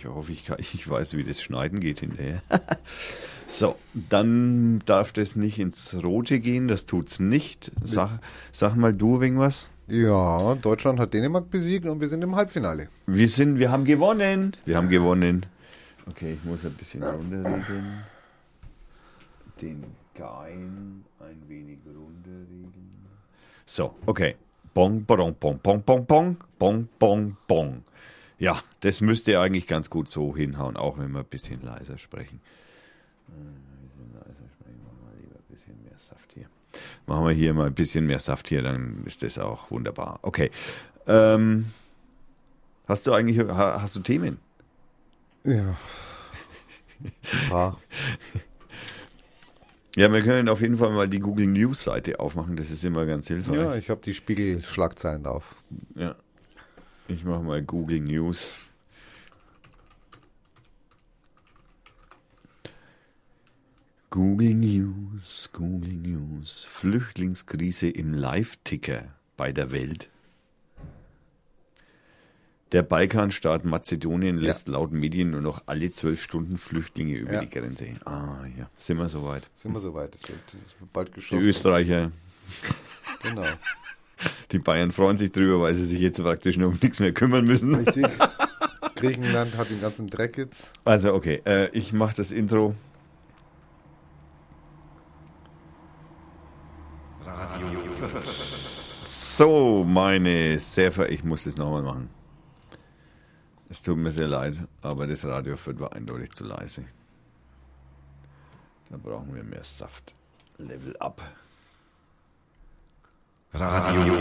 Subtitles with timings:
[0.00, 2.42] Ich hoffe, ich, kann, ich weiß, wie das Schneiden geht hinterher.
[3.46, 7.70] so, dann darf das nicht ins Rote gehen, das tut's nicht.
[7.84, 8.18] Sag,
[8.50, 9.68] sag mal du irgendwas.
[9.88, 12.88] Ja, Deutschland hat Dänemark besiegt und wir sind im Halbfinale.
[13.06, 14.56] Wir sind, wir haben gewonnen.
[14.64, 15.44] Wir haben gewonnen.
[16.06, 18.00] Okay, ich muss ein bisschen runterregeln.
[19.60, 22.90] Den Gein ein wenig runterregeln.
[23.66, 24.36] So, okay.
[24.72, 27.82] Bong, bong, bong, bong, bong, bong, bong, bong, bong.
[28.40, 32.40] Ja, das müsste eigentlich ganz gut so hinhauen, auch wenn wir ein bisschen leiser sprechen.
[33.28, 33.54] Ein
[33.86, 36.46] bisschen leiser sprechen, machen wir lieber ein bisschen mehr Saft hier.
[37.06, 40.18] Machen wir hier mal ein bisschen mehr Saft hier, dann ist das auch wunderbar.
[40.22, 40.50] Okay.
[41.06, 41.66] Ähm,
[42.88, 44.38] hast du eigentlich, ha- hast du Themen?
[45.44, 45.76] Ja.
[47.50, 47.76] ja.
[49.96, 53.04] Ja, wir können auf jeden Fall mal die Google News Seite aufmachen, das ist immer
[53.06, 53.78] ganz ja, hilfreich.
[53.84, 55.56] ich habe die Spiegel-Schlagzeilen drauf.
[55.94, 56.14] Ja.
[57.10, 58.48] Ich mache mal Google News.
[64.10, 66.64] Google News, Google News.
[66.68, 69.04] Flüchtlingskrise im Live-Ticker
[69.36, 70.10] bei der Welt.
[72.72, 74.42] Der Balkanstaat Mazedonien Ja.
[74.48, 77.40] lässt laut Medien nur noch alle zwölf Stunden Flüchtlinge über Ja.
[77.40, 77.96] die Grenze.
[78.04, 79.50] Ah, ja, sind wir soweit.
[79.56, 80.12] Sind wir soweit?
[80.28, 81.42] Wird, es wird bald Die geschossen.
[81.48, 82.12] Österreicher,
[83.22, 83.44] Genau.
[84.52, 87.44] Die Bayern freuen sich drüber, weil sie sich jetzt praktisch nur um nichts mehr kümmern
[87.44, 87.74] müssen.
[87.74, 88.06] Richtig.
[88.94, 90.70] Griechenland hat den ganzen Dreck jetzt.
[90.84, 92.74] Also, okay, äh, ich mache das Intro.
[99.04, 101.10] So, meine sehr.
[101.10, 102.10] Ich muss das nochmal machen.
[103.70, 106.84] Es tut mir sehr leid, aber das Radio war eindeutig zu leise.
[108.90, 110.12] Da brauchen wir mehr Saft.
[110.58, 111.22] Level up.
[113.52, 114.16] Radio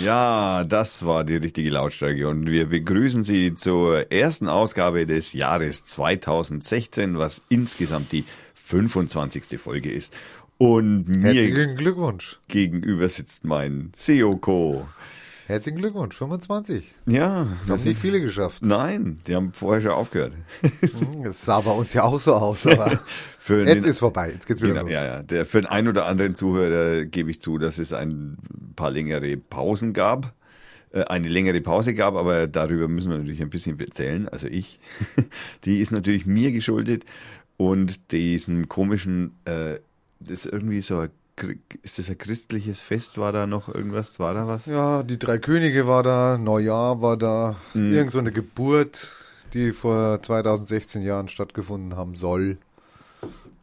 [0.00, 5.82] Ja, das war die richtige Lautstärke und wir begrüßen Sie zur ersten Ausgabe des Jahres
[5.84, 9.58] 2016, was insgesamt die 25.
[9.58, 10.14] Folge ist.
[10.58, 12.38] Und mir Herzlichen Glückwunsch.
[12.46, 14.86] gegenüber sitzt mein Seoko.
[15.46, 16.16] Herzlichen Glückwunsch.
[16.16, 16.92] 25.
[17.06, 18.64] Ja, Das haben nicht viele geschafft.
[18.64, 20.32] Nein, die haben vorher schon aufgehört.
[20.60, 22.98] Hm, Das sah bei uns ja auch so aus, aber
[23.38, 24.32] Für jetzt den- ist vorbei.
[24.32, 24.92] Jetzt geht's wieder Genau, los.
[24.92, 25.22] ja, ja.
[25.22, 28.38] Der, für den einen oder anderen Zuhörer gebe ich zu, dass es ein
[28.74, 30.34] paar längere Pausen gab,
[30.90, 34.28] äh, eine längere Pause gab, aber darüber müssen wir natürlich ein bisschen erzählen.
[34.28, 34.80] Also ich,
[35.64, 37.04] die ist natürlich mir geschuldet
[37.56, 39.78] und diesen komischen, äh,
[40.18, 41.10] das ist irgendwie so, ein,
[41.82, 43.18] ist das ein christliches Fest?
[43.18, 44.18] War da noch irgendwas?
[44.18, 44.66] War da was?
[44.66, 47.92] Ja, die drei Könige war da, Neujahr war da, Mhm.
[47.92, 49.06] irgend so eine Geburt,
[49.54, 52.58] die vor 2016 Jahren stattgefunden haben soll.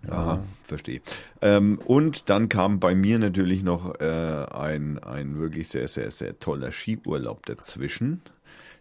[0.10, 1.02] Aha, verstehe.
[1.42, 6.38] Ähm, und dann kam bei mir natürlich noch äh, ein, ein wirklich sehr, sehr, sehr
[6.40, 8.22] toller Skiurlaub dazwischen,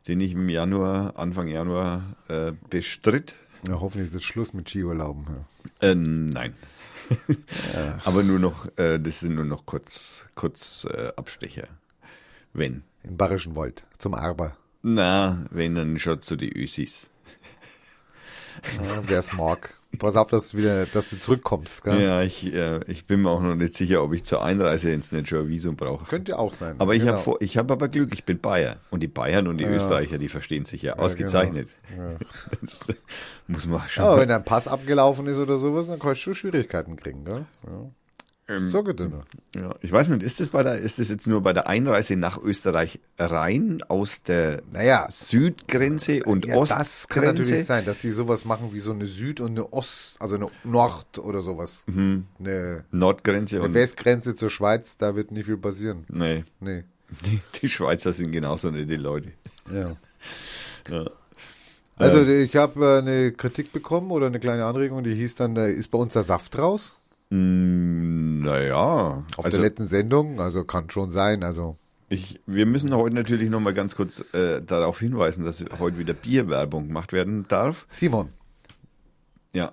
[0.09, 3.37] den ich im Januar, Anfang Januar äh, bestritt.
[3.69, 5.27] Ja, hoffentlich ist jetzt Schluss mit Skiurlauben.
[5.81, 5.89] Ja.
[5.91, 6.55] Äh, nein.
[8.05, 11.69] Aber nur noch, äh, das sind nur noch kurz, kurz äh, Abstecher.
[12.53, 12.83] Wenn.
[13.05, 14.57] Im Bayerischen Wald, zum Arber.
[14.83, 17.11] Na, wenn dann schon zu die Ösis.
[18.85, 19.75] Ja, Wer es mag.
[19.99, 21.85] Pass auf, dass du, wieder, dass du zurückkommst.
[21.85, 22.01] Gell?
[22.03, 25.13] Ja, ich, äh, ich bin mir auch noch nicht sicher, ob ich zur Einreise ins
[25.13, 26.07] ein Visum brauche.
[26.07, 26.77] Könnte auch sein.
[26.79, 27.19] Aber ich Genau.
[27.19, 28.77] habe ich aber Glück, ich bin Bayer.
[28.91, 29.71] Und die Bayern und die Ja.
[29.71, 31.69] Österreicher, die verstehen sich ja, Ja, ausgezeichnet.
[31.95, 32.17] genau.
[33.49, 34.05] Muss man schon.
[34.05, 37.25] Aber wenn dein Pass abgelaufen ist oder sowas, dann kannst du Schwierigkeiten kriegen.
[37.27, 37.45] Gell?
[37.67, 37.91] Ja.
[38.49, 39.25] Ähm, So geht nur.
[39.55, 42.17] ja, ich weiß nicht, ist das, bei der, ist das jetzt nur bei der Einreise
[42.17, 47.43] nach Österreich rein aus der Naja, Südgrenze und ja, das kann Ostgrenze?
[47.43, 50.47] natürlich sein, dass die sowas machen wie so eine Süd- und eine Ost-, also eine
[50.65, 51.85] Nord- oder sowas.
[51.87, 53.75] Eine, Nordgrenze eine und.
[53.75, 56.05] Westgrenze zur Schweiz, da wird nicht viel passieren.
[56.09, 56.83] Nee, Nee.
[57.27, 59.33] die, die Schweizer sind genauso nette Leute.
[59.73, 59.97] Ja.
[60.91, 61.05] Ja.
[61.97, 62.45] Also Ähm.
[62.45, 65.91] ich habe äh, eine Kritik bekommen oder eine kleine Anregung, die hieß dann, äh, ist
[65.93, 66.97] bei uns der Saft raus?
[67.33, 71.77] Mm, naja, Auf also der letzten Sendung, also kann schon sein, also
[72.11, 76.13] ich, wir müssen heute natürlich noch mal ganz kurz äh, darauf hinweisen, dass heute wieder
[76.13, 77.87] Bierwerbung gemacht werden darf.
[77.89, 78.29] Simon,
[79.55, 79.73] Ja,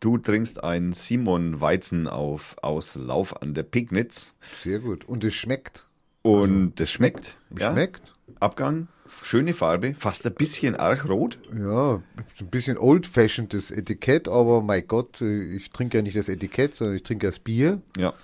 [0.00, 4.32] du trinkst einen Simon Weizen auf, aus Lauf an der Pignitz
[4.62, 5.04] sehr gut.
[5.04, 5.84] Und es schmeckt.
[6.22, 7.36] und das schmeckt.
[7.58, 7.72] Ja?
[7.72, 8.10] Schmeckt.
[8.40, 11.38] Abgang, schöne Farbe, fast ein bisschen argrot.
[11.58, 12.02] Ja,
[12.40, 16.96] ein bisschen old-fashioned Etikett, aber mein Gott, äh, ich trinke ja nicht das Etikett, sondern
[16.96, 17.80] ich trinke das Bier.
[17.96, 18.14] Ja.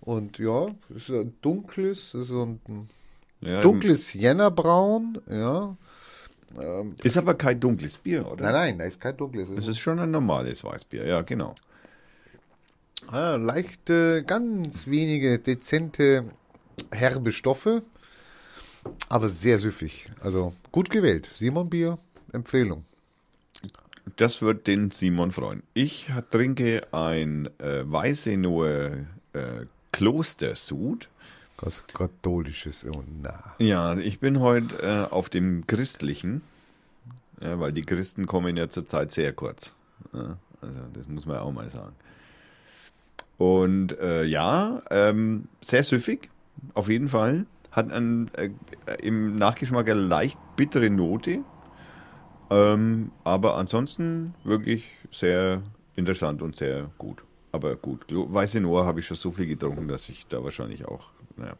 [0.00, 2.88] Und ja, es ist ein dunkles, es ist so ein
[3.40, 5.76] ja dunkles Jännerbraun, ja.
[6.60, 8.44] Ähm, Ist aber kein dunkles Bier, oder?
[8.44, 9.48] nein, nein, da ist kein dunkles.
[9.50, 11.54] Es ist schon ein normales Weißbier, ja, genau.
[13.06, 16.24] Ah, leichte, ganz wenige dezente,
[16.90, 17.82] herbe Stoffe,
[19.08, 20.10] aber sehr süffig.
[20.20, 21.28] Also gut gewählt.
[21.34, 21.98] Simon Bier,
[22.32, 22.84] Empfehlung.
[24.16, 25.62] das wird den Simon freuen.
[25.74, 31.08] Ich trinke ein äh, Weißenauer äh, Klostersud.
[31.62, 33.54] Was katholisches und na.
[33.58, 36.40] Ja, ich bin heute äh, auf dem christlichen,
[37.38, 39.74] ja, weil die Christen kommen ja zurzeit sehr kurz.
[40.14, 41.94] Ja, also das muss man auch mal sagen.
[43.36, 46.30] Und äh, ja, ähm, sehr süffig,
[46.72, 47.44] auf jeden Fall.
[47.72, 48.50] Hat einen, äh,
[49.02, 51.40] im Nachgeschmack eine leicht bittere Note.
[52.50, 55.62] Ähm, aber ansonsten wirklich sehr
[55.94, 57.22] interessant und sehr gut.
[57.52, 61.10] Aber gut, Weiße Noah habe ich schon so viel getrunken, dass ich da wahrscheinlich auch,
[61.36, 61.56] naja.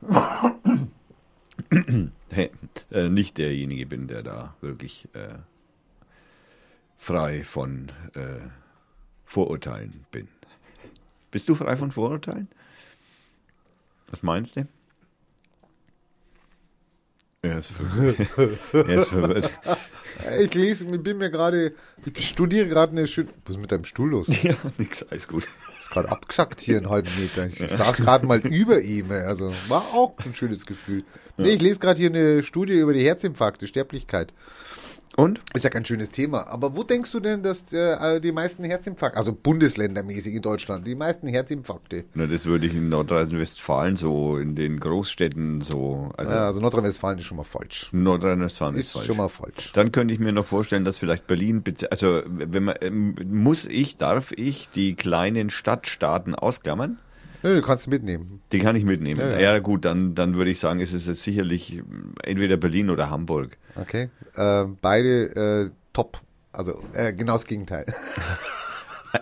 [2.30, 2.50] hey,
[2.90, 5.38] äh, nicht derjenige bin, der da wirklich äh,
[6.98, 8.40] frei von äh,
[9.24, 10.28] Vorurteilen bin.
[11.30, 12.48] Bist du frei von Vorurteilen?
[14.14, 14.68] Was meinst du?
[17.42, 18.16] Er ist verwirrt.
[18.72, 19.50] er ist verwirrt.
[20.40, 21.74] Ich lese, ich bin mir gerade,
[22.06, 23.30] ich studiere gerade eine schöne.
[23.44, 24.28] Was ist mit deinem Stuhl los?
[24.44, 25.48] Ja, nix, alles gut.
[25.80, 27.44] Ist gerade abgesackt hier einen halben Meter.
[27.48, 31.02] Ich saß gerade mal über ihm, also war auch ein schönes Gefühl.
[31.36, 34.32] Nee, ich lese gerade hier eine Studie über die Herzinfarkte, Sterblichkeit.
[35.16, 35.40] Und?
[35.54, 36.48] Ist ja kein schönes Thema.
[36.48, 40.94] Aber wo denkst du denn, dass äh, die meisten Herzinfarkte, also bundesländermäßig in Deutschland, die
[40.94, 42.04] meisten Herzinfarkte?
[42.14, 46.10] Na, das würde ich in Nordrhein-Westfalen so, in den Großstädten so.
[46.16, 47.88] Also, ja, also Nordrhein-Westfalen ist schon mal falsch.
[47.92, 49.06] Nordrhein-Westfalen ist, Ist falsch.
[49.06, 49.72] schon mal falsch.
[49.74, 53.96] Dann könnte ich mir noch vorstellen, dass vielleicht Berlin, also wenn man, ähm, muss ich,
[53.96, 56.98] darf ich die kleinen Stadtstaaten ausklammern?
[57.44, 58.40] Ja, du kannst mitnehmen.
[58.52, 59.20] Die kann ich mitnehmen.
[59.20, 59.58] Ja, Ja, ja.
[59.58, 61.82] gut, dann, dann würde ich sagen, es ist es sicherlich
[62.22, 63.58] entweder Berlin oder Hamburg.
[63.76, 64.08] Okay.
[64.34, 66.20] Äh, beide äh, top.
[66.52, 67.84] Also äh, genau das Gegenteil.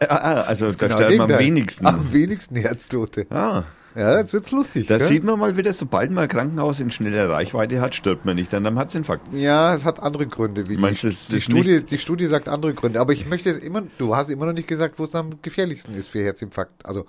[0.08, 1.84] Ah, ah, also da Genau sterben am wenigsten.
[1.86, 3.26] Am wenigsten Herztote.
[3.28, 3.64] Ah,
[3.94, 4.86] Ja, jetzt wird's lustig.
[4.86, 5.06] da gell?
[5.06, 8.54] sieht man mal wieder, sobald man ein Krankenhaus in schneller Reichweite hat, stirbt man nicht
[8.54, 9.34] an einem Herzinfarkt.
[9.34, 10.70] Ja, es hat andere Gründe.
[10.70, 13.00] Wie Meinst die, du, es die, ist Studie, die Studie sagt andere Gründe.
[13.00, 15.92] Aber ich möchte jetzt immer, du hast immer noch nicht gesagt, wo es am gefährlichsten
[15.92, 16.86] ist für Herzinfarkt.
[16.86, 17.04] Also,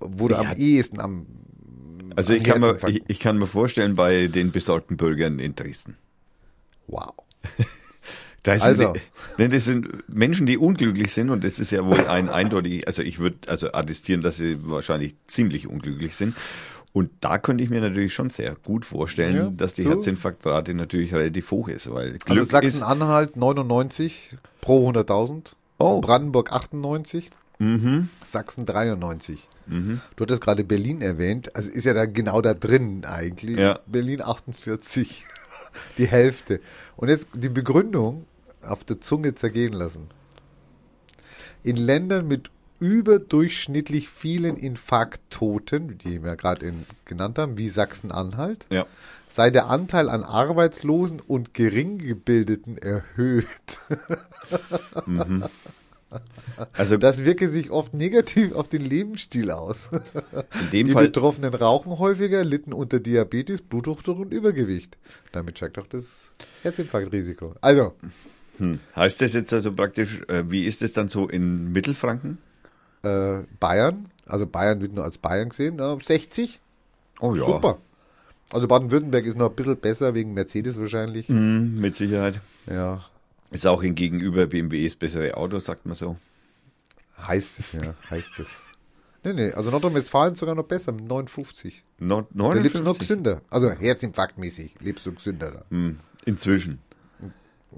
[0.00, 0.40] wo du Ja.
[0.40, 1.26] am ehesten am.
[2.16, 5.54] Also am ich kann, mir, ich, ich kann mir vorstellen, bei den besorgten Bürgern in
[5.54, 5.96] Dresden.
[6.86, 7.12] Wow.
[8.44, 8.94] Da sind Also.
[9.38, 13.00] die, das sind Menschen, die unglücklich sind und das ist ja wohl ein eindeutig, also
[13.00, 16.34] ich würde also attestieren, dass sie wahrscheinlich ziemlich unglücklich sind.
[16.92, 19.90] Und da könnte ich mir natürlich schon sehr gut vorstellen, Ja, dass die du?
[19.90, 25.52] Herzinfarktrate natürlich relativ hoch ist, weil Also Glück ist, Sachsen-Anhalt 99 pro 100.000.
[25.78, 26.00] Oh.
[26.00, 27.30] Brandenburg 98.
[27.62, 29.46] mhm, Sachsen 93.
[29.66, 30.00] mhm.
[30.16, 31.54] Du hattest gerade Berlin erwähnt.
[31.54, 33.58] Also ist ja da genau da drin eigentlich.
[33.58, 33.80] Ja.
[33.86, 35.24] Berlin 48.
[35.98, 36.60] Die Hälfte.
[36.96, 38.26] Und jetzt die Begründung
[38.60, 40.08] auf der Zunge zergehen lassen.
[41.62, 46.74] In Ländern mit überdurchschnittlich vielen Infarkttoten, die wir gerade
[47.04, 48.86] genannt haben, wie Sachsen-Anhalt, ja.
[49.30, 53.80] sei der Anteil an Arbeitslosen und Geringgebildeten erhöht.
[56.74, 59.88] Also Das wirke sich oft negativ auf den Lebensstil aus.
[59.92, 64.96] in dem Die Fall, Betroffenen rauchen häufiger, litten unter Diabetes, Bluthochdruck und Übergewicht.
[65.32, 66.30] Damit steigt auch das
[66.62, 67.54] Herzinfarktrisiko.
[67.60, 67.94] Also,
[68.58, 72.38] hm, heißt das jetzt also praktisch, äh, wie ist es dann so in Mittelfranken?
[73.02, 76.60] äh, Bayern, also Bayern wird nur als Bayern gesehen, äh, 60.
[77.20, 77.78] Oh ja, Super.
[78.50, 81.28] Also Baden-Württemberg ist noch ein bisschen besser wegen Mercedes wahrscheinlich.
[81.28, 82.40] Mhm, mit Sicherheit.
[82.66, 83.02] Ja,
[83.52, 86.16] Ist auch in gegenüber BMWs bessere Autos, sagt man so.
[87.18, 88.62] heißt es, ja, heißt es.
[89.24, 91.84] Nee, nee, also Nordrhein-Westfalen sogar noch besser mit 59.
[91.98, 92.98] No, Da lebst du noch 59?
[92.98, 93.42] gesünder.
[93.50, 95.64] Also Herzinfarktmäßig lebst du gesünder da.
[95.70, 96.80] Hm, inzwischen.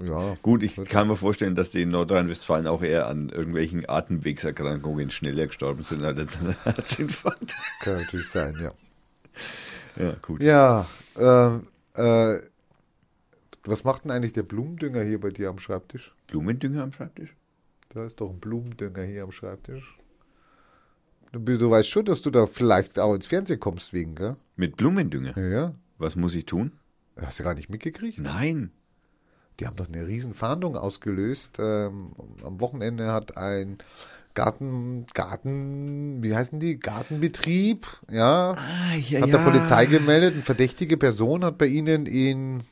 [0.01, 0.33] Ja.
[0.41, 5.47] Gut, ich kann mir vorstellen, dass die in Nordrhein-Westfalen auch eher an irgendwelchen Atemwegserkrankungen schneller
[5.47, 7.55] gestorben sind als an Herzinfarkt.
[7.81, 8.73] Kann natürlich sein, ja.
[10.03, 10.41] Ja, gut.
[10.41, 12.37] Ja, ähm, äh,
[13.69, 16.13] was macht denn eigentlich der Blumendünger hier bei dir am Schreibtisch?
[16.27, 17.35] Blumendünger am Schreibtisch?
[17.89, 19.97] Da ist doch ein Blumendünger hier am Schreibtisch.
[21.31, 24.35] Du, du weißt schon, dass du da vielleicht auch ins Fernsehen kommst wegen, gell?
[24.55, 25.37] Mit Blumendünger?
[25.37, 25.75] Ja, ja.
[25.97, 26.73] Was muss ich tun?
[27.17, 28.19] Hast du gar nicht mitgekriegt?
[28.19, 28.71] Nein.
[29.59, 31.57] Die haben doch eine riesen Fahndung ausgelöst.
[31.59, 32.11] Ähm,
[32.43, 33.77] am Wochenende hat ein
[34.33, 36.77] Garten, Garten, wie heißen die?
[36.77, 42.63] Gartenbetrieb, ja, Ah, ja, hat der Polizei gemeldet, eine verdächtige Person hat bei ihnen in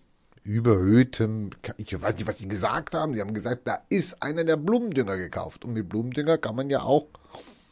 [0.44, 4.58] überhöhtem, ich weiß nicht, was sie gesagt haben, sie haben gesagt, da ist einer der
[4.58, 5.64] Blumendünger gekauft.
[5.64, 7.08] Und mit Blumendünger kann man ja auch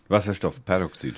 [0.08, 1.16] Wasserstoffperoxid.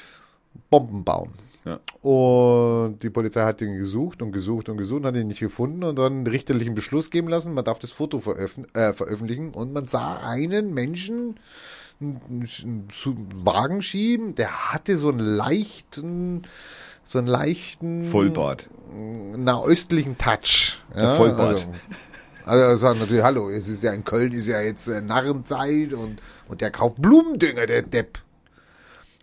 [0.69, 1.31] Bomben bauen.
[1.65, 1.79] Ja.
[2.01, 5.83] Und die Polizei hat ihn gesucht und gesucht und gesucht und hat ihn nicht gefunden
[5.83, 7.53] und dann einen richterlichen Beschluss geben lassen.
[7.53, 11.39] Man darf das Foto veröffn äh, veröffentlichen und man sah einen Menschen
[12.01, 12.89] einen,
[13.45, 16.43] Wagen schieben, der hatte so einen leichten,
[17.03, 18.69] so einen leichten Vollbart.
[19.37, 20.79] nahöstlichen Touch.
[20.95, 21.67] Ja, Vollbart.
[22.45, 25.93] Also, Also sagen natürlich, hallo, es ist ja in Köln ist ja jetzt äh, Narrenzeit
[25.93, 26.19] und,
[26.49, 28.19] und der kauft Blumendünger, der Depp.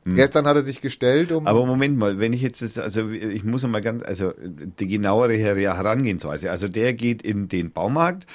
[0.07, 1.41] Gestern hat er sich gestellt, um.
[1.41, 1.47] Hm.
[1.47, 5.35] Aber Moment mal, wenn ich jetzt, das, also ich muss mal ganz, also die genauere
[5.35, 6.51] Her- Herangehensweise.
[6.51, 8.27] Also der geht in den Baumarkt,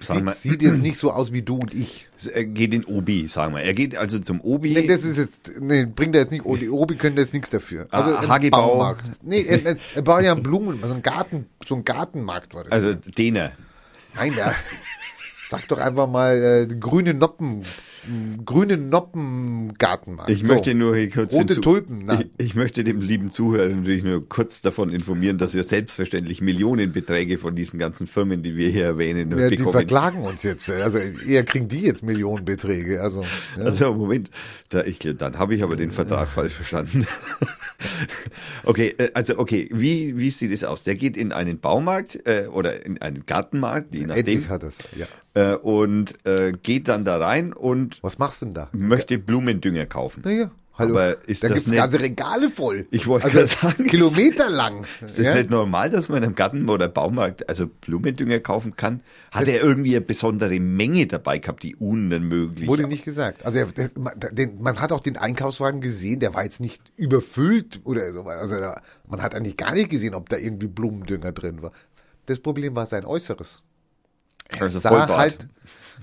[0.00, 2.08] sieht, sieht jetzt nicht so aus wie du und ich.
[2.32, 3.62] er geht in Obi, sagen wir.
[3.62, 4.72] Er geht also zum Obi.
[4.72, 7.86] Nee, das ist jetzt, nee, bringt er jetzt nicht, die Obi können jetzt nichts dafür.
[7.90, 8.68] Also Ah, Hagebau.
[8.78, 9.10] Baumarkt.
[9.22, 12.72] Nee, er, er, baut ja einen Blumen, so einen Garten, so Gartenmarkt war das.
[12.72, 13.52] also dener.
[14.14, 14.54] Nein, ja.
[15.50, 17.64] Sag doch einfach mal äh, grüne Noppen,
[18.06, 20.30] m, grüne Noppen Gartenmarkt.
[20.30, 20.52] Ich So.
[20.52, 22.08] möchte nur hier kurz Rote Tulpen,
[22.38, 27.38] Ich, ich möchte dem lieben Zuhörer natürlich nur kurz davon informieren, dass wir selbstverständlich Millionenbeträge
[27.38, 29.72] von diesen ganzen Firmen, die wir hier erwähnen, Ja, die bekommen.
[29.72, 30.70] verklagen uns jetzt.
[30.70, 33.00] Also eher kriegen die jetzt Millionenbeträge.
[33.00, 33.22] Also
[33.58, 33.64] ja.
[33.64, 34.30] Also Moment,
[34.68, 37.06] da ich, dann habe ich aber den Vertrag falsch verstanden.
[38.64, 40.82] okay, äh, also okay, wie, wie sieht es aus?
[40.82, 44.78] Der geht in einen Baumarkt äh, oder in einen Gartenmarkt, je nachdem, endlich hat es.
[44.96, 45.06] Ja.
[45.34, 48.68] äh, und äh, geht dann da rein und Was machst du denn da?
[48.72, 50.22] möchte Blumendünger kaufen.
[50.24, 50.94] Naja, hallo.
[50.94, 52.86] Aber ist da das gibt's nicht- ganze Regale voll.
[52.90, 54.84] Ich wollte also gerade sagen, kilometerlang.
[55.04, 55.34] Ist das ja?
[55.34, 59.00] nicht normal, dass man einem Garten- oder Baumarkt also Blumendünger kaufen kann?
[59.30, 63.44] Hat er irgendwie eine besondere Menge dabei gehabt, die unmöglich Wurde nicht gesagt.
[63.46, 66.82] Also er, der, man, den, man hat auch den Einkaufswagen gesehen, der war jetzt nicht
[66.96, 68.22] überfüllt oder so.
[68.24, 71.72] Also da, man hat eigentlich gar nicht gesehen, ob da irgendwie Blumendünger drin war.
[72.26, 73.62] Das Problem war sein Äußeres.
[74.48, 75.18] Er Also sah Vollbart.
[75.18, 75.48] halt.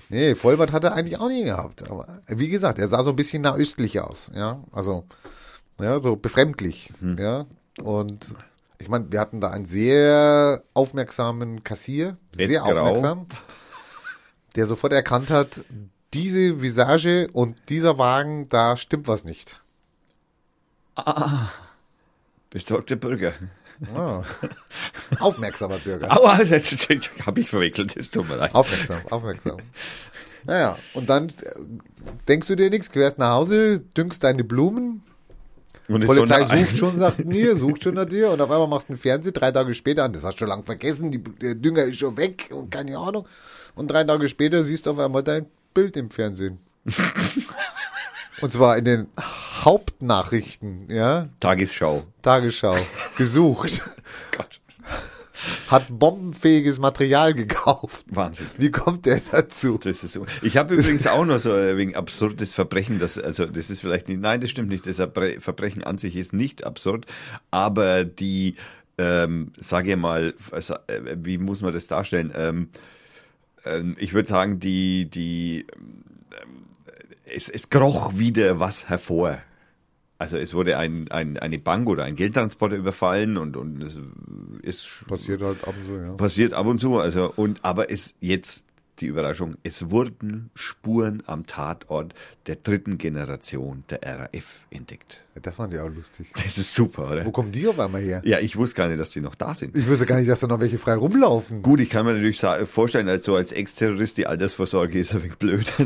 [0.08, 1.88] Nee, Vollbart hat er eigentlich auch nie gehabt.
[1.90, 4.30] Aber wie gesagt, er sah so ein bisschen nahöstlich aus.
[4.34, 5.04] Ja, also
[5.80, 6.92] ja, so befremdlich.
[7.00, 7.18] Hm.
[7.18, 7.46] Ja,
[7.82, 8.34] und
[8.78, 12.80] ich meine, wir hatten da einen sehr aufmerksamen Kassier, sehr Bettgrau.
[12.80, 13.26] aufmerksam,
[14.56, 15.64] der sofort erkannt hat,
[16.14, 19.58] diese Visage und dieser Wagen, da stimmt was nicht.
[22.50, 23.32] Besorgter Bürger.
[23.94, 24.22] Ah.
[25.20, 26.10] Aufmerksamer Bürger.
[26.10, 26.72] Aua, das
[27.26, 28.54] habe ich verwechselt, das tut mir leid.
[28.54, 29.56] Aufmerksam, aufmerksam.
[30.44, 31.32] Naja, und dann äh,
[32.28, 35.02] denkst du dir nichts, querst nach Hause, düngst deine Blumen,
[35.88, 38.88] Und Polizei so sucht schon, sagt mir, sucht schon nach dir und auf einmal machst
[38.88, 41.54] du einen Fernseher, drei Tage später an, das hast du schon lang vergessen, die, der
[41.54, 43.26] Dünger ist schon weg und keine Ahnung.
[43.74, 46.58] Und drei Tage später siehst du auf einmal dein Bild im Fernsehen.
[48.42, 49.06] und zwar in den
[49.64, 52.04] Hauptnachrichten, ja, Tagesschau.
[52.22, 52.76] Tagesschau,
[53.16, 53.82] gesucht,
[54.36, 54.60] Gott.
[55.68, 58.04] hat bombenfähiges Material gekauft.
[58.10, 58.46] Wahnsinn.
[58.58, 59.78] Wie kommt der dazu?
[59.78, 60.26] Das ist so.
[60.42, 64.08] Ich habe übrigens auch noch so ein wegen absurdes Verbrechen, das also das ist vielleicht
[64.08, 64.86] nicht, nein, das stimmt nicht.
[64.86, 67.06] Das Verbre- Verbrechen an sich ist nicht absurd,
[67.50, 68.54] aber die,
[68.98, 72.32] ähm, sage ich mal, äh, wie muss man das darstellen?
[72.36, 72.68] Ähm,
[73.64, 75.66] ähm, ich würde sagen, die die
[77.34, 79.38] es, es kroch wieder was hervor.
[80.18, 83.98] Also es wurde ein, ein, eine Bank oder ein Geldtransporter überfallen und, und es
[84.62, 86.12] ist Passiert halt ab und zu, ja.
[86.12, 86.98] passiert ab und zu.
[86.98, 88.66] Also und aber es jetzt
[89.00, 92.14] die Überraschung, es wurden Spuren am Tatort
[92.46, 95.22] der dritten Generation der RAF entdeckt.
[95.40, 96.30] Das fand ich auch lustig.
[96.42, 97.24] Das ist super, oder?
[97.24, 98.22] Wo kommen die auf einmal her?
[98.24, 99.76] Ja, ich wusste gar nicht, dass die noch da sind.
[99.76, 101.62] Ich wusste gar nicht, dass da noch welche frei rumlaufen.
[101.62, 105.36] Gut, ich kann mir natürlich vorstellen, als so als Ex-Terrorist die Altersvorsorge ist ein wenig
[105.38, 105.72] blöd.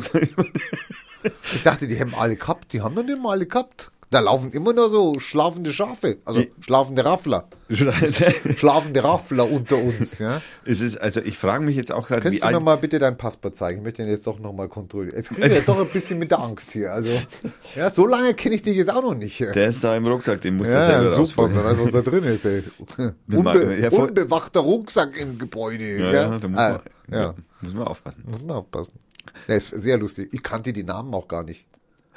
[1.55, 2.73] Ich dachte, die haben alle gehabt.
[2.73, 3.91] Die haben noch nicht mal alle gehabt.
[4.11, 6.19] Da laufen immer nur so schlafende Schafe.
[6.25, 7.49] Also Die- schlafende Raffler.
[8.57, 10.41] Schlafende Raffler unter uns, ja.
[10.65, 12.99] es ist, also ich frage mich jetzt auch gerade, wie Könntest du mir mal bitte
[13.01, 13.79] dein Passport zeigen?
[13.81, 15.17] Ich möchte den jetzt doch nochmal kontrollieren.
[15.17, 16.93] Jetzt kriege ich ja doch ein bisschen mit der Angst hier.
[16.93, 17.11] Also,
[17.75, 19.41] ja, so lange kenne ich dich jetzt auch noch nicht.
[19.41, 21.55] der ist da im Rucksack, den musst du Ja, selber super, rausholen.
[21.57, 22.63] wer weiß, was da drin ist, ey.
[23.33, 25.85] Unbe ja, unbewachter Rucksack im Gebäude.
[25.99, 26.81] Ja, Ja, ja, da muss Ah, man,
[27.13, 27.21] ja.
[27.27, 27.35] ja.
[27.61, 28.23] muss man aufpassen.
[28.31, 28.93] Muss man aufpassen.
[29.49, 30.29] Der ist sehr lustig.
[30.33, 31.67] Ich kannte die Namen auch gar nicht.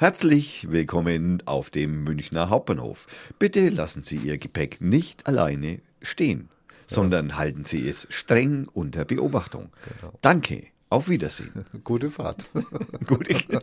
[0.00, 3.06] Herzlich willkommen auf dem Münchner Hauptbahnhof.
[3.38, 6.48] Bitte lassen Sie Ihr Gepäck nicht alleine stehen,
[6.86, 9.68] sondern halten Sie es streng unter Beobachtung.
[10.00, 10.14] Genau.
[10.22, 10.68] Danke.
[10.88, 11.52] Auf Wiedersehen.
[11.84, 12.48] Gute Fahrt.
[13.06, 13.36] Gute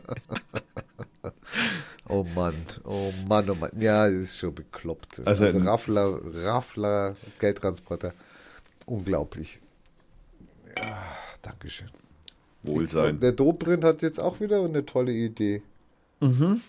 [2.08, 2.53] Oh Mann,
[2.84, 3.72] oh Mann, oh Mann.
[3.79, 5.24] Ja, ist schon bekloppt.
[5.25, 8.13] Also Also, Raffler, Raffler, Geldtransporter.
[8.86, 9.60] Unglaublich.
[10.77, 11.00] Ja,
[11.41, 11.89] Dankeschön.
[12.62, 13.20] Wohlsein.
[13.22, 15.63] Der Dobrindt hat jetzt auch wieder eine tolle Idee.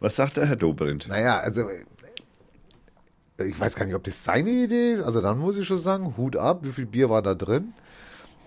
[0.00, 1.08] Was sagt der Herr Dobrindt?
[1.08, 5.02] Naja, also äh, ich weiß gar nicht, ob das seine Idee ist.
[5.02, 7.72] Also dann muss ich schon sagen, Hut ab, wie viel Bier war da drin?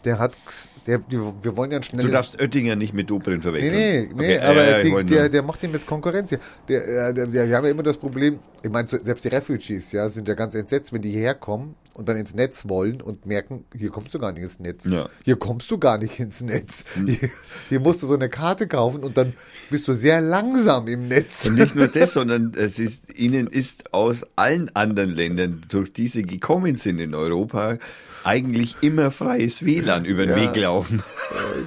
[0.05, 0.37] Der hat,
[0.87, 2.05] der, die, wir wollen ja ein schnelles...
[2.05, 3.75] Du darfst Oettinger nicht mit Dobrindt Nee, verwechseln.
[3.75, 6.39] nee, nee, Okay, aber die, wollte der, der macht ihm jetzt Konkurrenz hier.
[6.67, 9.91] Der, äh, der, der, wir haben ja immer das Problem, ich meine, selbst die Refugees,
[9.91, 13.25] ja, sind ja ganz entsetzt, wenn die hierher kommen und dann ins Netz wollen und
[13.25, 14.85] merken, hier kommst du gar nicht ins Netz.
[14.85, 15.09] Ja.
[15.23, 16.85] Hier kommst du gar nicht ins Netz.
[17.05, 17.29] Hier,
[17.69, 19.33] hier musst du so eine Karte kaufen und dann
[19.69, 21.47] bist du sehr langsam im Netz.
[21.47, 26.07] Und nicht nur das, sondern es ist, ihnen ist aus allen anderen Ländern, durch die
[26.07, 27.77] sie gekommen sind in Europa,
[28.23, 30.43] eigentlich immer freies WLAN über den Ja.
[30.53, 31.01] Weg laufen.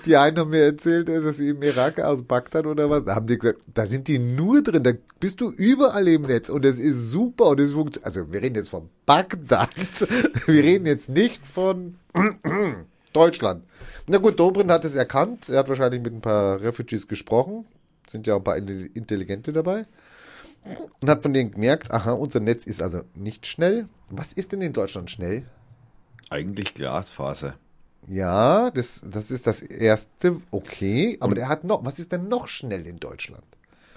[0.05, 3.27] Die einen haben mir erzählt, dass sie im Irak aus Bagdad oder was, da haben
[3.27, 6.79] die gesagt, da sind die nur drin, da bist du überall im Netz und es
[6.79, 8.07] ist super und es funktioniert.
[8.07, 9.71] Also wir reden jetzt von Bagdad,
[10.47, 11.97] wir reden jetzt nicht von
[13.13, 13.65] Deutschland.
[14.07, 17.65] Na gut, Dobrindt hat es erkannt, er hat wahrscheinlich mit ein paar Refugees gesprochen,
[18.07, 19.87] sind ja auch ein paar Intelligente dabei
[21.01, 23.87] und hat von denen gemerkt, aha, unser Netz ist also nicht schnell.
[24.11, 25.45] Was ist denn in Deutschland schnell?
[26.31, 27.55] Eigentlich Glasfaser.
[28.07, 31.17] Ja, das, das ist das erste, okay.
[31.21, 33.45] Aber der hat noch, was ist denn noch schnell in Deutschland?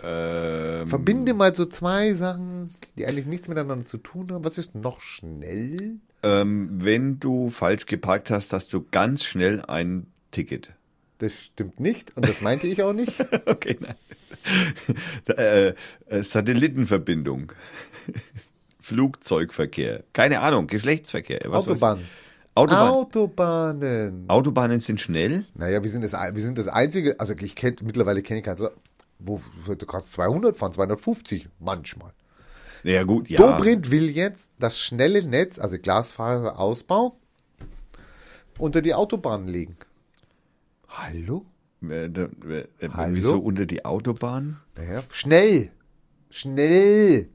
[0.03, 4.45] Ähm, Verbinde mal so zwei Sachen, die eigentlich nichts miteinander zu tun haben.
[4.45, 5.99] Was ist noch schnell?
[6.23, 10.73] ähm, wenn du falsch geparkt hast, hast du ganz schnell ein Ticket.
[11.19, 13.13] Das stimmt nicht und das meinte ich auch nicht.
[13.45, 13.95] Okay, nein.
[15.37, 15.73] äh,
[16.07, 17.53] äh, Satellitenverbindung.
[18.87, 20.03] Flugzeugverkehr.
[20.13, 21.41] Keine Ahnung, Geschlechtsverkehr.
[21.47, 21.99] was weiß- Autobahn.
[22.55, 22.89] Autobahn.
[22.89, 24.25] Autobahnen.
[24.29, 25.45] Autobahnen sind schnell.
[25.53, 28.69] Naja, wir sind das, wir sind das einzige, also ich kenne, mittlerweile kenne ich keinen,
[29.19, 32.11] wo, du kannst 200 fahren, 250 manchmal.
[32.83, 33.39] Ja gut, ja.
[33.39, 37.13] Dobrindt will jetzt das schnelle Netz, also Glasfaserausbau,
[38.57, 39.75] unter die Autobahnen legen.
[40.87, 41.45] Hallo?
[41.83, 42.29] Äh, äh,
[42.79, 43.15] äh, Hallo?
[43.15, 44.61] Wieso unter die Autobahn?
[44.77, 45.71] Naja, schnell.
[46.29, 47.27] Schnell.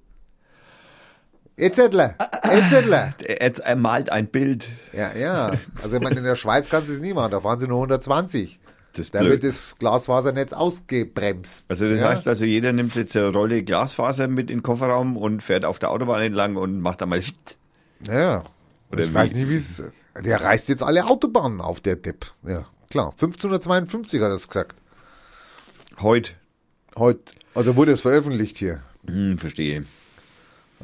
[1.56, 2.14] Etzettler.
[2.42, 3.14] Etzettler.
[3.24, 4.68] Er, er malt ein Bild.
[4.92, 5.52] Ja, ja.
[5.82, 7.76] Also ich meine, in der Schweiz kannst du es nie machen, da fahren sie nur
[7.78, 8.58] 120.
[8.94, 9.32] Das Da blöd.
[9.42, 11.70] wird das Glasfasernetz ausgebremst.
[11.70, 12.08] Also das ja?
[12.10, 15.78] heißt also, jeder nimmt jetzt eine Rolle Glasfaser mit in den Kofferraum und fährt auf
[15.78, 17.20] der Autobahn entlang und macht da mal
[18.06, 18.42] Ja.
[18.90, 19.14] Oder ich wie?
[19.14, 19.82] weiß nicht, wie es.
[20.22, 22.26] Der reißt jetzt alle Autobahnen auf, der Depp.
[22.46, 23.12] Ja, klar.
[23.12, 24.76] 1552 hat er es gesagt.
[26.00, 26.32] heute.
[26.96, 27.32] Heute.
[27.54, 28.82] Also wurde es veröffentlicht hier.
[29.06, 29.86] Hm, verstehe.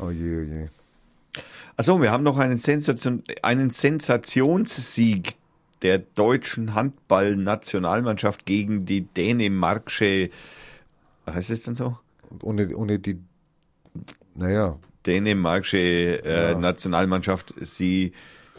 [0.00, 0.68] Oh je, oh je.
[1.76, 5.36] Achso, wir haben noch einen, Sensation, einen Sensationssieg
[5.82, 10.30] der deutschen Handballnationalmannschaft gegen die dänemarksche,
[11.26, 11.96] heißt es denn so?
[12.42, 13.20] Ohne, ohne die.
[14.34, 14.78] Naja.
[15.06, 17.54] Dänemarksche äh, Nationalmannschaft.
[17.60, 18.12] Sie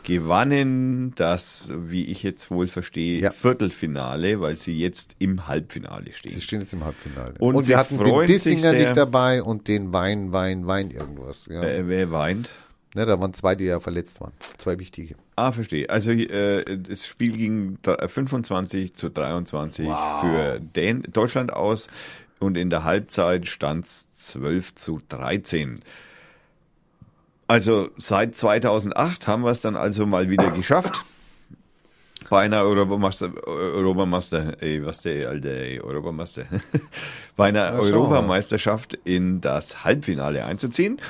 [0.04, 3.32] gewannen das, wie ich jetzt wohl verstehe, Ja.
[3.32, 6.32] Viertelfinale, weil sie jetzt im Halbfinale stehen.
[6.32, 7.36] Sie stehen jetzt im Halbfinale.
[7.40, 11.48] Und Und, sie hatten den Dissinger nicht dabei und den Wein, Wein, Wein irgendwas.
[11.52, 11.62] Ja.
[11.64, 12.50] äh, wer weint?
[12.96, 14.32] Ne, da waren zwei, die ja verletzt waren.
[14.58, 15.14] Zwei wichtige.
[15.36, 15.88] Ah, verstehe.
[15.90, 19.88] Also äh, das Spiel ging dr- 25 zu 23
[20.22, 21.88] für Dän Deutschland aus
[22.40, 25.82] und in der Halbzeit stand es 12 zu 13.
[27.50, 31.04] Also seit 2008 haben wir es dann also mal wieder geschafft.
[32.30, 36.44] Bei einer Europameister, Europameister, ey, was der alte, ey, Europameister,
[37.36, 37.80] bei einer mal.
[37.80, 41.02] Europameisterschaft in das Halbfinale einzuziehen.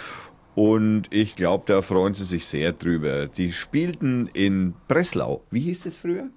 [0.56, 3.28] Und ich glaube, da freuen sie sich sehr drüber.
[3.28, 5.44] Die spielten in Breslau.
[5.52, 6.30] Wie hieß das früher?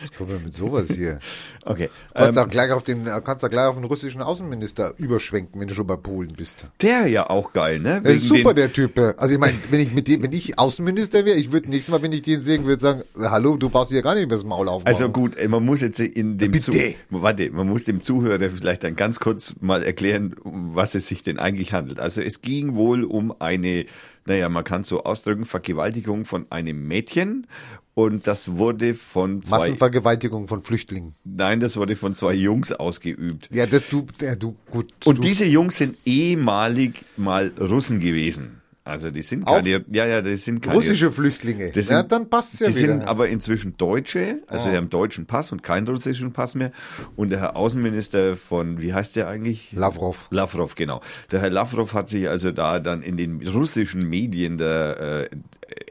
[0.00, 1.18] Was kommt denn mit sowas hier?
[1.64, 1.90] Okay.
[2.14, 5.68] Kannst Ähm, auch gleich auf den, kannst auch gleich auf den russischen Außenminister überschwenken, wenn
[5.68, 6.66] du schon bei Polen bist.
[6.80, 8.00] der ja auch geil, ne?
[8.04, 8.98] Ist super, der Typ.
[9.16, 12.02] Also ich meine, wenn ich mit dem, wenn ich Außenminister wäre, ich würde nächstes Mal,
[12.02, 14.68] wenn ich den sehen würde, sagen, hallo, du brauchst dir gar nicht mehr das Maul
[14.68, 14.86] aufmachen.
[14.94, 16.70] Also gut, äh, man muss jetzt in dem Bitte.
[16.70, 21.08] Zu warte, man muss dem Zuhörer vielleicht dann ganz kurz mal erklären, um was es
[21.08, 22.00] sich denn eigentlich handelt.
[22.00, 23.84] Also es ging wohl um eine,
[24.26, 27.46] naja, man kann es so ausdrücken, Vergewaltigung von einem Mädchen
[27.94, 31.14] und das wurde von zwei, Massenvergewaltigung von Flüchtlingen.
[31.24, 33.48] nein, das wurde von zwei Jungs ausgeübt.
[33.52, 34.92] Ja, das du, der, du, gut.
[35.04, 38.59] Und du, diese Jungs sind ehemalig mal Russen gewesen.
[38.90, 41.70] Also die sind keine, ja, ja, das sind keine russische Flüchtlinge.
[41.72, 42.92] das ja, sind- dann passt ja die wieder.
[42.94, 44.70] sind aber inzwischen Deutsche, also Oh.
[44.72, 46.72] die haben deutschen Pass und keinen russischen Pass mehr.
[47.16, 49.72] Und der Herr Außenminister von, wie heißt der eigentlich?
[49.72, 50.26] Lavrov.
[50.30, 51.00] Lavrov, genau.
[51.30, 55.30] Der Herr Lavrov hat sich also da dann in den russischen Medien da, äh,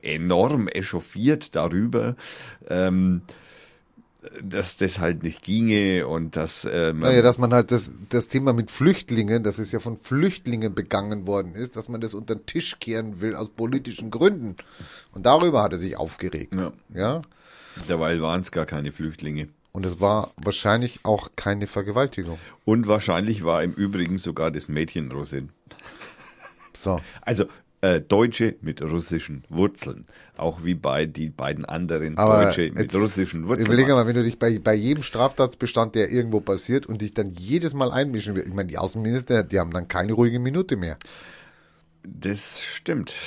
[0.01, 2.15] enorm echauffiert darüber,
[2.69, 3.21] ähm,
[4.43, 8.51] dass das halt nicht ginge und dass ähm, Naja, dass man halt das, das Thema
[8.51, 12.45] mit Flüchtlingen, dass es ja von Flüchtlingen begangen worden ist, dass man das unter den
[12.45, 14.55] Tisch kehren will aus politischen Gründen.
[15.13, 16.53] Und darüber hat er sich aufgeregt.
[16.53, 16.73] Ja.
[16.93, 17.21] ja?
[17.87, 19.47] derweil waren es gar keine Flüchtlinge.
[19.71, 22.39] Und es war wahrscheinlich auch keine Vergewaltigung.
[22.65, 25.49] Und wahrscheinlich war im Übrigen sogar das Mädchen Russin.
[26.73, 26.99] So.
[27.21, 27.45] Also
[27.81, 30.05] äh, Deutsche mit russischen Wurzeln.
[30.37, 33.67] Auch wie bei die beiden anderen Aber Deutsche mit russischen Wurzeln.
[33.67, 37.29] Überlege mal, wenn du dich bei, bei jedem Straftatbestand, der irgendwo passiert und dich dann
[37.29, 38.49] jedes Mal einmischen willst.
[38.49, 40.97] Ich meine, die Außenminister, die haben dann keine ruhige Minute mehr.
[42.03, 43.13] Das stimmt.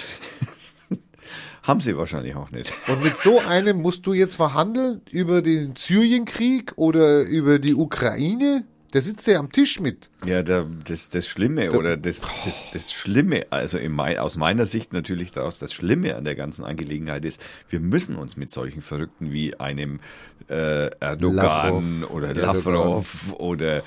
[1.62, 2.73] Haben sie wahrscheinlich auch nicht.
[2.88, 8.65] Und mit so einem musst du jetzt verhandeln über den Syrienkrieg oder über die Ukraine?
[8.93, 10.11] Der sitzt ja am Tisch mit.
[10.27, 14.67] Ja, der, das, das Schlimme oder das, das, das Schlimme, also in mein, aus meiner
[14.67, 18.83] Sicht natürlich daraus, das Schlimme an der ganzen Angelegenheit ist, wir müssen uns mit solchen
[18.83, 20.01] Verrückten wie einem
[20.49, 22.55] äh, Erdogan Lavrov, oder Erdogan.
[22.55, 23.83] Lavrov oder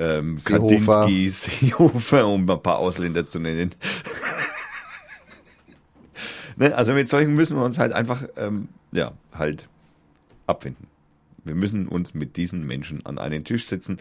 [0.00, 1.06] ähm, Seehofer.
[1.06, 3.70] Kandinsky, Seehofer, um ein paar Ausländer zu nennen.
[6.56, 9.68] ne, also mit solchen müssen wir uns halt einfach, ähm, ja, halt
[10.48, 10.88] abfinden.
[11.44, 13.98] Wir müssen uns mit diesen Menschen an einen Tisch setzen.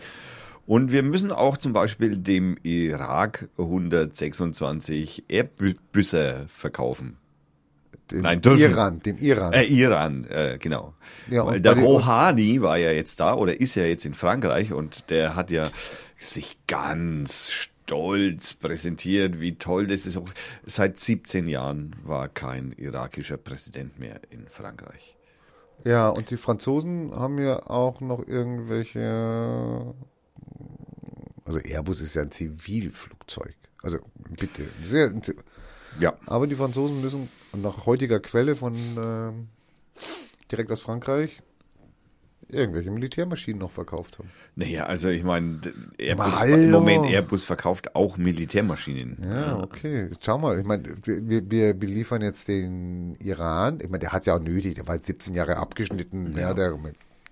[0.69, 7.17] Und wir müssen auch zum Beispiel dem Irak 126 Airbüsse verkaufen.
[8.12, 8.62] Dem Nein, dürfen.
[8.62, 9.53] Iran, dem Iran.
[9.53, 10.93] Äh, Iran, äh, genau.
[11.27, 15.10] Ja, Weil der Rouhani war ja jetzt da oder ist ja jetzt in Frankreich und
[15.10, 15.63] der hat ja
[16.19, 20.19] sich ganz stolz präsentiert, wie toll das ist.
[20.67, 25.17] Seit 17 Jahren war kein irakischer Präsident mehr in Frankreich.
[25.84, 29.95] Ja, und die Franzosen haben ja auch noch irgendwelche.
[31.50, 33.56] Also Airbus ist ja ein Zivilflugzeug.
[33.82, 33.98] Also
[34.40, 34.66] bitte.
[34.84, 35.12] Sehr,
[36.00, 36.14] Ja.
[36.28, 39.48] aber die Franzosen müssen nach heutiger Quelle von ähm,
[40.52, 41.42] direkt aus Frankreich
[42.50, 44.30] irgendwelche Militärmaschinen noch verkauft haben.
[44.56, 45.60] Naja, also ich meine,
[45.98, 49.18] Airbus, Moment Airbus verkauft auch Militärmaschinen.
[49.24, 50.12] Ja, okay.
[50.22, 53.80] Schau mal, ich meine, wir, wir beliefern jetzt den Iran.
[53.82, 54.76] Ich meine, der hat es ja auch nötig.
[54.76, 56.32] Der war jetzt 17 Jahre abgeschnitten.
[56.38, 56.76] Ja, der,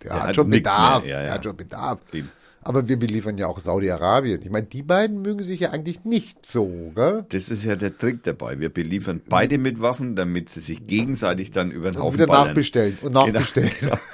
[0.04, 1.04] der, hat, hat schon Bedarf.
[1.04, 1.12] mehr.
[1.12, 1.34] Ja, Der ja.
[1.36, 2.00] hat schon Bedarf.
[2.14, 2.32] Eben.
[2.62, 4.42] Aber wir beliefern ja auch Saudi-Arabien.
[4.42, 7.26] Ich meine, die beiden mögen sich ja eigentlich nicht so, gell?
[7.30, 8.60] Das ist ja der Trick dabei.
[8.60, 12.28] Wir beliefern beide mit Waffen, damit sie sich gegenseitig dann über den Und Haufen wieder
[12.28, 12.48] ballern.
[12.48, 13.72] nachbestellen und nachbestellen.
[13.80, 13.98] Genau.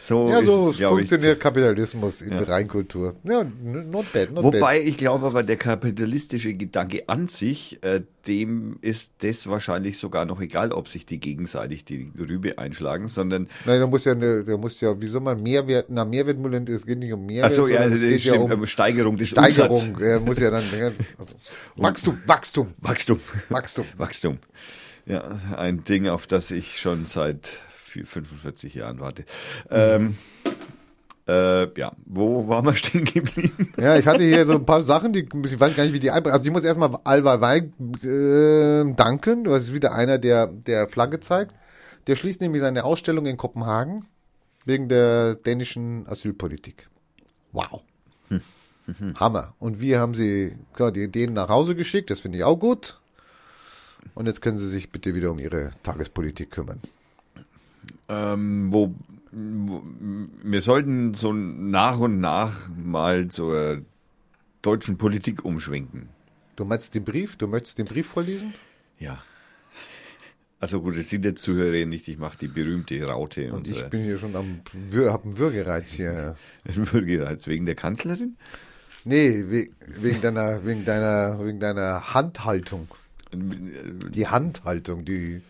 [0.00, 3.16] So Ja, so ist, glaub ich, funktioniert Kapitalismus in der Reinkultur.
[3.24, 4.54] Ja, not bad, not bad.
[4.54, 10.24] Wobei ich glaube aber, der kapitalistische Gedanke an sich, äh, dem ist das wahrscheinlich sogar
[10.24, 14.44] noch egal, ob sich die gegenseitig die Rübe einschlagen, sondern Nein, da muss ja, eine,
[14.44, 17.66] da muss ja, wie soll man Mehrwert, na, Mehrwertmodell, es geht nicht um Mehrwert, Achso,
[17.66, 19.30] ja, das es geht ja stimmt, um um Steigerung des.
[19.30, 19.98] Steigerung.
[20.00, 21.34] Er muss ja dann, ja, also,
[21.76, 23.20] Wachstum, Wachstum, Wachstum.
[23.48, 23.84] Wachstum.
[23.96, 24.38] Wachstum.
[25.06, 29.24] Ja, ein Ding, auf das ich schon seit 45 Jahren warte.
[29.70, 30.16] Ähm,
[31.28, 33.72] äh, ja, wo waren wir stehen geblieben?
[33.78, 36.10] Ja, ich hatte hier so ein paar Sachen, die, ich weiß gar nicht, wie die
[36.10, 36.34] einbringen.
[36.34, 37.70] Also ich muss erstmal Alva Weig
[38.02, 39.44] äh, danken.
[39.44, 41.54] Das ist wieder einer, der, der Flagge zeigt.
[42.06, 44.06] Der schließt nämlich seine Ausstellung in Kopenhagen
[44.64, 46.88] wegen der dänischen Asylpolitik.
[47.52, 47.82] Wow.
[49.16, 49.54] Hammer.
[49.58, 52.98] Und wir haben sie, klar, die Dänen nach Hause geschickt, das finde ich auch gut.
[54.14, 56.80] Und jetzt können sie sich bitte wieder um ihre Tagespolitik kümmern.
[58.08, 58.94] Ähm, wo,
[59.32, 59.82] wo
[60.42, 63.82] wir sollten so nach und nach mal zur
[64.62, 66.08] deutschen Politik umschwenken.
[66.56, 67.36] Du meinst den Brief?
[67.36, 68.54] Du möchtest den Brief vorlesen?
[68.98, 69.22] Ja.
[70.60, 72.08] Also gut, das sieht der Zuhörer nicht.
[72.08, 75.38] Ich mache die berühmte Raute Und und ich bin hier schon am, Wir- hab einen
[75.38, 76.34] Würgereiz hier.
[76.64, 78.36] Würgereiz wegen der Kanzlerin.
[79.04, 79.68] Nee, we
[80.00, 82.88] wegen deiner, wegen deiner, wegen deiner Handhaltung.
[83.32, 85.42] Die Handhaltung, die.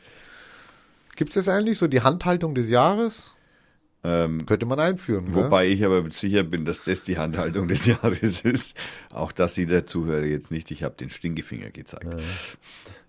[1.18, 3.33] Gibt's das eigentlich so, die Handhaltung des Jahres?
[4.04, 7.87] Ähm, Könnte man einführen, Wobei, wobei ich aber sicher bin, dass das die Handhaltung des
[7.87, 8.76] Jahres ist.
[9.12, 10.70] Auch das sieht der Zuhörer jetzt nicht.
[10.70, 12.14] Ich habe den Stinkefinger gezeigt.
[12.14, 12.59] Ist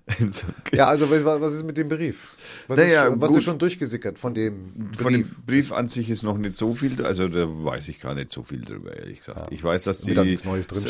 [0.10, 0.76] okay.
[0.78, 2.36] Ja, also was, ist mit dem Brief?
[2.67, 5.02] Was, Naja, ist, schon- was ist schon durchgesickert von dem Brief?
[5.02, 8.15] Von dem Brief an sich ist noch nicht so viel, also da weiß ich gar
[8.15, 9.52] nicht so viel drüber, ehrlich gesagt.
[9.52, 10.38] Ich weiß, dass die,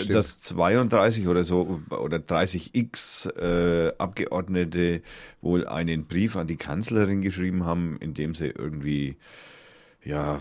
[0.10, 5.02] dass 32 oder so oder 30x äh, Abgeordnete
[5.42, 9.18] wohl einen Brief an die Kanzlerin geschrieben haben, in dem sie irgendwie
[10.04, 10.40] ja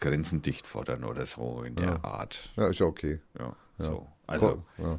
[0.00, 2.50] Grenzen dicht fordern oder so in der Art.
[2.56, 3.18] ja, ist ja okay.
[3.38, 4.06] Ja, so.
[4.26, 4.98] Also, ja.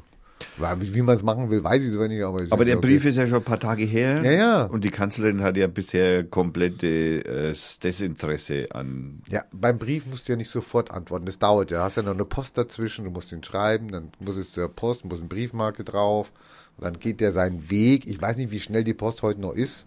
[0.58, 2.42] Wie man es machen will, weiß ich zwar nicht, aber.
[2.50, 2.86] aber der okay.
[2.86, 4.22] Brief ist ja schon ein paar Tage her.
[4.22, 4.62] Ja, ja.
[4.64, 10.32] Und die Kanzlerin hat ja bisher komplette äh, Desinteresse an Ja, beim Brief musst du
[10.32, 11.26] ja nicht sofort antworten.
[11.26, 11.78] Das dauert ja.
[11.78, 14.68] Du hast ja noch eine Post dazwischen, du musst ihn schreiben, dann muss es zur
[14.68, 16.32] Post, muss eine Briefmarke drauf.
[16.76, 18.06] Und dann geht der seinen Weg.
[18.06, 19.86] Ich weiß nicht, wie schnell die Post heute noch ist.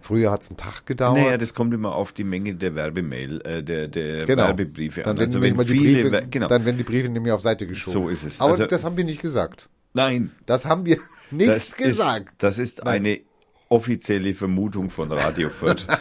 [0.00, 1.18] Früher hat es einen Tag gedauert.
[1.18, 4.44] Naja, das kommt immer auf die Menge der Werbemail, äh, der, der genau.
[4.44, 5.18] Werbebriefe dann an.
[5.18, 6.46] werden Also wenn die viele, Briefe, genau.
[6.46, 7.92] dann werden die Briefe nämlich auf Seite geschoben.
[7.92, 8.40] So ist es.
[8.40, 9.68] Aber Also- das haben wir nicht gesagt.
[9.98, 10.98] Nein, Das haben wir
[11.32, 12.28] nicht das gesagt.
[12.32, 13.20] ist, das ist eine
[13.68, 15.86] offizielle Vermutung von Radio Fürth.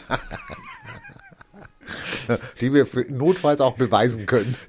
[2.61, 4.55] die wir notfalls auch beweisen können.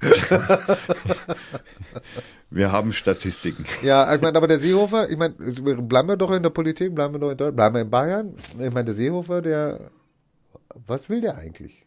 [2.51, 3.63] Wir haben Statistiken.
[3.83, 7.13] Ja, ich meine, aber der Seehofer, ich meine, bleiben wir doch in der Politik, bleiben
[7.13, 8.33] wir doch in Deutschland, bleiben wir in Bayern.
[8.53, 9.91] Ich meine, der Seehofer, der,
[10.87, 11.85] was will der eigentlich?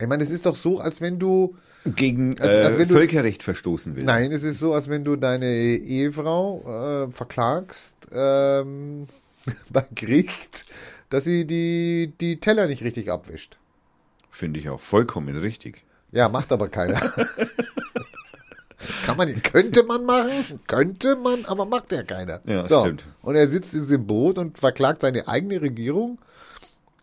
[0.00, 1.56] Ich meine, es ist doch so, als wenn du,
[1.94, 4.04] Gegen Also- also äh, du- Völkerrecht verstoßen will.
[4.04, 9.06] nein, es ist so, als wenn du deine Ehefrau äh, verklagst ähm,
[9.70, 10.64] bei Gericht,
[11.10, 13.58] dass sie die, die Teller nicht richtig abwischt.
[14.30, 15.84] Finde ich auch vollkommen richtig.
[16.12, 17.00] Ja, macht aber keiner.
[19.06, 22.40] Kann man, könnte man machen, könnte man, aber macht ja keiner.
[22.44, 22.82] Ja, so.
[22.82, 23.04] stimmt.
[23.22, 26.18] Und er sitzt in diesem Boot und verklagt seine eigene Regierung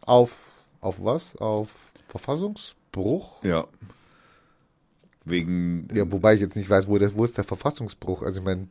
[0.02, 0.36] auf,
[0.82, 1.36] auf was?
[1.38, 1.70] Auf
[2.10, 3.44] Verfassungsbruch?
[3.44, 3.66] Ja.
[5.26, 5.88] Wegen.
[5.94, 8.24] Ja, wobei ich jetzt nicht weiß, wo, das, wo ist der Verfassungsbruch?
[8.24, 8.68] Also ich meine,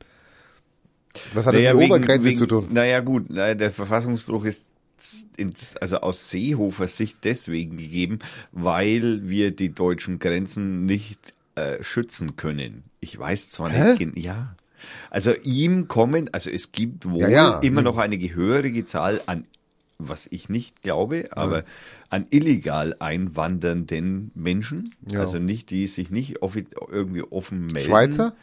[1.34, 2.68] was hat das Naja, mit wegen- Obergrenze wegen- zu tun?
[2.72, 4.64] Naja, gut, naja, der Verfassungsbruch ist
[5.36, 8.18] ins, also aus Seehofers Sicht deswegen gegeben,
[8.52, 12.84] weil wir die deutschen Grenzen nicht äh, schützen können.
[13.00, 13.94] Ich weiß zwar Hä?
[14.04, 14.54] nicht, ja.
[15.10, 17.58] Also ihm kommen, also es gibt wohl Ja, ja.
[17.60, 19.44] immer noch eine gehörige Zahl an,
[19.98, 21.62] was ich nicht glaube, aber
[22.10, 25.20] an illegal einwandernden Menschen, Ja.
[25.20, 27.88] also nicht, die sich nicht irgendwie offen melden.
[27.90, 28.34] Schweizer?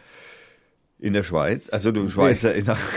[1.00, 2.78] In der Schweiz, also du Schweizer in der,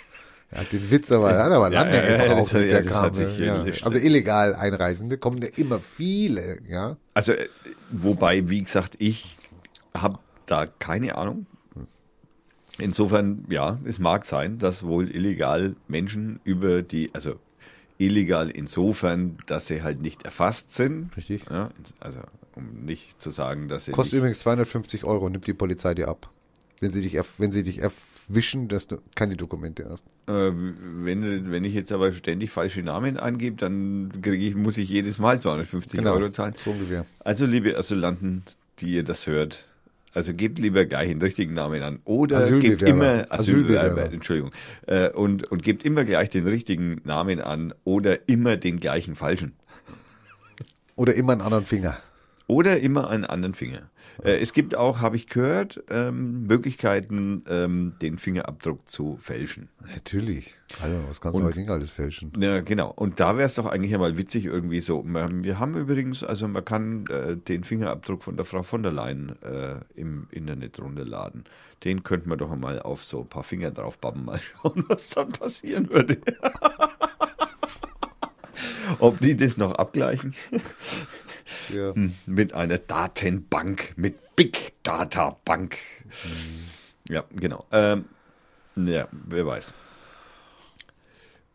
[0.50, 2.92] Er hat den Witz aber, hat aber Ja, lange ja, ja, gebraucht, ja, der das
[2.92, 3.14] kam.
[3.42, 3.64] ja.
[3.82, 6.96] Also illegal Einreisende kommen ja immer viele, ja.
[7.14, 7.48] Also, äh,
[7.90, 9.36] wobei, wie gesagt, ich
[9.94, 11.46] habe da keine Ahnung.
[12.78, 17.36] Insofern, ja, es mag sein, dass wohl illegal Menschen über die, also
[18.06, 21.16] illegal insofern, dass sie halt nicht erfasst sind.
[21.16, 21.44] Richtig.
[21.50, 22.20] Ja, also,
[22.54, 26.30] um nicht zu sagen, dass sie Kostet übrigens 250 Euro, nimmt die Polizei dir ab.
[26.80, 30.04] Wenn sie dich, wenn sie dich erwischen, dass du keine Dokumente hast.
[30.26, 34.88] äh, wenn, wenn ich jetzt aber ständig falsche Namen angebe, dann kriege ich, muss ich
[34.88, 36.54] jedes Mal 250 Euro zahlen.
[36.64, 37.06] so ungefähr.
[37.20, 38.42] Also, liebe Asylanten,
[38.80, 39.64] die ihr das hört,
[40.12, 42.00] also gebt lieber gleich den richtigen Namen an.
[42.04, 42.86] Oder gebt Asylbewerber.
[42.86, 43.32] immer Asylbewerber.
[43.32, 44.50] Asylbewerber, Entschuldigung.
[44.86, 49.54] Äh, und, und gebt immer gleich den richtigen Namen an oder immer den gleichen falschen.
[50.96, 51.96] Oder immer einen anderen Finger.
[52.52, 53.88] Oder immer einen anderen Finger.
[54.22, 59.70] Äh, es gibt auch, habe ich gehört, ähm, Möglichkeiten, ähm, den Fingerabdruck zu fälschen.
[59.94, 60.54] Natürlich.
[60.82, 62.30] Hallo, was kannst du heute nicht alles fälschen?
[62.38, 62.90] Ja, genau.
[62.94, 65.02] Und da wäre es doch eigentlich einmal witzig irgendwie so.
[65.02, 68.92] Man- Wir haben übrigens, also man kann äh, den Fingerabdruck von der Frau von der
[68.92, 71.44] Leyen äh, im Internet runterladen.
[71.84, 75.32] Den könnten wir doch einmal auf so ein paar Finger draufbappen, mal schauen, was dann
[75.32, 76.18] passieren würde.
[78.98, 80.34] Ob die das noch abgleichen?
[81.74, 81.94] Ja.
[81.94, 85.76] Hm, Mit einer Datenbank, mit Big Data Bank.
[87.08, 87.64] Ja, genau.
[87.72, 88.04] Ähm,
[88.76, 89.72] ja, wer weiß.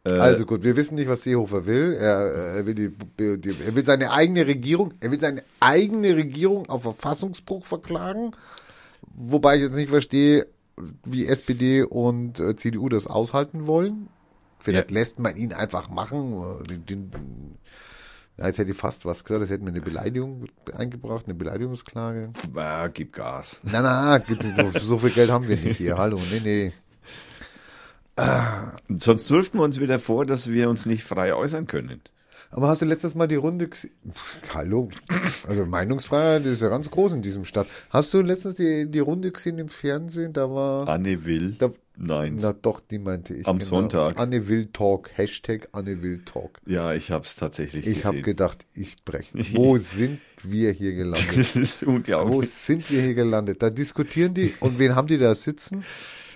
[0.06, 1.94] Äh, Also gut, wir wissen nicht, was Seehofer will.
[2.00, 2.90] Er, er, will die,
[3.38, 8.32] die, er will seine eigene Regierung, er will seine eigene Regierung auf Verfassungsbruch verklagen.
[9.14, 10.48] Wobei ich jetzt nicht verstehe,
[11.06, 14.10] wie SPD und äh, CDU das aushalten wollen.
[14.60, 14.94] Vielleicht Ja.
[14.94, 16.64] lässt man ihn einfach machen.
[16.70, 17.58] Den, den,
[18.38, 22.32] jetzt hätte ich fast was gesagt, das hätten wir eine Beleidigung eingebracht, eine Beleidigungsklage.
[22.56, 23.62] Ah, gib Gas.
[23.64, 24.22] Na, na,
[24.80, 25.98] so viel Geld haben wir nicht hier.
[25.98, 26.74] Hallo, nee, nee.
[28.98, 32.02] Sonst wirft man uns wieder vor, dass wir uns nicht frei äußern können.
[32.50, 33.92] Aber hast du letztes Mal die Runde gesehen?
[34.54, 34.90] Hallo.
[35.48, 37.68] Also Meinungsfreiheit ist ja ganz groß in diesem Stadt.
[37.90, 40.32] Hast du letztens die, die Runde gesehen im Fernsehen?
[40.34, 40.88] Da war.
[40.88, 41.52] Anne will.
[41.60, 42.38] Da- Nein.
[42.40, 43.40] Na doch, die meinte ich.
[43.40, 43.50] genau.
[43.50, 44.18] Am Sonntag.
[44.20, 45.10] Anne will Talk.
[45.16, 46.60] Hashtag Anne will Talk.
[46.68, 49.34] Ja, ich habe es tatsächlich Ich habe gedacht, ich breche.
[49.56, 51.36] Wo sind wir hier gelandet?
[51.38, 52.52] das ist Wo unglaublich.
[52.52, 53.62] sind wir hier gelandet?
[53.64, 54.54] Da diskutieren die.
[54.60, 55.84] Und wen haben die da sitzen?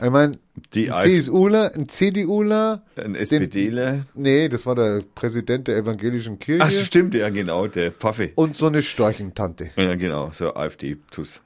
[0.04, 0.32] Ich meine,
[0.74, 2.82] Die ein CSUler, ein CDUler.
[2.96, 4.08] Ein den- SPDler.
[4.16, 6.64] Nee, das war der Präsident der evangelischen Kirche.
[6.66, 8.32] Ach, stimmt, ja, genau, der Pfaffe.
[8.34, 9.70] und so eine Storchentante.
[9.76, 11.42] Ja, genau, so AfD-Tus.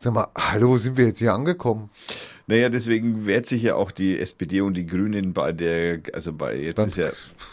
[0.00, 1.90] Sag mal, hallo, wo sind wir jetzt hier angekommen?
[2.46, 6.56] Naja, deswegen wehrt sich ja auch die SPD und die Grünen bei der, also bei,
[6.56, 7.10] jetzt Beim- ist ja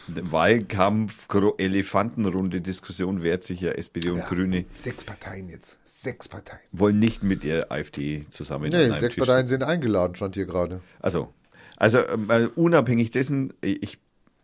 [0.07, 5.77] Wahlkampf, Elefantenrunde Diskussion, wehrt sich ja SPD und Grüne, Sechs Parteien jetzt.
[5.85, 6.59] Sechs Parteien.
[6.71, 10.45] wollen nicht mit der AfD zusammen an Nee, sechs Tisch Parteien sind eingeladen, stand hier
[10.45, 10.81] gerade.
[10.99, 11.33] Also,
[11.77, 13.99] also ähm, unabhängig dessen, ich,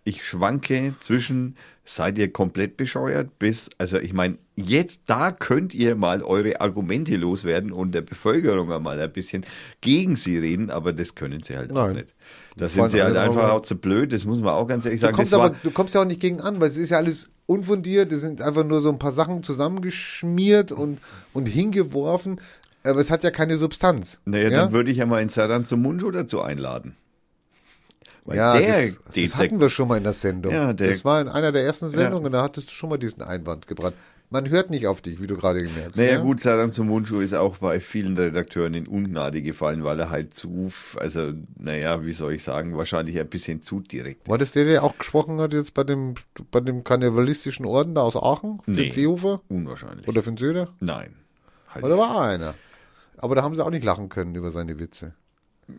[0.08, 5.96] ich schwanke zwischen, seid ihr komplett bescheuert, bis, also ich meine, jetzt da könnt ihr
[5.96, 9.46] mal eure Argumente loswerden und der Bevölkerung einmal ein bisschen
[9.82, 11.96] gegen sie reden, aber das können sie halt auch Nein.
[11.98, 12.14] nicht.
[12.56, 14.86] Da Das sind sie halt einfach mal- auch zu blöd, das muss man auch ganz
[14.86, 15.16] ehrlich Du sagen.
[15.18, 17.30] kommst, Das aber, du kommst ja auch nicht gegen an, weil es ist ja alles
[17.48, 21.00] unfundiert, es sind einfach nur so ein paar Sachen zusammengeschmiert und,
[21.34, 22.40] und hingeworfen,
[22.84, 24.20] aber es hat ja keine Substanz.
[24.26, 24.62] naja, ja?
[24.62, 26.96] dann würde ich ja mal in Saran zum Munjo dazu einladen.
[28.26, 30.52] Weil ja, der, das, der, das hatten wir schon mal in der Sendung.
[30.52, 33.22] Ja, der- das war in einer der ersten Sendungen, da hattest du schon mal diesen
[33.22, 33.96] Einwand gebrannt.
[34.32, 35.96] Man hört nicht auf dich, wie du gerade gemerkt hast.
[35.98, 36.18] Naja, ja?
[36.20, 40.34] gut, Saran zum Mundschuh ist auch bei vielen Redakteuren in Ungnade gefallen, weil er halt
[40.34, 44.28] zu, also, naja, wie soll ich sagen, wahrscheinlich ein bisschen zu direkt.
[44.28, 46.16] War das der, der auch gesprochen hat jetzt bei dem,
[46.50, 48.60] bei dem karnevalistischen Orden da aus Aachen?
[48.66, 48.84] Für Nee.
[48.86, 49.42] den Seehofer?
[49.48, 50.08] Unwahrscheinlich.
[50.08, 50.70] Oder für den Söder?
[50.80, 51.14] Nein.
[51.70, 52.56] Halt Oder war einer?
[53.18, 55.14] Aber da haben sie auch nicht lachen können über seine Witze.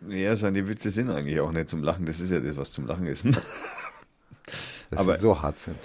[0.09, 2.05] Ja, seine Witze sind eigentlich auch nicht zum Lachen.
[2.05, 3.25] Das ist ja das, was zum Lachen ist.
[4.89, 5.77] Dass Aber- sie so hart sind.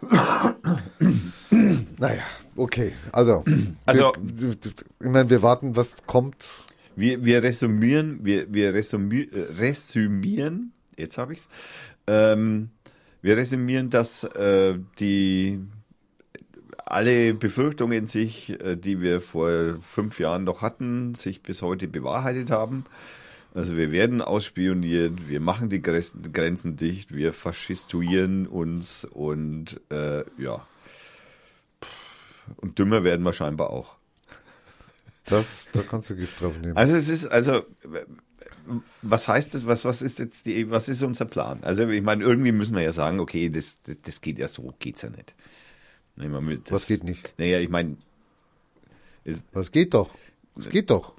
[1.98, 2.22] naja,
[2.56, 2.92] okay.
[3.12, 3.44] Also,
[3.86, 6.48] Also- wir, ich meine, wir warten, was kommt.
[6.94, 11.48] Wir, wir resümieren, wir, wir resümieren, resümieren, jetzt habe ich's.
[12.06, 12.70] Ähm,
[13.20, 15.60] wir resümieren, dass äh, die
[16.78, 22.50] alle Befürchtungen sich, äh, die wir vor fünf Jahren noch hatten, sich bis heute bewahrheitet
[22.50, 22.84] haben.
[23.56, 30.66] Also wir werden ausspioniert, wir machen die Grenzen dicht, wir faschistuieren uns und äh, ja.
[32.56, 33.96] Und dümmer werden wir scheinbar auch.
[35.24, 36.76] Das, da kannst du Gift drauf nehmen.
[36.76, 37.62] Also es ist, also
[39.00, 41.60] was heißt das, was, was ist jetzt die, was ist unser Plan?
[41.62, 44.74] Also ich meine, irgendwie müssen wir ja sagen, okay, das, das, das geht ja so,
[44.80, 45.34] geht's ja nicht.
[46.16, 47.32] Wir mit, das, Was geht nicht?
[47.38, 47.96] Naja, ich meine,
[49.54, 50.10] Was geht doch?
[50.58, 51.14] Es geht doch.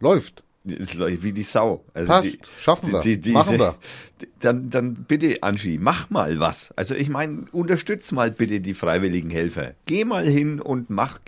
[0.00, 0.42] Läuft.
[0.70, 1.84] Es läuft wie die Sau.
[1.94, 2.38] Also Passt.
[2.60, 3.32] Schaffen wir.
[3.32, 3.74] Machen wir.
[4.40, 6.72] Dann, dann bitte, Anschi, mach mal was.
[6.76, 9.74] Also ich meine, unterstütz mal bitte die freiwilligen Helfer.
[9.86, 11.20] Geh mal hin und mach.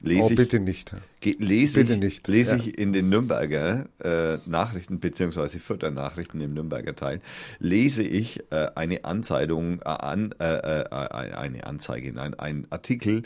[0.00, 0.94] Lese Oh, ich, bitte nicht.
[1.20, 2.28] Ge- lese Bitte ich, nicht.
[2.28, 2.56] Lese Ja.
[2.58, 7.20] ich in den Nürnberger äh, Nachrichten beziehungsweise Fürther Nachrichten im Nürnberger Teil
[7.60, 13.22] lese ich äh, eine Anzeigung äh, an äh, äh, eine Anzeige, nein, ein Artikel,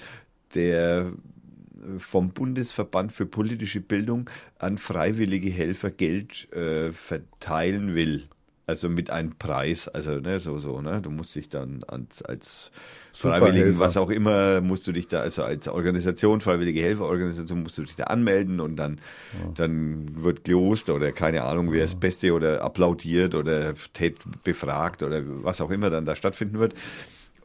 [0.55, 1.13] der
[1.99, 8.25] vom Bundesverband für politische Bildung an freiwillige Helfer Geld äh, verteilen will.
[8.67, 11.01] Also mit einem Preis, also ne, so, so, ne?
[11.03, 12.71] Du musst dich dann als, als
[13.13, 17.83] Freiwilligen, was auch immer, musst du dich da, also als Organisation, Freiwillige Helferorganisation, musst du
[17.83, 19.01] dich da anmelden und dann,
[19.57, 25.03] dann wird gelost oder keine Ahnung, wer ist das Beste oder applaudiert oder tät befragt
[25.03, 26.75] oder was auch immer dann da stattfinden wird.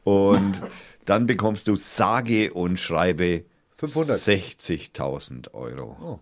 [0.03, 0.61] Und
[1.05, 4.17] dann bekommst du sage und schreibe 500.
[4.19, 6.19] 60.000 Euro.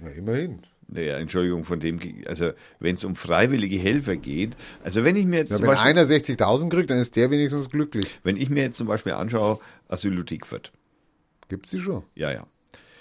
[0.00, 0.60] Ja, immerhin.
[0.88, 5.38] Naja, Entschuldigung, von dem, also wenn es um freiwillige Helfer geht, also wenn ich mir
[5.38, 8.06] jetzt Ja, wenn Beispiel, einer 60.000 kriegt, dann ist der wenigstens glücklich.
[8.24, 9.58] wenn ich mir jetzt zum Beispiel anschaue,
[9.88, 10.70] Asylothek Fürth,
[11.48, 12.02] Gibt's die schon?
[12.14, 12.46] ja, ja,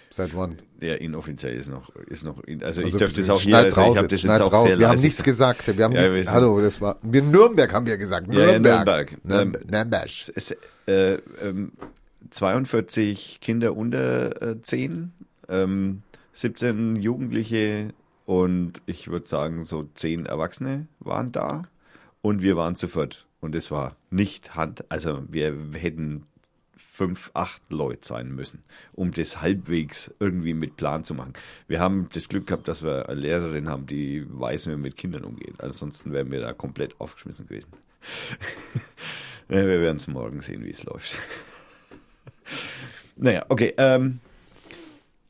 [0.09, 0.59] Seit wann?
[0.79, 3.75] ja, inoffiziell ist noch, ist noch, in, also, ich Also, darf das auch hier, also
[3.81, 4.67] raus, ich habe das jetzt auch raus.
[4.67, 5.77] sehr Wir haben nichts gesagt.
[5.77, 6.29] Wir haben Ja, nichts.
[6.31, 6.97] Hallo, das war.
[7.01, 8.27] Wir Nürnberg haben wir gesagt.
[8.33, 8.85] Ja, ja, Nürnberg.
[9.23, 9.25] Nürnberg.
[9.25, 9.71] Nürnberg.
[9.71, 10.09] Nürnberg.
[10.35, 10.51] Es,
[10.87, 11.71] äh, ähm,
[12.31, 15.11] 42 Kinder unter äh, 10,
[15.49, 16.01] ähm,
[16.33, 17.93] 17 Jugendliche
[18.25, 21.63] und ich würde sagen so 10 Erwachsene waren da
[22.21, 23.27] und wir waren zu viert.
[23.41, 26.27] Und es war nicht Hand, also wir hätten
[26.77, 28.63] fünf, acht Leute sein müssen,
[28.93, 31.33] um das halbwegs irgendwie mit Plan zu machen.
[31.67, 34.97] Wir haben das Glück gehabt, dass wir eine Lehrerin haben, die weiß, wie man mit
[34.97, 35.55] Kindern umgeht.
[35.59, 37.71] Ansonsten wären wir da komplett aufgeschmissen gewesen.
[39.47, 41.17] wir werden es morgen sehen, wie es läuft.
[43.17, 43.73] Naja, okay.
[43.77, 44.19] Ähm,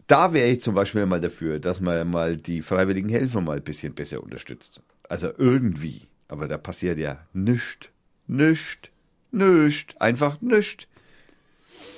[0.08, 3.64] da wäre ich zum Beispiel mal dafür, dass man mal die freiwilligen Helfer mal ein
[3.64, 4.82] bisschen besser unterstützt.
[5.08, 6.08] Also irgendwie.
[6.28, 7.90] Aber da passiert ja nichts.
[8.28, 8.90] Nichts.
[9.32, 9.96] Nichts.
[10.00, 10.88] Einfach nichts.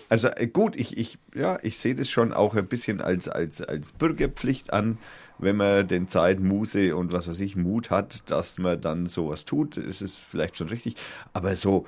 [0.10, 3.62] Also äh, gut, ich, ich, ja, ich sehe das schon auch ein bisschen als, als,
[3.62, 5.00] als Bürgerpflicht an,
[5.40, 9.46] wenn man den Zeit, Muße und was weiß ich, Mut hat, dass man dann sowas
[9.46, 9.78] tut.
[9.78, 10.96] Es ist vielleicht schon richtig.
[11.34, 11.88] Aber so,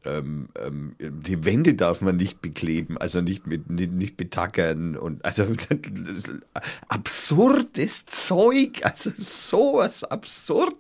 [0.06, 5.24] ähm, ähm, die Wände darf man nicht bekleben, also nicht mit nicht, nicht betackern und
[5.26, 5.46] also
[6.88, 10.76] absurdes Zeug, also sowas absurd,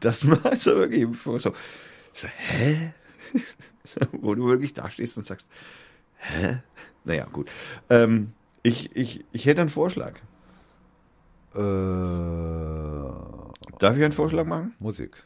[0.00, 2.94] dass man also wirklich so, so hä?
[4.12, 5.48] Wo du wirklich da stehst und sagst,
[6.16, 6.58] hä?
[7.04, 7.50] Naja, gut.
[7.88, 8.32] Ähm,
[8.62, 10.14] ich, ich, ich hätte einen Vorschlag.
[11.54, 11.58] Äh,
[13.78, 14.74] Darf ich einen Vorschlag machen?
[14.78, 15.22] Musik.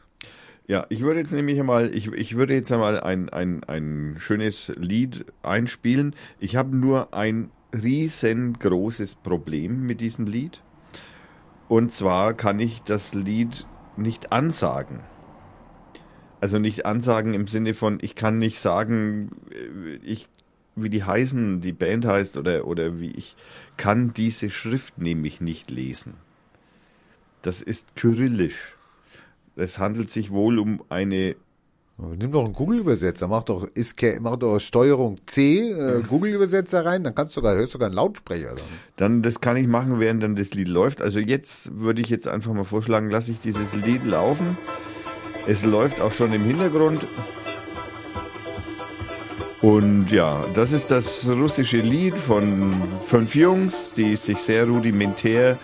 [0.65, 4.71] Ja, ich würde jetzt nämlich einmal, ich, ich würde jetzt einmal ein, ein, ein schönes
[4.77, 6.15] Lied einspielen.
[6.39, 10.61] Ich habe nur ein riesengroßes Problem mit diesem Lied.
[11.67, 13.65] Und zwar kann ich das Lied
[13.97, 15.01] nicht ansagen.
[16.39, 20.29] Also nicht ansagen im Sinne von, ich kann nicht sagen, äh, ich,
[20.75, 23.35] wie die heißen, die Band heißt oder, oder wie ich
[23.75, 26.15] kann diese Schrift nämlich nicht lesen.
[27.41, 28.77] Das ist kyrillisch.
[29.55, 31.35] Es handelt sich wohl um eine.
[31.97, 33.67] Nimm doch einen Google-Übersetzer, mach doch,
[34.19, 38.55] mach doch Steuerung C, äh, Google-Übersetzer rein, dann kannst du sogar, hörst sogar einen Lautsprecher.
[38.55, 38.65] Dann.
[38.97, 41.01] dann, das kann ich machen, während dann das Lied läuft.
[41.01, 44.57] Also jetzt würde ich jetzt einfach mal vorschlagen, lasse ich dieses Lied laufen.
[45.45, 47.05] Es läuft auch schon im Hintergrund.
[49.61, 55.57] Und ja, das ist das russische Lied von fünf Jungs, die sich sehr rudimentär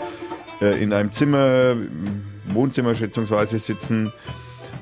[0.62, 1.76] äh, in einem Zimmer,
[2.54, 4.12] Wohnzimmer schätzungsweise sitzen.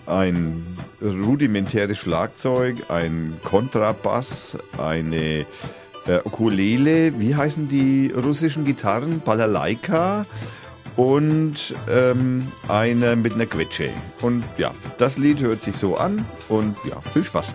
[0.05, 5.45] Ein rudimentäres Schlagzeug, ein Kontrabass, eine
[6.07, 9.19] äh, Ukulele, wie heißen die russischen Gitarren?
[9.19, 10.25] Balalaika
[10.95, 13.89] und ähm, eine mit einer Quetsche.
[14.21, 17.53] Und ja, das Lied hört sich so an und ja, viel Spaß.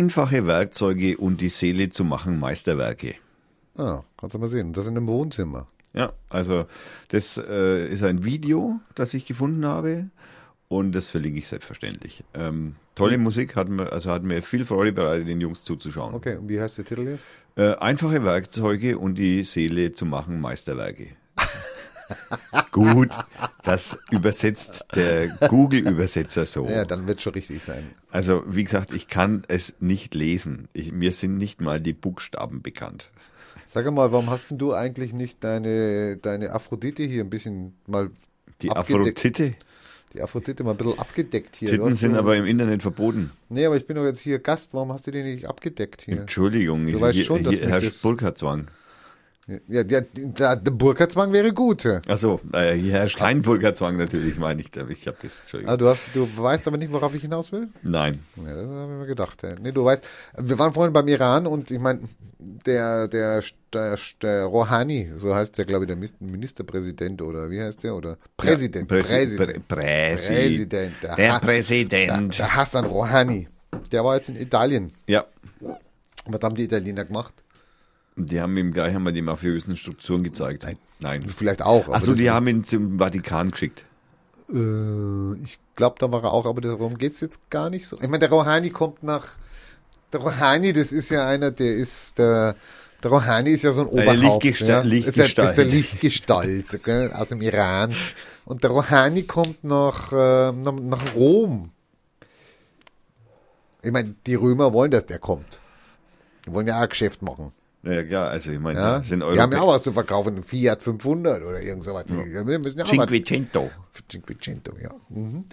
[0.00, 3.16] Einfache Werkzeuge und die Seele zu machen Meisterwerke.
[3.76, 4.72] Ah, kannst du mal sehen.
[4.72, 5.66] Das in einem Wohnzimmer.
[5.92, 6.64] Ja, also
[7.08, 10.08] das äh, ist ein Video, das ich gefunden habe
[10.68, 12.24] und das verlinke ich selbstverständlich.
[12.32, 16.14] Ähm, tolle Musik, hat mir, also hat mir viel Freude bereitet, den Jungs zuzuschauen.
[16.14, 17.28] Okay, und wie heißt der Titel jetzt?
[17.56, 21.08] Äh, einfache Werkzeuge und die Seele zu machen Meisterwerke.
[22.72, 23.08] Gut,
[23.62, 26.66] das übersetzt der Google-Übersetzer so.
[26.68, 27.90] Ja, dann wird schon richtig sein.
[28.10, 30.68] Also, wie gesagt, ich kann es nicht lesen.
[30.72, 33.10] Ich, mir sind nicht mal die Buchstaben bekannt.
[33.66, 38.10] Sag mal, warum hast denn du eigentlich nicht deine, deine Aphrodite hier ein bisschen mal
[38.62, 38.70] Die?
[38.70, 39.54] Aphrodite.
[40.12, 41.68] Die Aphrodite mal ein bisschen abgedeckt hier.
[41.68, 43.30] Titten sind aber im Internet verboten.
[43.48, 44.74] Nee, aber ich bin doch jetzt hier Gast.
[44.74, 46.18] Warum hast du die nicht abgedeckt hier?
[46.20, 48.66] Entschuldigung, Du ich- weißt hier, schon, dass hier herrscht das- Burka-Zwang.
[49.68, 51.84] Ja, ja, der, der Burka-Zwang wäre gut.
[51.84, 52.00] ja.
[52.08, 54.68] Achso, äh, hier herrscht kein Burka-Zwang natürlich, meine ich.
[54.76, 55.72] Ich habe das, Entschuldigung.
[55.74, 57.68] Ah, du, hast, du weißt aber nicht, worauf ich hinaus will?
[57.82, 58.20] Nein.
[58.36, 59.42] Ja, das habe ich mir gedacht.
[59.42, 59.54] Ja.
[59.60, 60.06] Nee, du weißt,
[60.38, 62.00] wir waren vorhin beim Iran und ich meine,
[62.38, 63.42] der, der,
[63.72, 67.94] der, der Rouhani, so heißt der, glaube ich, der Ministerpräsident oder wie heißt der?
[67.94, 68.90] Oder Präsident.
[68.90, 69.64] Ja, Präsi- Präsident.
[69.68, 69.76] Prä-
[70.14, 70.92] Präsi- Präsident.
[71.16, 71.92] Der Ha- Präsident.
[71.92, 73.48] Der, der Hassan Rouhani.
[73.92, 74.92] Der war jetzt in Italien.
[75.06, 75.24] Ja.
[76.26, 77.34] Was haben die Italiener gemacht?
[78.16, 80.64] Die haben ihm gleich einmal die mafiösen Strukturen gezeigt.
[80.64, 80.76] Nein.
[81.00, 81.28] Nein.
[81.28, 81.88] Vielleicht auch.
[81.88, 83.84] Achso, das- die haben ihn zum Vatikan geschickt.
[84.52, 87.96] Äh, ich glaube, da war er auch, aber darum geht's jetzt gar nicht so.
[87.96, 89.28] Ich meine, der Rouhani kommt nach.
[90.12, 92.56] Der Rouhani, das ist ja einer, der ist der.
[93.02, 94.44] Der Rouhani ist ja so ein Oberhaupt.
[94.44, 94.82] Lichtgesta- ja.
[94.82, 96.48] Das ist der- Das ist der Lichtgestalt.
[96.48, 97.94] Lichtgestalt gell, aus dem Iran.
[98.44, 101.70] Und der Rouhani kommt nach, äh, nach Rom.
[103.82, 105.60] Ich meine, die Römer wollen, dass der kommt.
[106.46, 107.52] Die wollen ja auch ein Geschäft machen.
[107.82, 109.02] Ja, klar, also ich meine, Ja?
[109.02, 109.70] sind Die haben ja Euro.
[109.70, 112.04] auch was zu verkaufen, ein Fiat 500 oder irgend sowas.
[112.06, 113.70] Die- Wir müssen ja auch was Cinquecento.
[114.10, 114.90] Cinquecento, ja.
[115.08, 115.44] Mhm.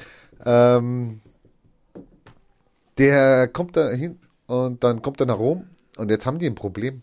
[0.45, 1.21] Ähm,
[2.97, 5.67] der kommt da hin und dann kommt er nach Rom
[5.97, 7.01] und jetzt haben die ein Problem.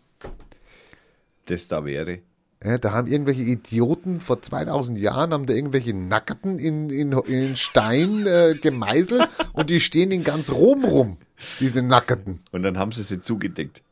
[1.47, 2.21] Das da wäre.
[2.63, 7.57] Ja, da haben irgendwelche Idioten vor 2000 Jahren haben da irgendwelche Nackerten in, in, in
[7.57, 11.19] Stein äh, gemeißelt und die stehen in ganz Rom rum,
[11.61, 12.43] diese Nackerten.
[12.53, 13.83] Und dann haben sie sie zugedeckt.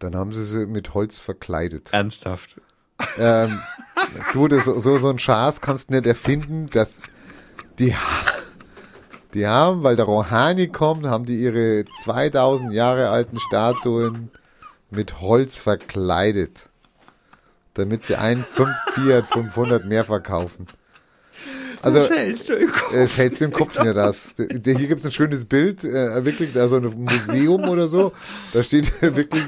[0.00, 1.90] Dann haben sie sie mit Holz verkleidet.
[1.92, 2.56] Ernsthaft.
[3.18, 3.60] Ähm,
[4.32, 7.02] du, das, so, so ein Schaß kannst du nicht erfinden, dass
[7.78, 7.94] die,
[9.34, 14.30] die haben, weil der Rouhani kommt, haben die ihre 2000 Jahre alten Statuen
[14.90, 16.70] mit Holz verkleidet,
[17.74, 20.66] damit sie einen 5 Fiat 500 mehr verkaufen.
[21.82, 22.92] Also, hältst du im Kopf.
[22.92, 24.34] es hältst du im Kopf mir das.
[24.36, 28.12] Hier gibt es ein schönes Bild, äh, wirklich, da so ein Museum oder so.
[28.52, 29.44] Da steht wirklich,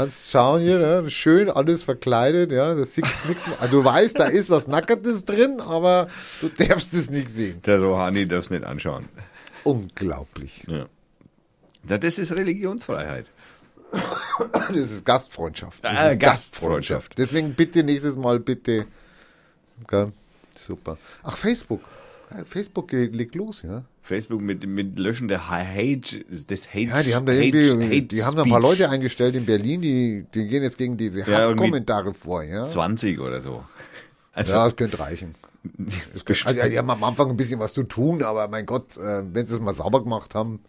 [0.00, 1.10] kannst schauen hier, ne?
[1.10, 3.18] schön alles verkleidet, ja, das siehst.
[3.58, 6.08] Also du weißt, da ist was Nackertes drin, aber
[6.40, 7.60] du darfst es nicht sehen.
[7.62, 9.08] Der Rohani darf es nicht anschauen.
[9.64, 10.64] Unglaublich.
[10.66, 10.86] Ja.
[11.88, 11.98] ja.
[11.98, 13.30] Das ist Religionsfreiheit.
[14.68, 15.84] Das ist Gastfreundschaft.
[15.84, 17.18] Das Ah, ist Gastfreundschaft.
[17.18, 18.86] Deswegen bitte nächstes Mal bitte.
[19.86, 20.12] Gell?
[20.58, 20.96] Super.
[21.22, 21.82] Ach, Facebook.
[22.32, 23.84] Ja, Facebook le- legt los, ja.
[24.02, 28.22] Facebook mit, mit Löschen der Hate, des Hate Ja, die haben da irgendwie, Hate die
[28.22, 28.60] haben da ein paar.
[28.60, 32.66] Leute eingestellt in Berlin, die, die gehen jetzt gegen diese Ja, Hasskommentare vor, ja.
[32.66, 33.64] 20 oder so.
[34.32, 35.34] Also, Ja, das könnte reichen.
[36.14, 38.96] Das könnte, also, die haben am Anfang ein bisschen was zu tun, aber mein Gott,
[38.96, 40.60] äh, wenn sie es mal sauber gemacht haben,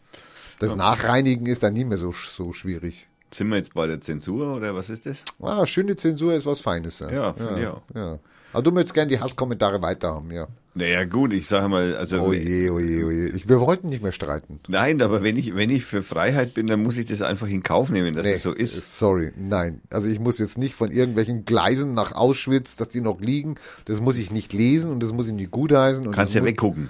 [0.60, 3.08] das Nachreinigen ist dann nie mehr so, so schwierig.
[3.34, 5.24] sind wir jetzt bei der Zensur oder was ist das?
[5.42, 7.00] Ah, schöne Zensur ist was Feines.
[7.00, 8.20] Ja, Ja, ja, ja.
[8.54, 10.48] Aber du möchtest gerne die Hasskommentare weiterhaben, ja.
[10.74, 12.22] Naja, gut, ich sage mal, also.
[12.22, 13.28] Oh je, oh je, oh je.
[13.30, 14.60] Ich, wir wollten nicht mehr streiten.
[14.68, 17.62] Nein, aber wenn ich, wenn ich für Freiheit bin, dann muss ich das einfach in
[17.62, 18.98] Kauf nehmen, dass es so ist.
[18.98, 19.82] Sorry, nein.
[19.90, 23.56] Also ich muss jetzt nicht von irgendwelchen Gleisen nach Auschwitz, dass die noch liegen.
[23.86, 26.08] Das muss ich nicht lesen und das muss ich nicht gutheißen.
[26.08, 26.90] Und Kannst ja weggucken.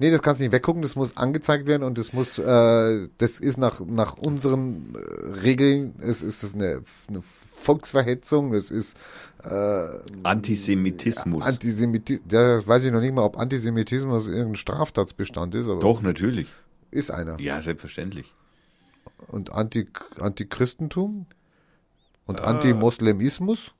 [0.00, 3.38] Nee, das kannst du nicht weggucken, das muss angezeigt werden und das muss, äh, das
[3.38, 8.96] ist nach, nach unseren äh, Regeln, es ist das eine, eine Volksverhetzung, das ist
[9.44, 9.86] äh,
[10.22, 11.44] Antisemitismus.
[11.44, 16.48] Antisemitismus, ja, weiß ich noch nicht mal, ob Antisemitismus irgendein Straftatsbestand ist, aber Doch, natürlich.
[16.90, 17.38] ist einer.
[17.38, 18.32] Ja, selbstverständlich.
[19.28, 19.86] Und Anti,
[20.18, 21.26] Antichristentum
[22.24, 22.44] und Ah.
[22.44, 23.72] Antimoslemismus?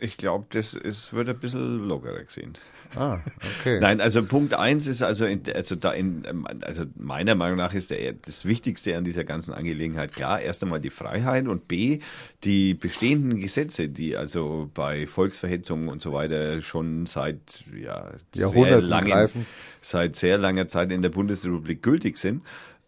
[0.00, 2.54] Ich glaube, das ist, wird ein bisschen lockerer gesehen.
[2.94, 3.18] Ah,
[3.60, 3.78] okay.
[3.80, 7.74] Nein, also Punkt eins ist also, in, also da in, ähm, also meiner Meinung nach
[7.74, 12.00] ist der, das Wichtigste an dieser ganzen Angelegenheit klar, erst einmal die Freiheit und B,
[12.44, 19.10] die bestehenden Gesetze, die also bei Volksverhetzung und so weiter schon seit, ja, sehr langen,
[19.10, 19.46] greifen.
[19.82, 22.42] seit sehr langer Zeit in der Bundesrepublik gültig sind,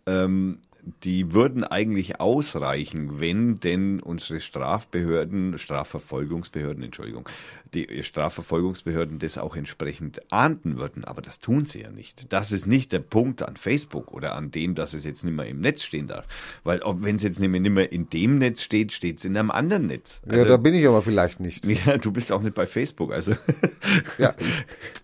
[0.06, 0.58] ähm,
[1.04, 7.28] die würden eigentlich ausreichen, wenn denn unsere Strafbehörden, Strafverfolgungsbehörden, Entschuldigung,
[7.74, 11.04] die Strafverfolgungsbehörden das auch entsprechend ahnden würden.
[11.04, 12.32] Aber das tun sie ja nicht.
[12.32, 15.46] Das ist nicht der Punkt an Facebook oder an dem, dass es jetzt nicht mehr
[15.46, 16.26] im Netz stehen darf.
[16.64, 19.36] Weil wenn es jetzt nicht mehr, nicht mehr in dem Netz steht, steht es in
[19.36, 20.20] einem anderen Netz.
[20.30, 21.66] ja, da bin ich aber vielleicht nicht.
[21.86, 23.12] ja, du bist auch nicht bei Facebook.
[23.12, 23.34] Also
[24.18, 24.34] Ja,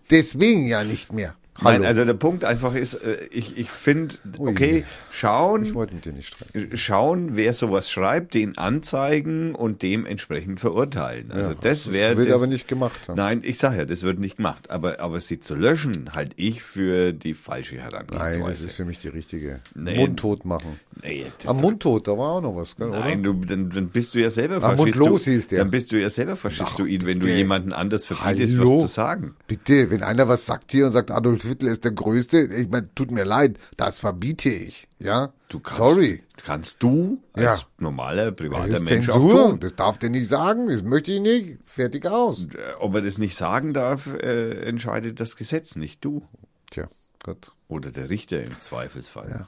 [0.09, 1.35] deswegen ja nicht mehr.
[1.63, 1.79] Hallo.
[1.79, 6.05] Nein, also der Punkt einfach ist, äh, ich, ich finde, okay, ich schauen, wollte mit
[6.05, 6.77] dir nicht streiten.
[6.77, 11.31] schauen, wer sowas schreibt, den anzeigen und dementsprechend verurteilen.
[11.31, 13.07] Also das wäre wird das, aber nicht gemacht.
[13.07, 13.15] haben.
[13.17, 14.69] Nein, ich sage ja, das wird nicht gemacht.
[14.69, 18.39] Aber, aber sie zu löschen, halte ich für die falsche Herangehensweise.
[18.39, 19.59] Nein, das ist für mich die richtige.
[19.73, 19.97] Nee.
[19.97, 20.79] Mundtot machen.
[21.01, 24.19] nee, Am Mundtot, da war auch noch was, gell, Nein, du, dann, dann bist du
[24.19, 24.77] ja selber Am Faschist.
[24.77, 25.59] Mund los du, hieß der.
[25.59, 29.35] Dann bist du ja selber Faschistoid, wenn du jemanden anders verbietest, was zu sagen.
[29.47, 32.93] Bitte, wenn einer was sagt hier und sagt, Adolf Hitler ist der Größte, ich meine,
[32.95, 35.33] tut mir leid, das verbiete ich, ja?
[35.49, 36.23] Du kannst, Sorry.
[36.43, 37.67] Kannst du als Ja.
[37.79, 39.59] normaler, Das privater ist Mensch auch Zensur, tun.
[39.59, 42.45] das darf der nicht sagen, das möchte ich nicht, fertig aus.
[42.53, 46.23] Äh, Ob er das nicht sagen darf, äh, entscheidet das Gesetz, nicht du.
[46.69, 46.87] Tja,
[47.23, 47.51] gut.
[47.69, 49.29] Oder der Richter im Zweifelsfall.
[49.29, 49.47] Ja,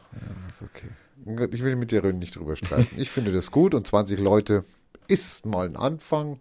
[0.50, 0.90] ist okay.
[1.52, 2.96] Ich will mit dir nicht drüber streiten.
[2.98, 4.64] Ich finde das gut und 20 Leute
[5.08, 6.40] ist mal ein Anfang.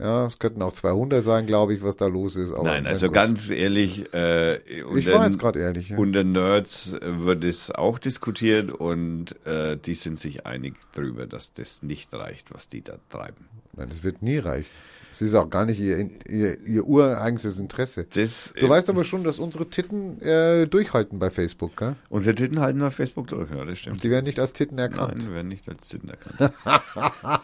[0.00, 2.52] Ja, es könnten auch 200 sein, glaube ich, was da los ist.
[2.52, 3.14] Aber Nein, also gut.
[3.14, 4.56] ganz ehrlich, äh,
[4.96, 5.90] Ich war jetzt gerade ehrlich.
[5.90, 5.98] Ja.
[5.98, 11.82] unter Nerds wird es auch diskutiert und äh, die sind sich einig darüber, dass das
[11.82, 13.48] nicht reicht, was die da treiben.
[13.76, 14.68] Nein, das wird nie reichen.
[15.10, 18.06] Es ist auch gar nicht ihr, ihr, ihr ureigenstes Interesse.
[18.14, 21.96] Das, Du weißt aber schon, dass unsere Titten äh, durchhalten bei Facebook, gell?
[22.08, 24.02] Unsere Titten halten auf Facebook durch, ja, das stimmt.
[24.02, 25.16] Die werden nicht als Titten erkannt.
[25.18, 26.54] Nein, werden nicht als Titten erkannt.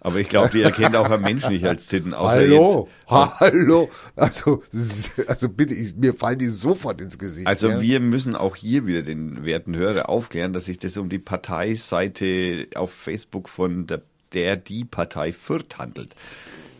[0.00, 2.14] Aber ich glaube, die erkennt auch ein Mensch nicht als Titten.
[2.14, 3.90] Außer Hallo, Jetzt, hallo.
[4.16, 4.62] Also,
[5.26, 7.46] also bitte, ich, mir fallen die sofort ins Gesicht.
[7.46, 7.80] also ja?
[7.80, 12.68] wir müssen auch hier wieder den werten Hörer aufklären, dass sich das um die Parteiseite
[12.74, 14.02] auf Facebook von der,
[14.32, 16.14] der die Partei Fürth handelt,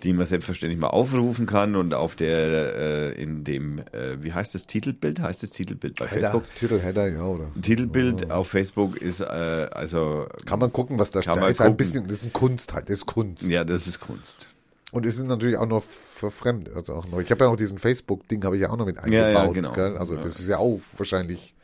[0.03, 2.77] die man selbstverständlich mal aufrufen kann und auf der
[3.17, 7.09] äh, in dem äh, wie heißt das Titelbild heißt das Titelbild bei Header, Facebook Titelheader,
[7.09, 7.47] ja, oder?
[7.63, 11.37] Titelbild auf Facebook ist äh, also Kann man gucken, was da steht.
[11.37, 11.77] man ist ein gucken.
[11.77, 13.43] bisschen, das ist ein Kunst halt, das ist Kunst.
[13.45, 14.49] ja das ist Kunst
[14.93, 17.21] Und es sind natürlich auch noch verfremdet, also auch noch.
[17.21, 19.47] Ich habe ja noch diesen Facebook-Ding, habe ich ja auch noch mit Ja, eingebaut.
[19.47, 19.73] ja, genau.
[19.73, 19.97] Gell?
[19.97, 20.21] Also Ja.
[20.21, 21.55] das ist ja auch wahrscheinlich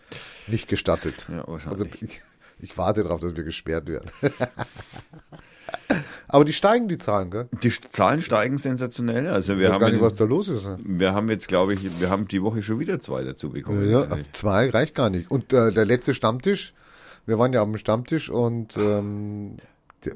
[0.47, 1.27] nicht gestattet.
[1.29, 1.73] Ja, wahrscheinlich.
[1.73, 2.23] Also ich,
[2.61, 4.09] ich warte darauf, dass wir gesperrt werden.
[6.29, 7.49] Aber die steigen, die Zahlen, gell?
[7.63, 10.67] die Zahlen steigen sensationell also wir Ich weiß haben gar nicht, was da los ist.
[10.67, 10.79] ne?
[10.85, 13.89] Wir haben jetzt, glaube ich, wir haben die Woche schon wieder zwei dazu bekommen.
[13.91, 15.31] Ja, ja, zwei reicht gar nicht.
[15.31, 16.75] Und äh, der letzte Stammtisch,
[17.27, 19.57] wir waren ja am Stammtisch und ähm,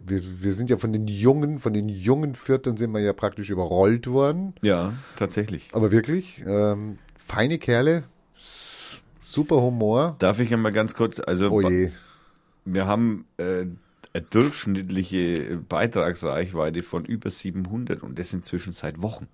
[0.06, 3.50] wir, wir sind ja von den Jungen, von den jungen Vierteln sind wir ja praktisch
[3.50, 4.54] überrollt worden.
[4.62, 5.68] Ja, tatsächlich.
[5.72, 8.02] Aber wirklich, ähm, feine Kerle,
[9.20, 10.16] super Humor.
[10.18, 11.90] Darf ich einmal ganz kurz, also Oh je.
[12.64, 13.66] wir haben äh,
[14.18, 19.28] durchschnittliche Beitragsreichweite von über 700 und das inzwischen seit Wochen.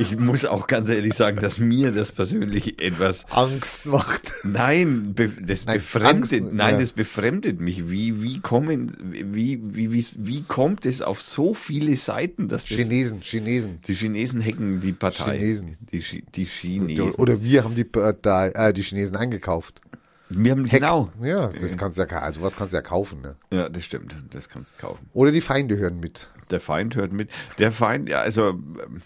[0.00, 4.32] Ich muss auch ganz ehrlich sagen, dass mir das persönlich etwas Angst macht.
[4.44, 6.80] Nein, be, das Nein, befremdet, Angst, nein, ja.
[6.80, 7.90] das befremdet mich.
[7.90, 12.78] Wie, wie kommen, wie, wie, wie, wie kommt es auf so viele Seiten, dass das,
[12.78, 13.80] Chinesen, Chinesen.
[13.86, 15.38] die Chinesen hacken die Partei.
[15.38, 15.76] Chinesen.
[15.92, 17.12] Die, die Chinesen.
[17.16, 19.82] Oder wir haben die, äh, da, äh, die Chinesen eingekauft.
[20.30, 21.10] Wir haben, genau.
[21.20, 23.34] Ja, das kannst du ja, also was kannst du ja kaufen, ne?
[23.50, 24.14] Ja, das stimmt.
[24.30, 25.08] Das kannst du kaufen.
[25.12, 26.30] Oder die Feinde hören mit.
[26.50, 27.28] Der Feind hört mit.
[27.58, 29.02] Der Feind, ja, also ähm,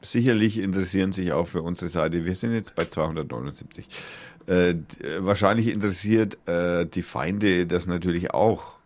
[0.00, 2.24] sicherlich interessieren sich auch für unsere Seite.
[2.24, 3.88] Wir sind jetzt bei 279.
[4.48, 4.76] Äh, äh,
[5.18, 8.76] wahrscheinlich interessiert äh, die Feinde das natürlich auch.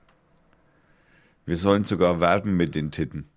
[1.46, 3.28] Wir sollen sogar werben mit den Titten.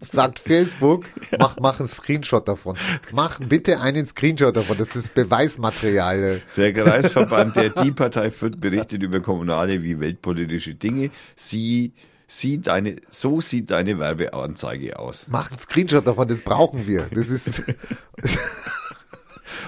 [0.00, 1.04] Sagt Facebook,
[1.38, 2.76] mach, mach einen Screenshot davon.
[3.12, 4.78] Mach bitte einen Screenshot davon.
[4.78, 6.42] Das ist Beweismaterial.
[6.56, 11.10] Der Kreisverband der Die Partei Fürth berichtet über kommunale wie weltpolitische Dinge.
[11.36, 11.92] Sie
[12.26, 15.26] sieht eine, so sieht deine Werbeanzeige aus.
[15.28, 17.06] Mach einen Screenshot davon, das brauchen wir.
[17.12, 17.62] Das ist.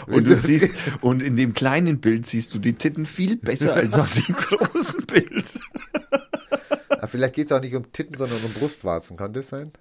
[0.07, 3.95] Und du siehst, und in dem kleinen Bild siehst du die Titten viel besser als
[3.95, 5.45] auf dem großen Bild.
[7.03, 9.17] Ah, Vielleicht geht es auch nicht um Titten, sondern um Brustwarzen.
[9.17, 9.73] Kann das sein?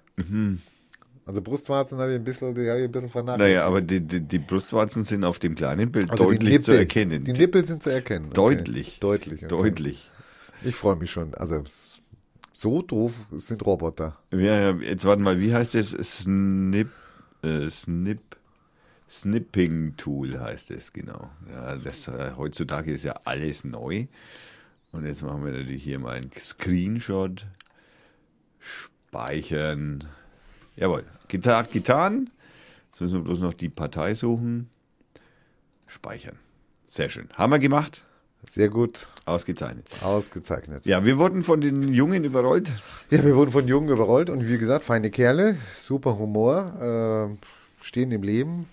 [1.24, 3.56] Also Brustwarzen habe ich ein bisschen, die habe ich ein bisschen vernachlässigt.
[3.56, 6.80] Naja, aber die, die, die Brustwarzen sind auf dem kleinen Bild Also deutlich zu Nippel.
[6.80, 7.24] erkennen.
[7.24, 8.26] Die Nippel sind zu erkennen.
[8.26, 8.34] Okay.
[8.34, 8.98] Deutlich.
[9.00, 9.38] Deutlich.
[9.44, 9.48] Okay.
[9.48, 10.10] Deutlich.
[10.64, 11.32] Ich freue mich schon.
[11.34, 11.62] Also
[12.52, 14.18] so doof sind Roboter.
[14.32, 15.90] Ja, ja, jetzt warte mal, wie heißt das?
[15.90, 16.90] Snip,
[17.42, 18.20] äh, Snip,
[19.08, 21.30] Snipping Tool heißt es, genau.
[21.52, 24.06] Ja, das, äh, heutzutage ist ja alles neu.
[24.92, 27.46] Und jetzt machen wir natürlich hier mal einen Screenshot.
[28.58, 30.04] Speichern.
[30.76, 32.30] Jawohl, getan, getan.
[32.90, 34.68] Jetzt müssen wir bloß noch die Partei suchen.
[35.86, 36.38] speichern.
[36.86, 37.28] Sehr schön.
[37.36, 38.04] Haben wir gemacht.
[38.50, 39.86] Sehr gut Ausgezeichnet.
[40.02, 40.84] ausgezeichnet.
[40.84, 42.72] Ja, wir wurden von den Jungen überrollt.
[43.08, 48.10] Ja, wir wurden von Jungen überrollt und wie gesagt, feine Kerle, super Humor, äh, stehen
[48.10, 48.68] im Leben.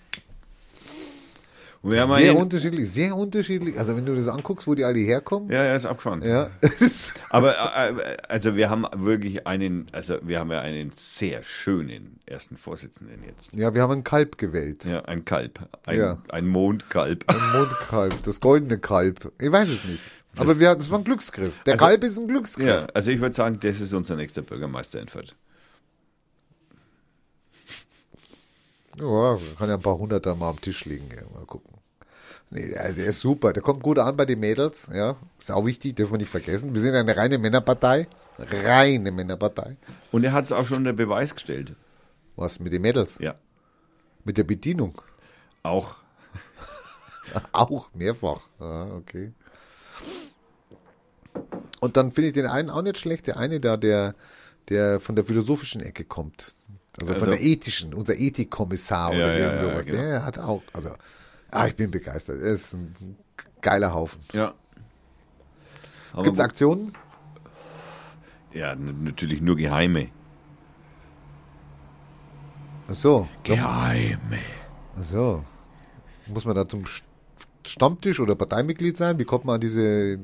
[1.82, 3.78] Sehr unterschiedlich, sehr unterschiedlich.
[3.78, 5.50] Also wenn du das anguckst, wo die alle herkommen.
[5.50, 6.22] ja, er ist abgefahren.
[6.22, 6.50] Ja.
[7.30, 12.58] Aber äh, also wir haben wirklich einen, also wir haben ja einen sehr schönen ersten
[12.58, 13.54] Vorsitzenden jetzt.
[13.54, 14.84] ja, wir haben einen Kalb gewählt.
[14.84, 16.18] Ja, ein Kalb, ein, Ja.
[16.28, 17.24] ein Mondkalb.
[17.28, 19.32] Ein Mondkalb, das goldene Kalb.
[19.40, 20.00] Ich weiß es nicht.
[20.36, 21.60] Aber wir, das war ein Glücksgriff.
[21.64, 22.66] Der Also- Kalb ist ein Glücksgriff.
[22.66, 25.34] Ja, also ich würde sagen, das ist unser nächster Bürgermeister in Fürth.
[29.00, 31.08] Ja, kann ja ein paar Hunderter mal am Tisch liegen.
[31.14, 31.74] Ja, mal gucken.
[32.50, 33.52] Nee, der, der ist super.
[33.52, 34.88] Der kommt gut an bei den Mädels.
[34.92, 36.74] Ja, ist auch wichtig, dürfen wir nicht vergessen.
[36.74, 38.08] Wir sind eine reine Männerpartei.
[38.38, 39.76] Reine Männerpartei.
[40.10, 41.74] Und er hat es auch schon unter Beweis gestellt.
[42.36, 43.18] Was mit den Mädels?
[43.20, 43.34] Ja,
[44.24, 45.00] Mit der Bedienung.
[45.62, 45.96] auch.
[47.52, 48.48] Auch mehrfach.
[48.58, 49.32] Ah, okay.
[51.80, 53.26] Und dann finde ich den einen auch nicht schlecht.
[53.28, 54.14] Der eine da, der,
[54.68, 56.56] der von der philosophischen Ecke kommt.
[56.98, 59.86] Also, Also- von der ethischen, unser Ethikkommissar Ja, oder ja, irgend ja, sowas.
[59.86, 59.98] genau.
[60.02, 60.90] Der hat auch, also,
[61.50, 62.40] ah, ich bin begeistert.
[62.42, 63.16] Er ist ein
[63.60, 64.20] geiler Haufen.
[64.32, 64.54] Ja.
[66.22, 66.92] Gibt es Aktionen?
[68.52, 70.08] Ja, natürlich nur geheime.
[72.88, 73.28] Ach so.
[73.44, 74.38] Geheime.
[74.98, 75.44] Ach so.
[76.26, 77.02] Muss man da zum St-
[77.64, 79.18] Stammtisch oder Parteimitglied sein?
[79.18, 80.18] Wie kommt man an diese.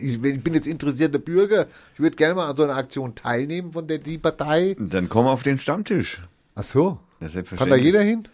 [0.00, 3.86] Ich bin jetzt interessierter Bürger, ich würde gerne mal an so einer Aktion teilnehmen von
[3.86, 4.76] der die Partei.
[4.78, 6.20] Dann komm auf den Stammtisch.
[6.54, 7.00] Ach so.
[7.20, 8.28] Ja, Kann da jeder hin?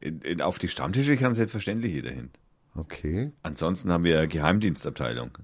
[0.00, 2.30] In, in, auf die Stammtische kann selbstverständlich jeder hin.
[2.74, 3.30] Okay.
[3.42, 5.38] Ansonsten haben wir Geheimdienstabteilung.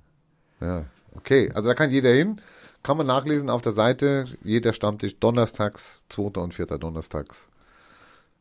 [0.61, 0.85] Ja.
[1.15, 1.51] Okay.
[1.55, 2.41] Also da kann jeder hin.
[2.83, 4.27] Kann man nachlesen auf der Seite.
[4.43, 6.41] Jeder Stammtisch donnerstags, 2.
[6.41, 6.67] und 4.
[6.67, 7.49] donnerstags.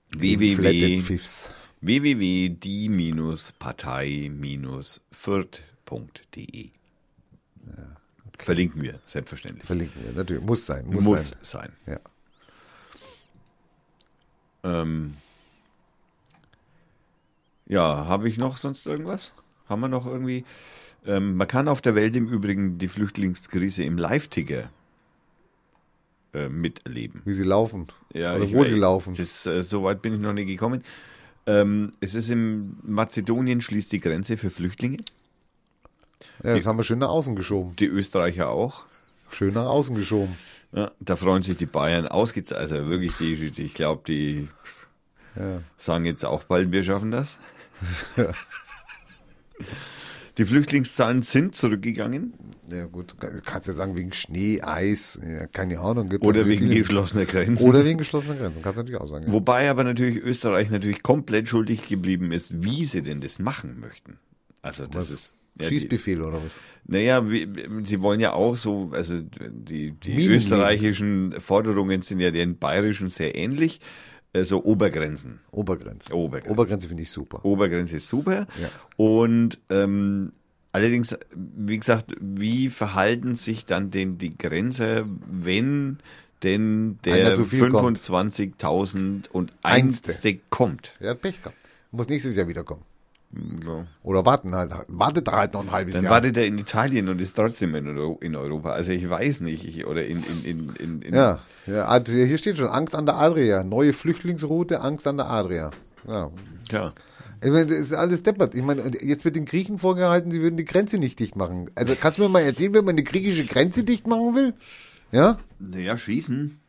[0.10, 1.02] Www.
[5.92, 6.26] And Pfiffs.
[6.36, 6.70] www.die-partei-fürth.de
[8.38, 9.66] Verlinken wir, selbstverständlich.
[9.66, 10.14] Verlinken wir.
[10.14, 10.44] Natürlich.
[10.44, 10.88] Muss sein.
[10.88, 11.72] Muss, Muss sein.
[11.86, 12.00] sein.
[14.64, 14.72] Ja.
[14.82, 15.14] Ähm,
[17.68, 19.32] ja, habe ich noch sonst irgendwas?
[19.68, 20.44] Haben wir noch irgendwie?
[21.06, 24.70] Ähm, man kann auf der Welt im Übrigen die Flüchtlingskrise im Live-Ticker
[26.34, 27.22] äh, miterleben.
[27.26, 27.88] Wie sie laufen.
[28.14, 29.16] Ja, Oder ich- wo sie laufen.
[29.16, 30.84] Das, äh, so weit bin ich noch nicht gekommen.
[31.48, 34.98] Ähm, es ist im Mazedonien schließt die Grenze für Flüchtlinge.
[36.44, 37.76] Ja, das haben wir schön nach außen geschoben.
[37.78, 38.84] Die Österreicher auch.
[39.32, 40.36] Schön nach außen geschoben.
[40.74, 42.72] Ja, da freuen sich die Bayern ausgezeichnet.
[42.72, 44.48] Also wirklich, die, die, ich glaube, die
[45.36, 45.62] Ja.
[45.78, 47.38] sagen jetzt auch bald, wir schaffen das.
[50.38, 52.34] Die Flüchtlingszahlen sind zurückgegangen
[52.70, 56.08] Ja gut, du kannst ja sagen wegen Schnee, Eis, ja, keine Ahnung.
[56.10, 57.68] Gibt's oder wegen viele- geschlossener Grenzen.
[57.68, 59.26] Oder wegen geschlossener Grenzen, kannst du natürlich auch sagen.
[59.28, 59.34] Ja.
[59.34, 64.20] Wobei aber natürlich Österreich natürlich komplett schuldig geblieben ist, wie sie denn das machen möchten.
[64.62, 65.12] Also das Was?
[65.12, 66.52] ist ja, Schießbefehl oder was?
[66.86, 67.48] Naja, wie,
[67.84, 73.36] sie wollen ja auch so, also die, die österreichischen Forderungen sind ja den bayerischen sehr
[73.36, 73.80] ähnlich.
[74.34, 75.42] Also Obergrenzen.
[75.52, 76.14] Obergrenze.
[76.14, 76.52] Obergrenze.
[76.52, 77.44] Obergrenze finde ich super.
[77.44, 78.48] Obergrenze ist super.
[78.62, 78.70] Ja.
[78.96, 80.32] Und ähm,
[80.72, 86.00] allerdings, wie gesagt, wie verhalten sich dann denn die Grenzer, wenn
[86.44, 88.00] denn der zu viel kommt.
[88.00, 90.12] 25.000 und Einste.
[90.12, 90.96] Einste kommt?
[91.00, 91.58] Er hat Pech gehabt.
[91.92, 92.84] Muss nächstes Jahr wiederkommen.
[93.66, 93.86] Ja.
[94.04, 94.72] Oder warten halt.
[94.88, 96.14] Wartet da halt noch ein halbes Dann Jahr.
[96.14, 98.72] wartet er in Italien und ist trotzdem in, Euro- in Europa.
[98.72, 99.66] Also ich weiß nicht.
[99.66, 103.16] Ich, oder in, in, in, in, Ja, ja, also hier steht schon Angst an der
[103.16, 103.64] Adria.
[103.64, 105.72] Neue Flüchtlingsroute, Angst an der Adria.
[106.08, 106.30] Ja.
[106.68, 106.94] Klar.
[107.44, 108.54] Ich meine, das ist alles deppert.
[108.54, 111.72] Ich meine, jetzt wird den Griechen vorgehalten, sie würden die Grenze nicht dicht machen.
[111.76, 114.54] Also kannst du mir mal erzählen, wenn man die griechische Grenze dicht machen will?
[115.12, 115.40] Ja?
[115.58, 116.60] Naja, schießen.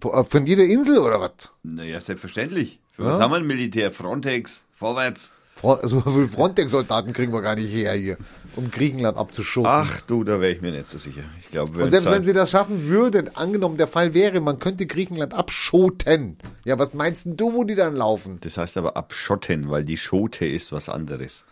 [0.00, 1.50] Von von jeder Insel oder was?
[1.62, 2.80] Naja, selbstverständlich.
[2.90, 3.08] Für Ja.
[3.10, 3.90] was haben wir ein Militär?
[3.92, 5.30] Frontex, vorwärts.
[5.84, 8.16] So viele Frontex-Soldaten kriegen wir gar nicht her hier,
[8.56, 9.70] um Griechenland abzuschoben.
[9.70, 11.22] Ach du, da wäre ich mir nicht so sicher.
[11.40, 14.86] Ich glaube, Und selbst wenn sie das schaffen würden, angenommen der Fall wäre, man könnte
[14.86, 16.38] Griechenland abschoten.
[16.64, 18.38] Ja, was meinst du, wo die dann laufen?
[18.40, 21.44] Das heißt aber abschotten, weil die Schote ist was anderes.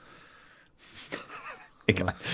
[1.86, 2.14] Egal.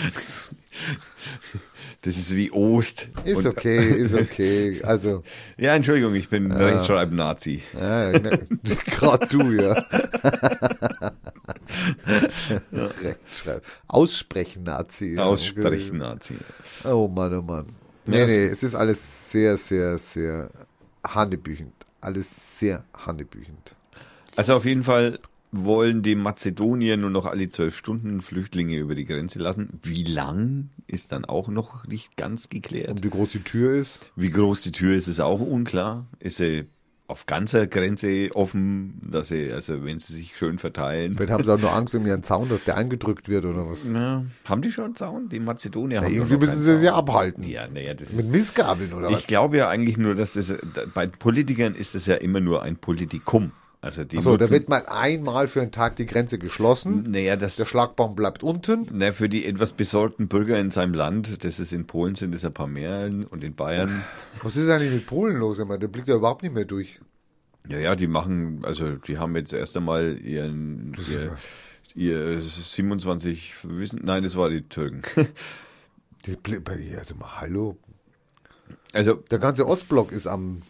[2.07, 3.09] Das ist wie Ost.
[3.25, 4.81] Ist Und- okay, ist okay.
[4.85, 5.25] Also,
[5.59, 7.63] Ja, Entschuldigung, ich bin Rechtschreiben-Nazi.
[7.75, 8.47] ja, ne,
[8.87, 9.85] gerade du, ja.
[12.73, 13.63] Rechtschreib.
[13.89, 15.15] Aussprechen, Nazi.
[15.15, 15.25] ja.
[15.25, 16.35] Aussprechen-Nazi.
[16.85, 17.67] Oh Mann, oh Mann.
[18.07, 20.49] Nee, Ja, nee, es ist alles sehr, sehr, sehr
[21.05, 21.73] hanebüchend.
[22.01, 23.75] Alles sehr hanebüchend.
[24.37, 25.19] Also auf jeden Fall
[25.53, 29.79] wollen die Mazedonier nur noch alle zwölf Stunden Flüchtlinge über die Grenze lassen.
[29.83, 32.91] Wie lang ist dann auch noch nicht ganz geklärt.
[32.91, 34.13] Und wie groß die Tür ist?
[34.17, 36.07] Wie groß die Tür ist, ist auch unklar.
[36.19, 36.65] Ist sie
[37.09, 41.15] auf ganzer Grenze offen, dass sie, also wenn sie sich schön verteilen.
[41.17, 43.85] Vielleicht haben sie auch nur Angst um ihren Zaun, dass der eingedrückt wird oder was.
[43.85, 45.29] Ja, haben die schon einen Zaun?
[45.29, 46.95] Die Mazedonier Na, haben irgendwie müssen sie es Zaun.
[46.95, 47.45] abhalten.
[47.45, 48.33] Ja, naja, das Mit ist.
[48.33, 49.21] Missgabeln oder was?
[49.21, 50.55] Ich glaube ja eigentlich nur, dass es
[50.95, 53.53] bei Politikern ist das ja immer nur ein Politikum.
[53.87, 57.09] Also die So, da wird mal einmal für einen Tag die Grenze geschlossen.
[57.09, 58.89] naja, das Der Schlagbaum bleibt unten.
[58.93, 62.45] na, für die etwas besorgten Bürger in seinem Land, das ist in Polen sind es
[62.45, 64.03] ein paar mehr und in Bayern.
[64.43, 65.61] Was ist eigentlich mit Polen los?
[65.61, 65.79] immer?
[65.79, 67.01] Der blickt ja überhaupt nicht mehr durch.
[67.69, 71.37] Ja, ja, die machen, also die haben jetzt erst einmal ihren ihr,
[71.95, 75.03] ihr 27 Wissen, nein, das war die Türken.
[76.27, 76.37] Die
[76.97, 77.77] Also mal, hallo.
[78.93, 80.63] Also, Der ganze Ostblock ist am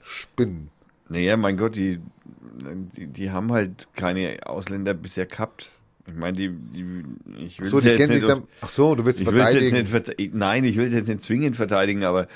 [0.00, 0.70] Spinnen.
[1.14, 2.00] Naja, mein Gott, die,
[2.96, 5.70] die, die haben halt keine Ausländer bisher gehabt.
[6.06, 7.04] Ich meine, die, die
[7.44, 8.42] ich will So, die jetzt kennen sich nicht, dann.
[8.60, 10.16] Ach so, du willst ich will jetzt verteidigen.
[10.18, 12.28] nicht, nein, ich will sie jetzt nicht zwingend verteidigen, aber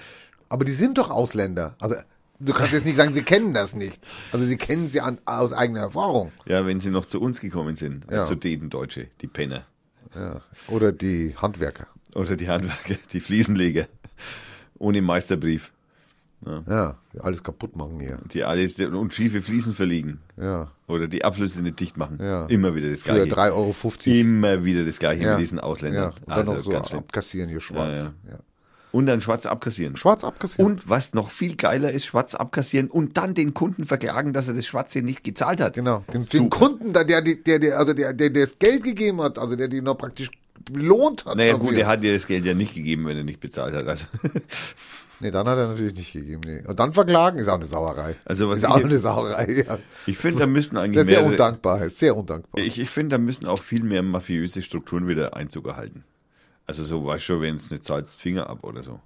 [0.49, 1.77] Aber die sind doch Ausländer.
[1.79, 1.97] Also
[2.41, 4.01] du kannst jetzt nicht sagen, sie kennen das nicht.
[4.33, 6.33] Also sie kennen sie an, aus eigener Erfahrung.
[6.47, 8.25] ja, wenn sie noch zu uns gekommen sind, Ja.
[8.25, 9.67] zu denen Deutsche, die Penner.
[10.15, 10.41] Ja.
[10.69, 11.89] Oder die Handwerker.
[12.15, 13.87] Oder die Handwerker, die Fliesenleger.
[14.79, 15.73] Ohne Meisterbrief.
[16.69, 18.21] Ja, die alles kaputt machen hier.
[18.33, 20.21] Die alles und schiefe Fliesen verlegen.
[20.37, 20.71] Ja.
[20.87, 22.19] Oder die Abflüsse nicht dicht machen.
[22.21, 22.47] Ja.
[22.47, 23.35] Immer wieder das Für Gleiche.
[23.35, 23.75] 3,50 Euro.
[24.21, 25.31] Immer wieder das Gleiche ja.
[25.33, 25.65] mit diesen Ja.
[25.65, 26.13] Ausländern.
[26.13, 27.01] Und dann also noch so ganz schlimm.
[27.01, 27.99] abkassieren hier schwarz.
[28.25, 28.39] Ja, Ja,
[28.93, 29.97] Und dann schwarz abkassieren.
[29.97, 30.73] Schwarz abkassieren.
[30.73, 34.55] Und was noch viel geiler ist, schwarz abkassieren und dann den Kunden verklagen, dass er
[34.55, 35.75] das Schwarze nicht gezahlt hat.
[35.75, 36.05] Genau.
[36.13, 36.51] Den, den.
[36.51, 39.67] Kunden, der, der, der, der, also der, der, der das Geld gegeben hat, also der
[39.67, 40.31] die noch praktisch
[40.71, 41.37] belohnt hat.
[41.37, 41.67] Naja dafür.
[41.71, 43.87] gut, er hat dir das Geld ja nicht gegeben, wenn er nicht bezahlt hat.
[43.87, 44.07] Also,
[45.21, 46.43] Nee, dann hat er natürlich nicht gegeben.
[46.45, 46.63] Nee.
[46.67, 48.15] Und dann verklagen ist auch eine Sauerei.
[48.25, 49.65] Also was ist ich- auch eine Sauerei.
[49.67, 49.79] Ja.
[50.07, 51.91] ich finde, da müssten Sehr, eigentlich sehr mehrere, undankbar.
[51.91, 52.63] Sehr undankbar.
[52.63, 56.05] ich, ich finde, da müssten auch viel mehr mafiöse Strukturen wieder Einzug erhalten.
[56.67, 59.01] Also so, weißt schon, wenn es nicht zahlst, Finger ab oder so.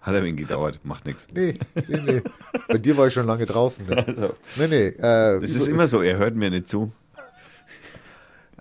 [0.00, 1.26] Hat ein wenig gedauert, macht nichts.
[1.34, 1.54] Nee,
[1.88, 2.22] nee, nee.
[2.68, 3.86] Bei dir war ich schon lange draußen.
[3.86, 3.96] Ne?
[4.06, 4.86] Also, Nee, nee.
[5.02, 6.92] Äh, es ist immer so, er hört mir nicht zu.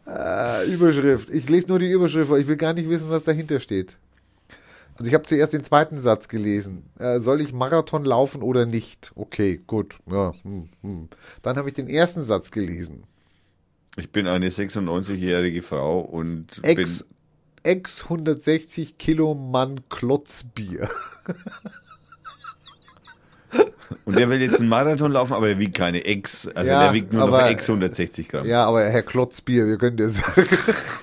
[0.07, 1.29] Äh, Überschrift.
[1.29, 3.97] Ich lese nur die Überschrift, weil ich will gar nicht wissen, was dahinter steht.
[4.97, 6.83] Also ich habe zuerst den zweiten Satz gelesen.
[6.99, 9.11] Äh, soll ich Marathon laufen oder nicht?
[9.15, 9.97] Okay, gut.
[10.09, 11.09] Ja, hm, hm.
[11.41, 13.03] Dann habe ich den ersten Satz gelesen.
[13.97, 17.07] Ich bin eine 96-jährige Frau und Ex, bin
[17.63, 20.89] Ex 160 Kilo Mann Klotzbier.
[24.05, 26.93] und der will jetzt einen Marathon laufen, aber er wiegt keine Ex, also Ja, der
[26.93, 28.45] wiegt nur noch aber- Ex 160 Gramm.
[28.47, 30.45] Ja, aber Herr Klotzbier, wir können dir sagen.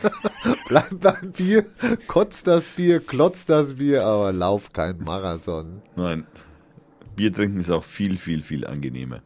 [0.68, 1.64] Bleib beim Bier,
[2.06, 5.82] kotzt das Bier, klotzt das Bier, aber lauf kein Marathon.
[5.96, 6.26] Nein,
[7.16, 9.20] Bier trinken ist auch viel, viel, viel angenehmer.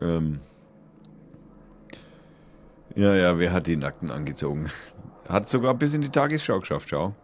[0.00, 0.40] Ähm.
[2.94, 4.70] Ja, ja, wer hat die Nackten angezogen?
[5.28, 7.14] Hat sogar bis in die Tagesschau geschafft, schau.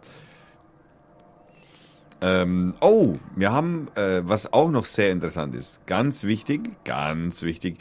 [2.22, 7.78] Ähm, oh, wir haben, äh, was auch noch sehr interessant ist, ganz wichtig, ganz wichtig,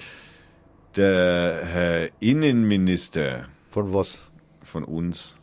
[0.96, 4.18] der Herr Innenminister Von was?
[4.64, 5.36] von uns,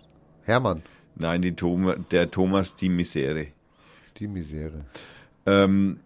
[0.43, 0.83] Hermann,
[1.15, 3.49] nein, die Thoma, der Thomas die Misere,
[4.17, 4.85] die Misere.
[5.47, 6.01] ähm,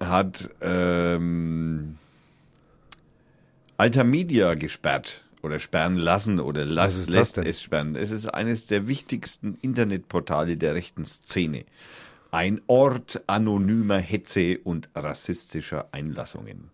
[0.00, 1.98] hat ähm,
[3.76, 7.94] Altamedia gesperrt oder sperren lassen oder las, lässt es sperren.
[7.94, 11.64] Es ist eines der wichtigsten Internetportale der rechten Szene.
[12.30, 16.70] Ein Ort anonymer Hetze und rassistischer Einlassungen.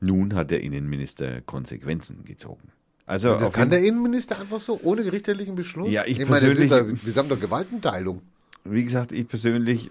[0.00, 2.68] Nun hat der Innenminister Konsequenzen gezogen.
[3.06, 5.90] Also Das kann der Innenminister einfach so ohne richterlichen Beschluss?
[5.90, 8.22] Ja, ich meine, ist persönlich- doch, wir haben doch Gewaltenteilung.
[8.64, 9.90] wie gesagt, ich persönlich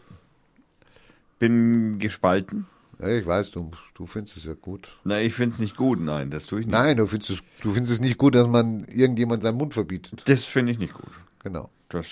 [1.39, 2.65] bin gespalten.
[2.99, 4.97] Ja, ich weiß, du, du findest es ja gut.
[5.03, 6.73] Na, ich finde es nicht gut, nein, das tue ich nicht.
[6.73, 10.23] Nein, du findest, es, du findest es nicht gut, dass man irgendjemand seinen Mund verbietet.
[10.25, 11.09] Das finde ich nicht gut.
[11.43, 11.69] Genau.
[11.93, 12.07] Das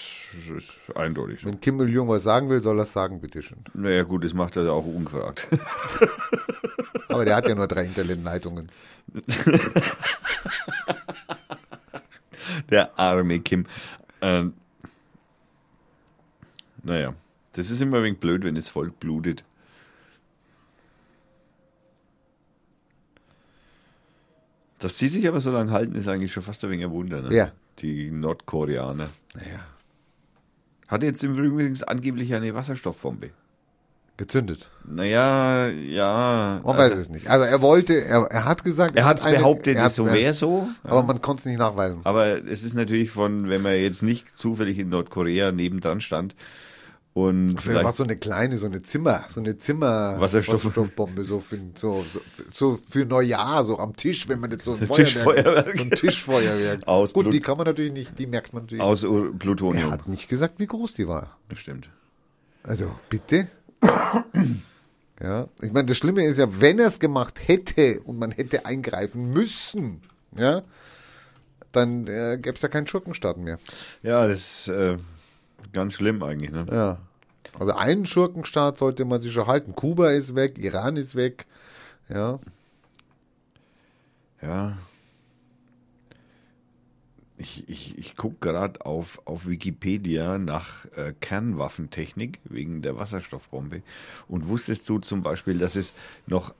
[0.56, 1.48] ist eindeutig so.
[1.48, 3.58] Wenn Kim Il-jung was sagen will, soll er es sagen, bitteschön.
[3.74, 5.48] Naja gut, das macht er auch ungefragt.
[7.10, 8.72] Aber der hat ja nur drei Internetleitungen.
[12.70, 13.66] Der arme Kim.
[14.22, 14.54] Ähm,
[16.84, 17.16] naja,
[17.54, 19.44] das ist immer ein wenig blöd, wenn das Volk blutet.
[24.78, 27.24] Dass sie sich aber so lange halten, ist eigentlich schon fast ein wenig ein Wunder.
[27.24, 27.36] Ne?
[27.36, 27.52] Ja.
[27.80, 29.10] Die Nordkoreaner.
[29.34, 29.71] Naja,
[30.92, 33.30] Hat jetzt im Übrigen angeblich eine Wasserstoffbombe.
[34.18, 34.70] gezündet.
[34.86, 36.62] Naja, ja.
[36.64, 37.28] Man also- weiß es nicht.
[37.28, 40.06] Also er wollte, er, er hat gesagt, Er hat es eine- behauptet, er es so
[40.06, 40.68] hat- wäre so.
[40.84, 42.02] Aber man konnte es nicht nachweisen.
[42.04, 46.36] Aber es ist natürlich von, wenn man jetzt nicht zufällig in Nordkorea nebendran stand
[47.14, 51.42] Und Vielleicht war so eine kleine, so eine Zimmer, so eine Zimmer Wasserstoff- Wasserstoffbombe, so
[51.42, 52.06] für, so,
[52.54, 55.76] so, für Neujahr, so am Tisch, wenn man jetzt so ein Tischfeuerwerk.
[55.76, 56.82] so ein Tischfeuerwerk.
[56.88, 58.82] Aus Gut, Blut- die kann man natürlich nicht, die merkt man natürlich.
[58.82, 59.92] aus er Plutonium.
[59.92, 61.38] hat nicht gesagt, wie groß die war.
[61.50, 61.90] Das stimmt.
[62.64, 63.48] Also, bitte?
[65.22, 68.66] Ja, ich meine, das Schlimme ist ja, wenn er es gemacht hätte und man hätte
[68.66, 70.02] eingreifen müssen,
[70.36, 70.64] ja,
[71.72, 73.60] dann äh, gäbe es ja keinen Schurkenstaat mehr.
[74.02, 74.98] Ja, das äh,
[75.74, 76.52] ganz schlimm eigentlich.
[76.52, 76.66] Ne?
[76.72, 76.98] Ja.
[77.60, 79.76] Also einen Schurkenstaat sollte man sich schon halten.
[79.76, 81.46] Kuba ist weg, Iran ist weg.
[82.10, 82.40] Ja.
[84.42, 84.78] Ja.
[87.38, 93.82] Ich, ich, ich gucke gerade auf, auf Wikipedia nach äh, Kernwaffentechnik wegen der Wasserstoffbombe.
[94.28, 95.94] Und wusstest du zum Beispiel, dass es
[96.28, 96.54] noch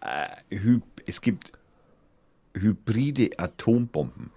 [0.00, 0.60] äh,
[1.06, 1.52] es gibt
[2.54, 4.30] hybride Atombomben,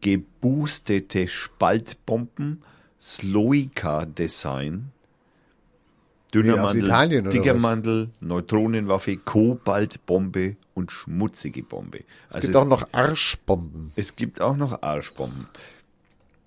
[0.00, 2.62] geboostete Spaltbomben,
[3.02, 4.90] Sloika-Design,
[6.32, 7.54] dünner aus Mandel, Italien dicker?
[7.54, 12.04] Mandel, Neutronenwaffe, Kobaltbombe und schmutzige Bombe.
[12.30, 13.92] Es Also gibt auch noch Arschbomben.
[13.96, 15.46] es gibt auch noch Arschbomben.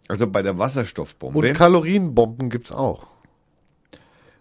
[0.08, 3.08] Also bei der Wasserstoffbombe Und Kalorienbomben gibt's auch.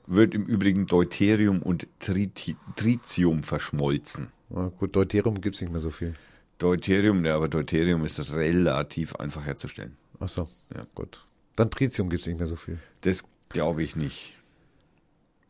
[0.06, 4.28] wird im Übrigen Deuterium und Triti Tritium verschmolzen.
[4.50, 6.14] Na gut, Deuterium gibt's nicht mehr so viel.
[6.58, 9.96] Deuterium, ja, aber Deuterium ist relativ einfach herzustellen.
[10.20, 10.84] Achso, Ja.
[10.94, 11.24] gut.
[11.56, 12.78] Dann Tritium gibt's nicht mehr so viel.
[13.02, 14.36] Das glaube ich nicht.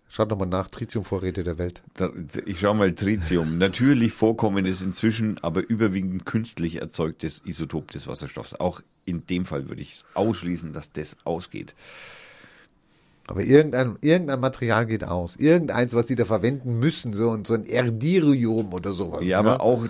[0.09, 1.83] Schaut nochmal nach, Tritiumvorräte der Welt.
[1.95, 2.11] Da-
[2.47, 3.59] Ich schaue mal Tritium.
[3.59, 8.55] Natürlich vorkommendes inzwischen, aber überwiegend künstlich erzeugtes Isotop des Wasserstoffs.
[8.55, 11.75] Auch in dem Fall würde ich ausschließen, dass das ausgeht.
[13.27, 15.37] Aber irgendein, irgendein Material geht aus.
[15.37, 19.25] Irgendeins, was die da verwenden müssen, so, und so ein Erdirium oder sowas.
[19.27, 19.49] Ja, ne?
[19.51, 19.87] aber auch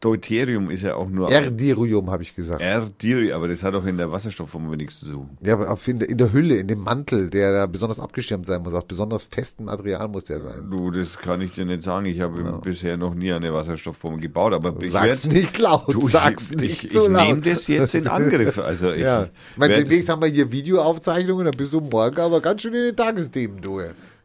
[0.00, 2.60] Deuterium ist ja auch nur Erdirium, habe ich gesagt.
[2.60, 5.36] Erdiri, aber das hat doch in der Wasserstoffbombe nichts zu suchen.
[5.42, 8.46] Ja, aber auf- in der, in der Hülle, in dem Mantel, der da besonders abgeschirmt
[8.46, 10.70] sein muss, aus besonders festem Material muss der sein.
[10.70, 12.06] Du, das kann ich dir nicht sagen.
[12.06, 16.06] Ich habe bisher noch nie eine Wasserstoffbombe gebaut, aber ich Sag's werd- nicht laut, Du,
[16.06, 17.26] sag's ich, nicht ich, so ich laut.
[17.26, 18.56] nehme das jetzt in Angriff.
[18.68, 22.40] Also ich ja, ich meine, demnächst haben wir hier Videoaufzeichnungen, dann bist du morgen aber
[22.40, 23.80] ganz schön in den Tagesthemen, du.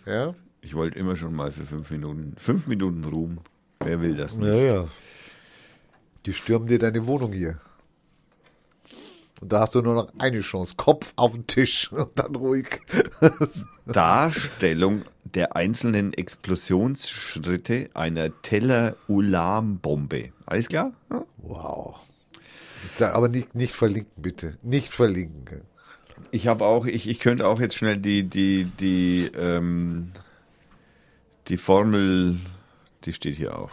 [0.05, 0.35] Ja?
[0.61, 3.39] ich wollte immer schon mal für fünf Minuten, fünf Minuten Ruhm.
[3.83, 4.47] Wer will das nicht?
[4.47, 4.85] Ja, ja.
[6.25, 7.59] Die stürmen dir deine Wohnung hier.
[9.41, 10.75] Und da hast du nur noch eine Chance.
[10.77, 12.81] Kopf auf den Tisch und dann ruhig.
[13.85, 20.31] Darstellung der einzelnen Explosionsschritte einer Teller-Ulam-Bombe.
[20.45, 20.93] Alles klar?
[21.11, 21.25] Ja.
[21.37, 21.99] Wow.
[22.99, 24.57] Aber nicht, nicht verlinken, bitte.
[24.61, 25.63] Nicht verlinken.
[26.31, 30.11] Ich habe auch, ich, ich könnte auch jetzt schnell die, die, die, ähm,
[31.47, 32.39] die Formel,
[33.03, 33.71] die steht hier auch.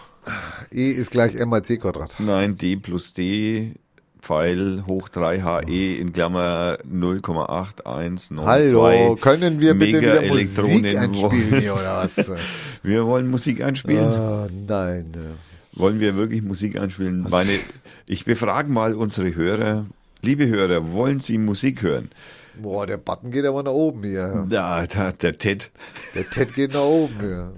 [0.70, 2.16] E ist gleich M mal C Quadrat.
[2.20, 3.74] Nein, D plus D,
[4.20, 8.44] Pfeil hoch 3 HE in Klammer 0,8192.
[8.44, 12.30] Hallo, können wir bitte wieder Musik einspielen hier oder was?
[12.82, 14.06] Wir wollen Musik einspielen.
[14.06, 15.12] Ah, nein.
[15.74, 17.26] Wollen wir wirklich Musik einspielen?
[17.28, 17.50] Meine,
[18.06, 19.84] ich befrage mal unsere Hörer.
[20.22, 22.10] Liebe Hörer, wollen Sie Musik hören?
[22.60, 24.46] Boah, der Button geht aber nach oben hier.
[24.50, 25.70] Ja, der, der Ted.
[26.14, 27.52] Der Ted geht nach oben hier.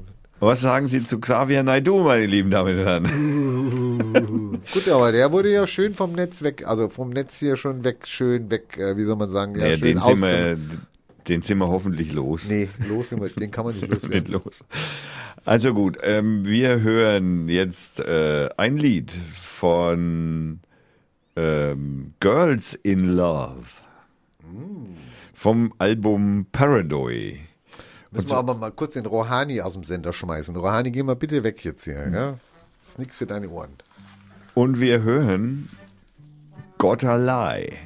[0.45, 4.61] Was sagen Sie zu Xavier Naidoo, meine lieben Damen und Herren?
[4.72, 8.09] Gut, aber der wurde ja schön vom Netz weg, also vom Netz hier schon weg,
[8.09, 10.59] schön weg, äh, wie soll man sagen, ja, Ja, schön den, sind wir,
[11.28, 12.49] den sind wir hoffentlich los.
[12.49, 14.32] Nee, los, sind wir, den kann man nicht loswerden.
[14.32, 14.64] los.
[15.45, 20.59] Also gut, ähm, wir hören jetzt äh, ein Lied von
[21.36, 23.62] ähm, Girls in Love
[25.34, 27.38] vom Album Paradoy.
[28.12, 30.54] Müssen wir aber mal kurz den Rohani aus dem Sender schmeißen.
[30.54, 32.30] Rohani, geh mal bitte weg jetzt hier, ja?
[32.82, 33.72] Das ist nichts für deine Ohren.
[34.54, 35.68] Und wir hören
[36.76, 37.78] Gotta Lie.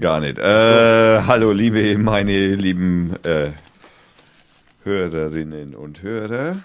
[0.00, 0.38] Gar nicht.
[0.38, 3.52] Äh, hallo, liebe, meine lieben äh,
[4.82, 6.58] Hörerinnen und Hörer.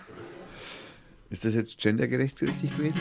[1.30, 3.00] Ist das jetzt gendergerecht richtig gewesen?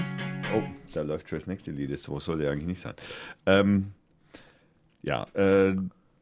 [0.54, 0.62] Oh,
[0.94, 1.98] da läuft schon das nächste Lied.
[1.98, 2.94] So soll ja eigentlich nicht sein.
[3.46, 3.92] Ähm,
[5.02, 5.74] ja, äh,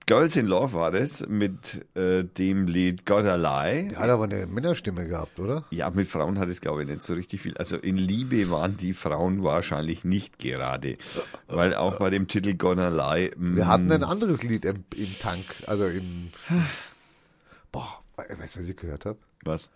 [0.08, 3.88] Girls in Love war das mit äh, dem Lied God a Lie.
[3.88, 5.66] Der hat aber eine Männerstimme gehabt, oder?
[5.70, 7.54] Ja, mit Frauen hat es, glaube ich, nicht so richtig viel.
[7.58, 10.96] Also in Liebe waren die Frauen wahrscheinlich nicht gerade.
[11.46, 13.32] Weil auch bei dem Titel Gonna Lie.
[13.36, 16.30] Wir mm, hatten ein anderes Lied im, im Tank, also im.
[17.70, 19.18] Boah, weißt du, was ich gehört habe?
[19.44, 19.70] Was?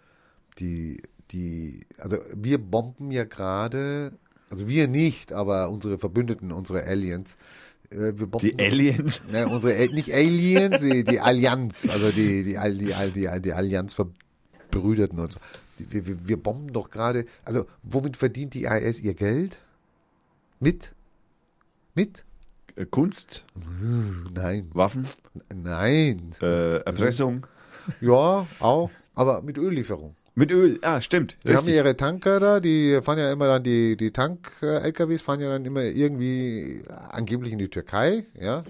[0.59, 4.13] Die, die, also wir bomben ja gerade,
[4.49, 7.37] also wir nicht, aber unsere Verbündeten, unsere Aliens.
[7.93, 9.23] Äh, Wir bomben, Die Aliens?
[9.31, 15.19] Ne, unsere, nicht Aliens, die, die Allianz, also die, die, die, die, die Allianz Verbrüderten
[15.19, 15.41] und so.
[15.79, 19.61] Die, wir, wir- wir bomben doch gerade, also womit verdient die IS ihr Geld?
[20.61, 20.93] Mit?
[21.95, 22.25] Mit?
[22.77, 23.45] Äh, Kunst?
[24.35, 24.71] Nein.
[24.75, 25.07] Waffen?
[25.55, 26.31] Nein.
[26.41, 27.47] Äh, Erpressung?
[28.01, 30.15] Ja, auch, aber mit Öllieferung.
[30.35, 30.79] Mit Öl?
[30.83, 31.37] Ah, stimmt.
[31.45, 31.75] Die haben Richtig.
[31.75, 35.83] ihre Tanker da, die fahren ja immer dann, die, die Tank-LKWs fahren ja dann immer
[35.83, 38.65] irgendwie angeblich in die Türkei, ja.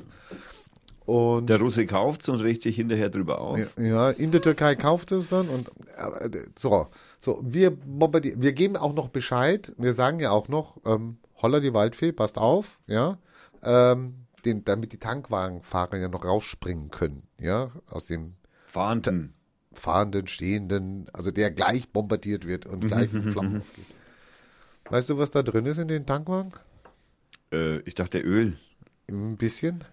[1.06, 3.58] Und Der Russe kauft's und regt sich hinterher drüber auf.
[3.76, 6.88] Ja, in der Türkei kauft es dann und äh, so,
[7.20, 11.74] so wir wir geben auch noch Bescheid, wir sagen ja auch noch, ähm, holla die
[11.74, 13.18] Waldfee, passt auf, ja,
[13.64, 18.34] ähm, den, damit die Tankwagenfahrer ja noch rausspringen können, ja, aus dem
[18.66, 19.34] Fahnten.
[19.74, 23.86] Fahrenden, stehenden, also der gleich bombardiert wird und gleich in Flammen aufgeht.
[24.90, 26.52] Weißt du, was da drin ist in den Tankwagen?
[27.52, 28.56] Äh, ich dachte Öl.
[29.08, 29.84] Ein bisschen?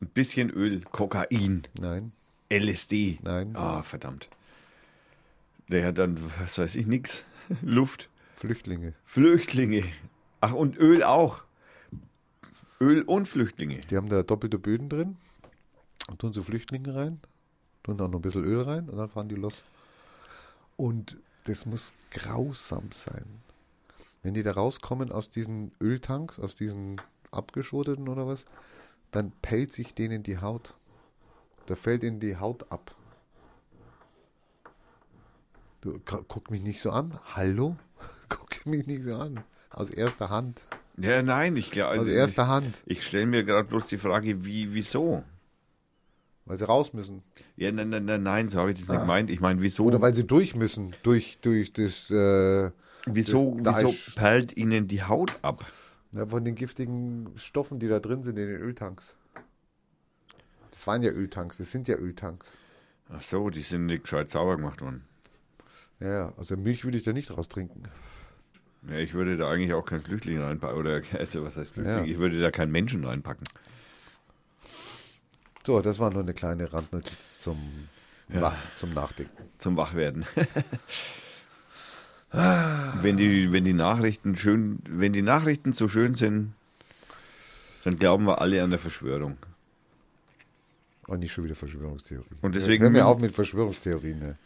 [0.00, 0.80] Ein bisschen Öl.
[0.90, 1.62] Kokain.
[1.78, 2.12] Nein,
[2.50, 3.18] LSD.
[3.22, 3.54] Nein.
[3.54, 4.28] Ah, verdammt.
[5.68, 7.24] Der hat dann, was weiß ich, nix.
[7.62, 8.08] Luft.
[8.36, 8.94] Flüchtlinge.
[9.04, 9.84] Flüchtlinge.
[10.40, 11.42] Ach, und Öl auch.
[12.80, 13.80] Öl und Flüchtlinge.
[13.90, 15.16] Die haben da doppelte Böden drin,
[16.08, 17.20] und tun so Flüchtlinge rein,
[17.82, 19.62] tun auch noch ein bisschen Öl rein und dann fahren die los.
[20.76, 23.24] Und das muss grausam sein.
[24.22, 27.00] Wenn die da rauskommen aus diesen Öltanks, aus diesen
[27.30, 28.44] abgeschoteten oder was,
[29.12, 30.74] dann pellt sich denen die Haut.
[31.66, 32.94] Da fällt ihnen die Haut ab.
[35.80, 37.18] Du gu- guck mich nicht so an.
[37.34, 37.76] Hallo?
[38.28, 39.42] Guck mich nicht so an.
[39.70, 40.64] Aus erster Hand.
[40.98, 41.98] Ja, nein, ich glaube.
[42.00, 42.82] Aus erster Hand.
[42.86, 45.24] Ich, ich stelle mir gerade bloß die Frage, wie, wieso?
[46.44, 47.22] Weil sie raus müssen.
[47.60, 49.28] Ja, nein, nein, nein, nein, so habe ich das nicht gemeint.
[49.28, 49.84] Ich meine, wieso?
[49.84, 50.96] Oder weil sie durch müssen.
[51.02, 52.70] Durch, durch das, äh,
[53.04, 55.66] wieso, das- da wieso perlt ihnen die Haut ab?
[56.12, 59.14] ja, von den giftigen Stoffen, die da drin sind in den Öltanks.
[60.70, 62.46] Das waren ja Öltanks, das sind ja Öltanks.
[63.10, 65.04] Ach so, die sind nicht gescheit sauber gemacht worden.
[66.00, 67.82] Ja, also Milch würde ich da nicht raus trinken.
[68.88, 70.78] Ja, ich würde da eigentlich auch keinen Flüchtling reinpacken.
[70.78, 72.06] Oder, also, was heißt Flüchtling?
[72.06, 72.10] Ja.
[72.10, 73.46] Ich würde da keinen Menschen reinpacken.
[75.66, 77.88] So, das war nur eine kleine Randnotiz zum,
[78.32, 78.54] Ja.
[78.76, 79.32] Zum Nachdenken.
[79.58, 80.24] zum Wachwerden.
[83.02, 86.52] wenn, die, wenn die Nachrichten schön, wenn die Nachrichten so schön sind,
[87.84, 89.36] dann glauben wir alle an der Verschwörung.
[91.06, 92.38] Und nicht schon wieder Verschwörungstheorien.
[92.40, 94.18] Und deswegen Hör mir auf mit Verschwörungstheorien.
[94.20, 94.36] Ne?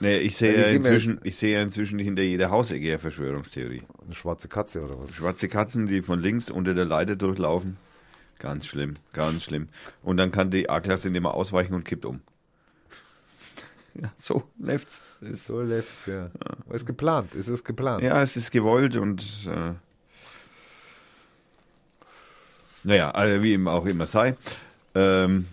[0.00, 3.82] Nee, ich sehe ja inzwischen, ich sehe ja inzwischen hinter jeder Hausecke eine Verschwörungstheorie.
[4.04, 5.14] Eine schwarze Katze oder was?
[5.14, 7.76] Schwarze Katzen, die von links unter der Leiter durchlaufen.
[8.38, 9.68] Ganz schlimm, ganz schlimm.
[10.02, 12.20] Und dann kann die A-Klasse nicht mehr ausweichen und kippt um.
[13.94, 15.02] Ja, so läuft's.
[15.32, 16.30] So läuft's, ja.
[16.70, 18.02] Ist geplant, es ist geplant.
[18.02, 19.72] ja, es ist gewollt und äh,
[22.86, 24.36] naja, also wie ihm auch immer sei.
[24.94, 25.46] Ähm,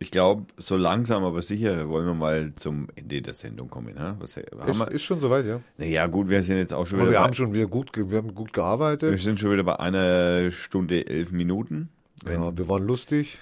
[0.00, 3.94] ich glaube, so langsam aber sicher wollen wir mal zum Ende der Sendung kommen.
[3.94, 4.16] Ne?
[4.20, 4.90] Was, Ist, wir?
[4.92, 5.60] ist schon soweit, ja.
[5.76, 8.18] Naja, gut, wir sind jetzt auch schon Aber wieder wir haben schon wieder gut, wir
[8.18, 9.18] haben gut wir gearbeitet.
[9.18, 11.88] sind schon wieder bei einer Stunde elf Minuten.
[12.24, 13.38] Ja, wir waren lustig.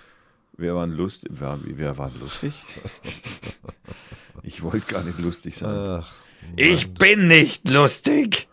[0.57, 1.31] Wir waren lustig.
[1.35, 2.53] Wir, wir waren lustig.
[4.43, 5.71] ich wollte gar nicht lustig sein.
[5.71, 6.13] Ach,
[6.57, 8.49] ich bin nicht lustig.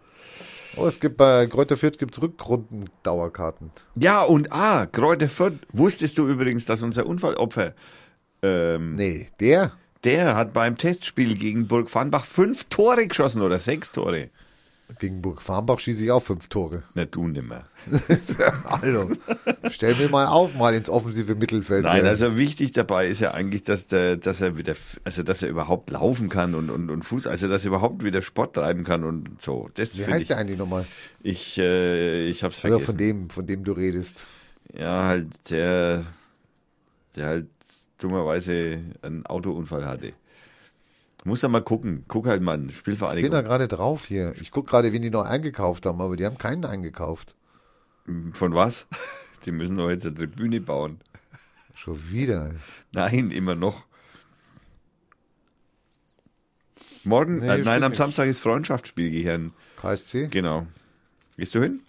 [0.76, 3.72] Oh, es gibt bei Kräuter Fürth gibt's Rückrunden-Dauerkarten.
[3.96, 5.60] Ja, und ah, Kräuter Fürth.
[5.72, 7.74] Wusstest du übrigens, dass unser Unfallopfer,
[8.42, 9.72] ähm, Nee, der?
[10.04, 14.30] der hat beim Testspiel gegen Burg Farnbach fünf Tore geschossen oder sechs Tore.
[15.00, 16.84] Gegen Burg Farmbach schieße ich auch fünf Tore.
[16.94, 17.66] Na, du nimmer.
[18.70, 19.12] Also,
[19.70, 21.84] stell mir mal auf, mal ins offensive Mittelfeld.
[21.84, 25.50] Nein, also wichtig dabei ist ja eigentlich, dass der, dass er wieder, also dass er
[25.50, 29.04] überhaupt laufen kann und, und, und Fuß, also dass er überhaupt wieder Sport treiben kann
[29.04, 29.70] und so.
[29.76, 30.28] Das Wie heißt ich.
[30.28, 30.86] der eigentlich nochmal?
[31.22, 32.86] Ich, äh, ich hab's Also vergessen.
[32.86, 34.26] von dem, von dem du redest.
[34.78, 36.04] Ja, halt der,
[37.16, 37.48] der halt
[38.00, 40.14] dummerweise einen Autounfall hatte.
[41.26, 42.04] Muss da mal gucken.
[42.08, 43.32] Guck halt mal, Ich bin da Spielvereinigung.
[43.32, 44.34] gerade drauf hier.
[44.42, 47.36] Ich gucke gerade, wen die noch eingekauft haben, aber die haben keinen eingekauft.
[48.34, 48.88] Von was?
[49.46, 51.00] Die müssen doch jetzt eine Tribüne bauen.
[51.76, 52.52] Schon wieder.
[52.92, 53.86] Nein, immer noch.
[57.06, 57.98] Morgen, Nee, äh, nein, am nicht.
[57.98, 59.52] Samstag ist Freundschaftsspiel gehören.
[59.78, 60.28] KSC.
[60.28, 60.68] Genau.
[61.38, 61.80] Gehst du hin?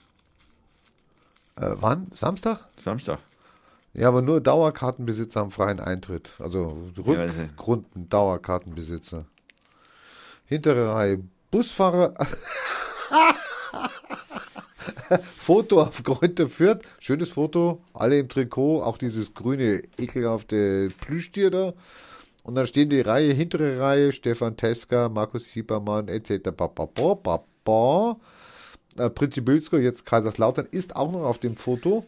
[1.56, 2.08] Äh, wann?
[2.12, 2.66] Samstag?
[2.82, 3.18] Samstag.
[3.94, 6.30] Ja, aber nur Dauerkartenbesitzer haben freien Eintritt.
[6.40, 9.24] Also Ja, Rückrunden Dauerkartenbesitzer.
[10.46, 12.14] Hintere Reihe Busfahrer.
[15.38, 16.82] Foto auf Kräuter Fürth.
[16.98, 17.82] Schönes Foto.
[17.92, 18.82] Alle im Trikot.
[18.82, 21.74] Auch dieses grüne, ekelhafte Plüschtier da.
[22.42, 26.50] Und dann stehen die Reihe, hintere Reihe, Stefan Teska, Markus Siebermann, etc.
[28.96, 32.04] Äh, Pritzi Bilsko, jetzt Kaiserslautern, ist auch noch auf dem Foto.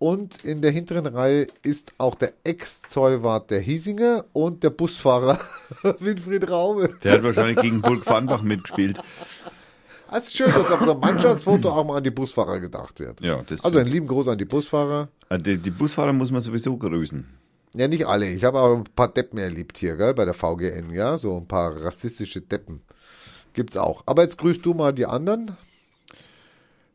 [0.00, 5.38] Und in der hinteren Reihe ist auch der Ex-Zollwart der Hiesinger und der Busfahrer
[5.98, 6.94] Winfried Raube.
[7.04, 8.98] Der hat wahrscheinlich gegen Burg Farnbach mitgespielt.
[10.10, 13.20] Es ist schön, dass auf so einem Mannschaftsfoto auch mal an die Busfahrer gedacht wird.
[13.20, 15.08] Ja, das Also einen lieben Gruß an die Busfahrer.
[15.28, 17.28] Äh, die, die Busfahrer muss man sowieso grüßen.
[17.74, 18.30] Ja, nicht alle.
[18.30, 21.18] Ich habe auch ein paar Deppen erlebt hier, gell, bei der VGN, ja.
[21.18, 22.80] So ein paar rassistische Deppen.
[23.52, 24.02] Gibt's auch.
[24.06, 25.58] Aber jetzt grüßt du mal die anderen.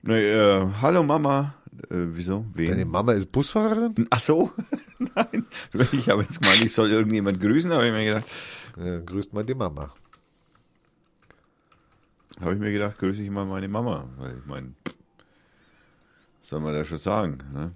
[0.01, 1.53] Nee, äh, hallo Mama.
[1.89, 2.45] Äh, wieso?
[2.53, 2.69] Wen?
[2.69, 4.07] Deine Mama ist Busfahrerin?
[4.09, 4.51] Ach so?
[5.15, 5.45] Nein.
[5.91, 8.27] Ich habe jetzt gemeint, ich soll irgendjemand grüßen, aber ich mir gedacht,
[8.77, 9.93] Ja, grüßt mal die Mama.
[12.39, 14.07] habe ich mir gedacht, grüße ich mal meine Mama.
[14.17, 17.37] Weil ich meine, was soll man da schon sagen?
[17.53, 17.71] Ne?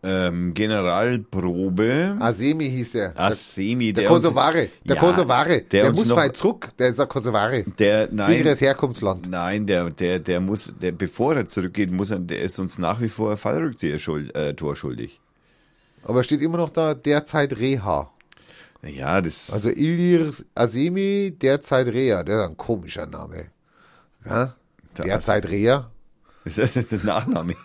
[0.00, 2.16] Ähm, Generalprobe.
[2.20, 3.18] Asemi hieß er.
[3.18, 4.68] Asemi, Der, der der Kosovare.
[4.84, 5.62] Der Ja, Kosovare.
[5.62, 6.70] der Der, muss weit zurück.
[6.78, 7.64] Der ist ein Kosovare.
[7.78, 9.28] Der, nein, Sicheres Herkunftsland.
[9.28, 13.00] nein, der, der, der muss, der, bevor er zurückgeht, muss er, der ist uns nach
[13.00, 15.20] wie vor Fallrückzieher schuld, äh, schuldig.
[16.04, 18.08] Aber steht immer noch da, derzeit Reha.
[18.82, 22.22] Ja, das, Also Ilir Asemi, derzeit Reha.
[22.22, 23.46] Der ist ein komischer Name.
[24.24, 24.54] Ja?
[24.96, 25.90] Der Derzeit Reha.
[26.44, 27.56] ist das jetzt der Nachname?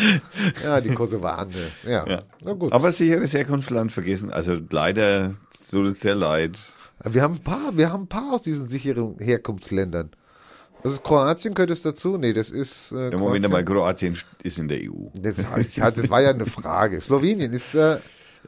[0.64, 1.50] Ja, die Kosovane.
[1.86, 2.06] Ja.
[2.06, 2.18] Ja.
[2.42, 2.72] Na gut.
[2.72, 4.30] Aber sicheres Herkunftsland vergessen.
[4.30, 5.34] Also leider
[5.70, 6.58] tut es sehr leid.
[7.04, 10.10] wir haben ein paar, wir haben ein paar aus diesen sicheren Herkunftsländern.
[10.82, 12.16] Ist Kroatien, gehört es dazu?
[12.16, 13.44] Nee, das ist äh, Im Moment Kroatien.
[13.44, 15.08] einmal Kroatien ist in der EU.
[15.14, 17.02] Das, das war ja eine Frage.
[17.02, 17.98] Slowenien ist, äh,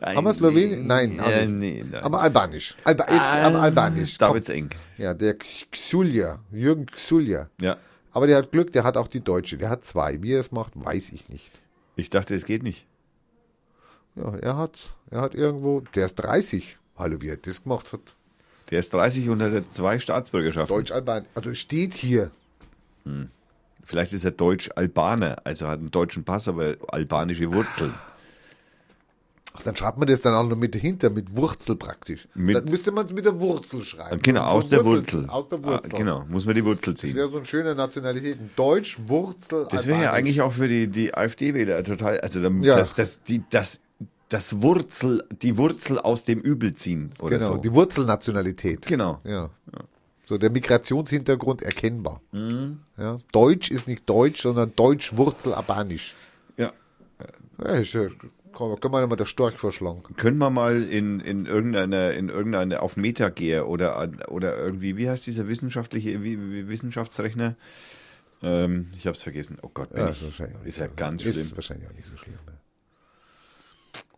[0.00, 0.86] haben wir Slowenien?
[0.86, 1.50] Nein, Ja, nicht.
[1.50, 2.02] nee, nein.
[2.02, 2.74] aber albanisch.
[2.84, 4.16] Alba, jetzt, aber albanisch.
[4.16, 4.36] Da Komm.
[4.36, 4.70] wird's eng.
[4.96, 7.48] Ja, der Xulja, Jürgen Xulja.
[7.60, 7.76] Ja.
[8.12, 9.56] Aber der hat Glück, der hat auch die Deutsche.
[9.56, 10.22] Der hat zwei.
[10.22, 11.50] Wie er es macht, weiß ich nicht.
[11.96, 12.86] Ich dachte, es geht nicht.
[14.16, 16.76] Ja, er hat, er hat irgendwo, der ist 30.
[16.96, 18.00] Hallo, wie er das gemacht hat.
[18.70, 20.76] Der ist 30 und hat zwei Staatsbürgerschaften.
[20.76, 21.26] Deutsch-Alban.
[21.34, 22.30] Also steht hier.
[23.84, 27.94] Vielleicht ist er Deutsch-Albaner, also hat einen deutschen Pass, aber albanische Wurzeln.
[29.54, 32.26] Ach, dann schreibt man das dann auch noch mit dahinter, mit Wurzel praktisch.
[32.34, 34.22] Mit- dann müsste man es mit der Wurzel schreiben.
[34.22, 35.28] Genau, Und aus der Wurzel- Wurzel.
[35.30, 35.90] Aus der Ah, Wurzel.
[35.98, 37.14] genau, muss man die Wurzel Das ziehen.
[37.14, 38.38] wäre so eine schöne Nationalität.
[38.56, 42.76] Deutsch, Wurzel, Das wäre ja eigentlich auch für die, die AfD-Wähler total, also dann, Ja.
[42.76, 43.78] das, das, die, das,
[44.30, 47.58] das Wurzel, die Wurzel aus dem Übel ziehen oder Genau, so.
[47.58, 48.86] die Wurzelnationalität.
[48.86, 49.20] genau.
[49.24, 49.50] Ja.
[50.24, 52.22] So der Migrationshintergrund erkennbar.
[52.32, 52.78] Mhm.
[52.96, 53.18] Ja.
[53.32, 56.14] Deutsch ist nicht Deutsch, sondern Deutsch Wurzel Albanisch.
[56.56, 56.72] Ja.
[57.58, 58.06] Ja, ist, ja-
[58.52, 60.02] komm, können wir mal der Storch verschlagen.
[60.16, 65.08] Können wir mal in, in irgendeiner, in irgendeiner auf Meta gehen oder, oder irgendwie, wie
[65.08, 67.56] heißt dieser wissenschaftliche, wie, wie Wissenschaftsrechner?
[68.42, 69.58] Ähm, ich hab's vergessen.
[69.62, 70.22] Oh Gott, bin Ja, ich.
[70.22, 71.56] ist Ist ja so- ganz ist schlimm.
[71.56, 72.34] wahrscheinlich auch nicht so schlimm.
[72.46, 72.52] Ne?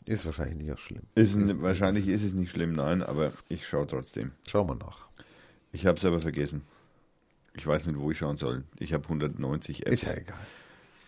[0.06, 1.02] Ist wahrscheinlich nicht auch schlimm.
[1.14, 4.32] Ist, n- wahrscheinlich ist es nicht schlimm, nein, aber ich schaue trotzdem.
[4.48, 5.06] Schauen wir nach.
[5.72, 6.62] Ich hab's aber vergessen.
[7.54, 8.64] Ich weiß nicht, wo ich schauen soll.
[8.78, 10.02] Ich habe 190 Apps.
[10.02, 10.36] Ist ja egal.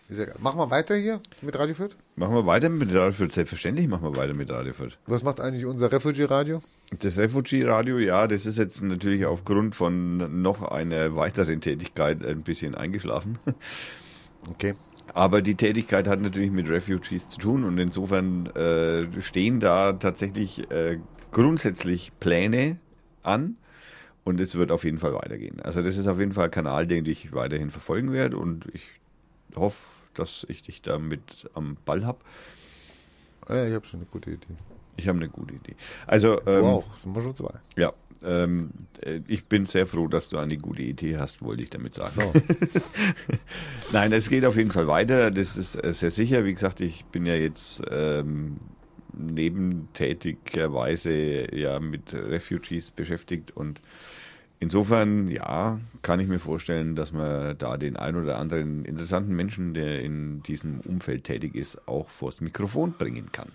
[0.09, 0.37] Ja egal.
[0.39, 1.97] Machen wir weiter hier mit Radio Fürth?
[2.15, 3.33] Machen wir weiter mit Radio Fürth.
[3.33, 4.99] Selbstverständlich machen wir weiter mit Radio Fürth.
[5.07, 6.61] Was macht eigentlich unser Refugee-Radio?
[7.01, 12.75] Das Refugee-Radio, ja, das ist jetzt natürlich aufgrund von noch einer weiteren Tätigkeit ein bisschen
[12.75, 13.39] eingeschlafen.
[14.49, 14.75] Okay.
[15.13, 20.71] Aber die Tätigkeit hat natürlich mit Refugees zu tun und insofern äh, stehen da tatsächlich
[20.71, 21.01] äh,
[21.33, 22.79] grundsätzlich Pläne
[23.25, 23.57] an
[24.23, 25.61] und es wird auf jeden Fall weitergehen.
[25.61, 28.87] Also das ist auf jeden Fall ein Kanal, den ich weiterhin verfolgen werde und ich
[29.57, 32.19] hoffe, dass ich dich damit am Ball habe.
[33.49, 34.57] Ja, ich habe schon eine gute Idee.
[34.97, 35.77] Ich habe eine gute Idee.
[36.07, 37.53] Also ähm, wow, sind wir schon zwei.
[37.77, 37.93] ja,
[38.25, 38.71] ähm,
[39.01, 42.13] äh, ich bin sehr froh, dass du eine gute Idee hast, wollte ich damit sagen.
[42.13, 42.33] So.
[43.93, 45.31] Nein, es geht auf jeden Fall weiter.
[45.31, 46.45] Das ist äh, sehr sicher.
[46.45, 48.59] Wie gesagt, ich bin ja jetzt ähm,
[49.13, 53.81] nebentätigerweise ja mit Refugees beschäftigt und
[54.61, 59.75] insofern, ja, kann ich mir vorstellen, dass man da den ein oder anderen interessanten Menschen,
[59.75, 63.53] der in diesem Umfeld tätig ist, auch vors Mikrofon bringen kann.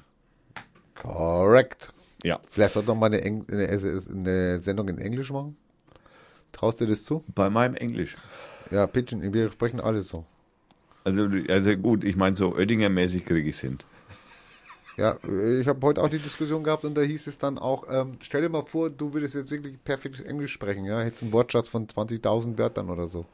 [0.95, 1.91] Correct.
[2.23, 2.39] Ja.
[2.49, 5.57] Vielleicht sollte noch mal eine, Eng eine, eine Sendung in Englisch machen.
[6.51, 7.23] Traust du dir das zu?
[7.33, 8.17] Bei meinem Englisch.
[8.69, 10.25] Ja, Pidgin, wir sprechen alle so.
[11.03, 13.79] Also, also gut, ich meine, so Oettinger-mäßig kriege ich hin.
[14.97, 15.17] Ja,
[15.59, 18.41] ich habe heute auch die Diskussion gehabt und da hieß es dann auch, ähm, stell
[18.41, 21.87] dir mal vor, du würdest jetzt wirklich perfektes Englisch sprechen, ja, hättest einen Wortschatz von
[21.87, 23.25] 20.000 Wörtern oder so.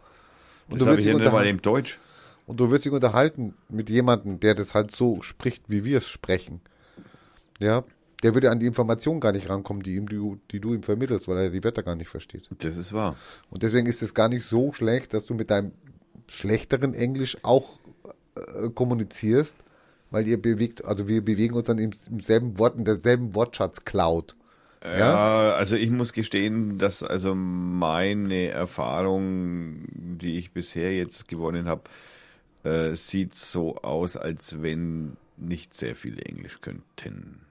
[0.70, 2.00] Und Das du, wirst ich dich unterhalten, im Deutsch.
[2.46, 6.08] und du wirst dich unterhalten mit jemandem, der das halt so spricht, wie wir es
[6.08, 6.62] sprechen.
[7.60, 7.84] Ja,
[8.24, 10.20] der würde an die Informationen gar nicht rankommen, die, ihm, die,
[10.52, 12.50] die du ihm vermittelst, weil er die Wörter gar nicht versteht.
[12.60, 13.16] Das ist wahr.
[13.50, 15.72] Und deswegen ist es gar nicht so schlecht, dass du mit deinem
[16.28, 17.80] schlechteren Englisch auch
[18.36, 19.56] äh, kommunizierst,
[20.10, 23.86] weil ihr bewegt, also wir bewegen uns dann im, im selben Wort, in derselben Wortschatz
[23.86, 24.36] Cloud.
[24.84, 31.84] Ja, also ich muss gestehen, dass also meine Erfahrung, die ich bisher jetzt gewonnen habe,
[32.64, 37.42] äh, sieht so aus, als wenn nicht sehr viele Englisch könnten.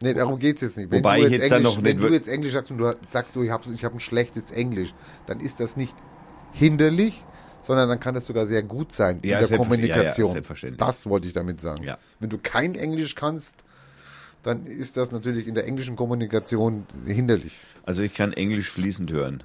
[0.00, 0.90] Nee, darum geht's jetzt nicht.
[0.90, 3.34] Wenn Wobei du ich jetzt Englisch, noch wenn du jetzt Englisch sagst und du sagst,
[3.34, 4.94] du, ich habe ich hab ein schlechtes Englisch,
[5.26, 5.96] dann ist das nicht
[6.52, 7.24] hinderlich,
[7.62, 10.34] sondern dann kann es sogar sehr gut sein Ja, in der Kommunikation.
[10.36, 11.86] ja, ja, das wollte ich damit sagen.
[12.20, 13.56] Wenn du kein Englisch kannst,
[14.42, 17.58] dann ist das natürlich in der englischen Kommunikation hinderlich.
[17.84, 19.42] Also ich kann Englisch fließend hören.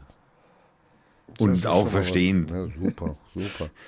[1.28, 2.48] Das Und auch verstehen.
[2.80, 3.70] Super, super.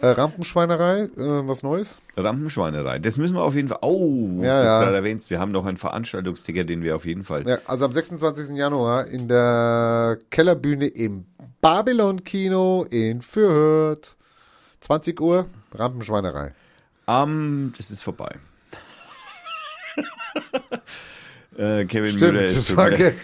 [0.00, 1.98] Äh, Rampenschweinerei, äh, was Neues?
[2.16, 2.98] Rampenschweinerei.
[2.98, 3.78] Das müssen wir auf jeden Fall.
[3.80, 4.80] Oh, wo Ja, du ja.
[4.80, 7.46] gerade erwähnst, wir haben noch einen Veranstaltungsticker, den wir auf jeden Fall.
[7.48, 8.56] Ja, also am 26.
[8.56, 11.24] Januar in der Kellerbühne im
[11.62, 14.16] Babylon Kino in Fürth.
[14.80, 16.52] 20 Uhr, Rampenschweinerei.
[17.08, 18.36] Ähm, das ist vorbei.
[21.56, 22.98] äh, Kevin Müller ist so war geil.
[22.98, 23.14] ge-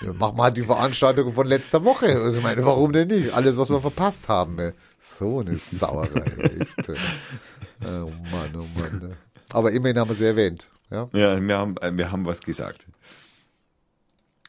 [0.00, 2.06] ja, mach mal die Veranstaltung von letzter Woche.
[2.06, 3.32] Also ich meine, warum denn nicht?
[3.34, 4.58] Alles, was wir verpasst haben.
[4.58, 4.72] ey.
[5.00, 6.20] So eine Sauerei.
[6.38, 6.88] Echt.
[7.80, 7.84] Oh
[8.30, 9.10] Mann, oh Mann.
[9.10, 9.16] ey.
[9.50, 10.68] Aber immerhin haben wir sie erwähnt.
[10.90, 11.08] Ja?
[11.12, 12.86] Ja, wir haben, äh, wir haben was gesagt.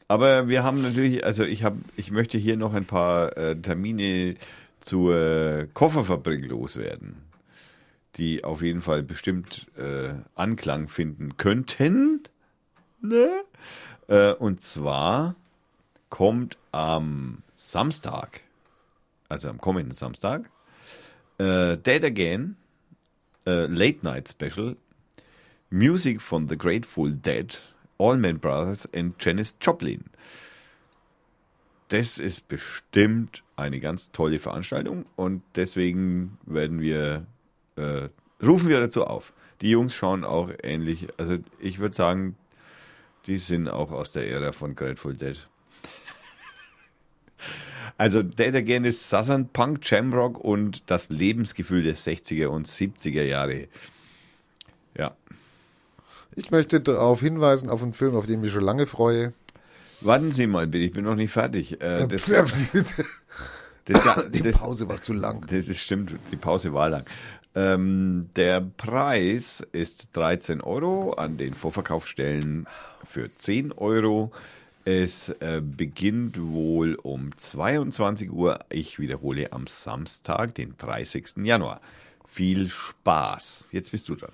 [0.08, 4.34] Aber wir haben natürlich, also ich habe, ich möchte hier noch ein paar äh, Termine
[4.80, 7.16] zur Kofferfabrik loswerden,
[8.16, 12.24] die auf jeden Fall bestimmt äh, Anklang finden könnten.
[13.00, 13.28] Ne?
[14.08, 15.36] Äh, und zwar
[16.10, 18.42] kommt am Samstag,
[19.28, 20.50] also am kommenden Samstag,
[21.38, 22.56] äh, Dead Again,
[23.46, 24.76] äh, Late Night Special
[25.70, 27.62] Music von The Grateful Dead,
[27.98, 30.04] Allman Brothers und Janis Joplin.
[31.88, 37.26] Das ist bestimmt eine ganz tolle Veranstaltung und deswegen werden wir,
[37.76, 38.08] äh,
[38.42, 39.32] rufen wir dazu auf.
[39.60, 42.36] Die Jungs schauen auch ähnlich, also ich würde sagen,
[43.26, 45.49] die sind auch aus der Ära von Grateful Dead.
[47.96, 53.68] Also Dead Again ist Southern Punk, Jamrock und das Lebensgefühl der 60er und 70er Jahre.
[54.96, 55.14] Ja,
[56.34, 59.32] Ich möchte darauf hinweisen, auf einen Film, auf den ich mich schon lange freue.
[60.00, 61.80] Warten Sie mal, bitte, ich bin noch nicht fertig.
[61.82, 62.32] Äh, das, die
[63.92, 65.44] das, das, Pause war zu lang.
[65.46, 67.04] das ist stimmt, die Pause war lang.
[67.54, 72.66] Ähm, der Preis ist 13 Euro, an den Vorverkaufsstellen
[73.04, 74.30] für 10 Euro.
[74.84, 78.60] Es äh, beginnt wohl um 22 Uhr.
[78.70, 81.36] Ich wiederhole am Samstag, den 30.
[81.42, 81.80] Januar.
[82.26, 83.68] Viel Spaß.
[83.72, 84.32] Jetzt bist du dran.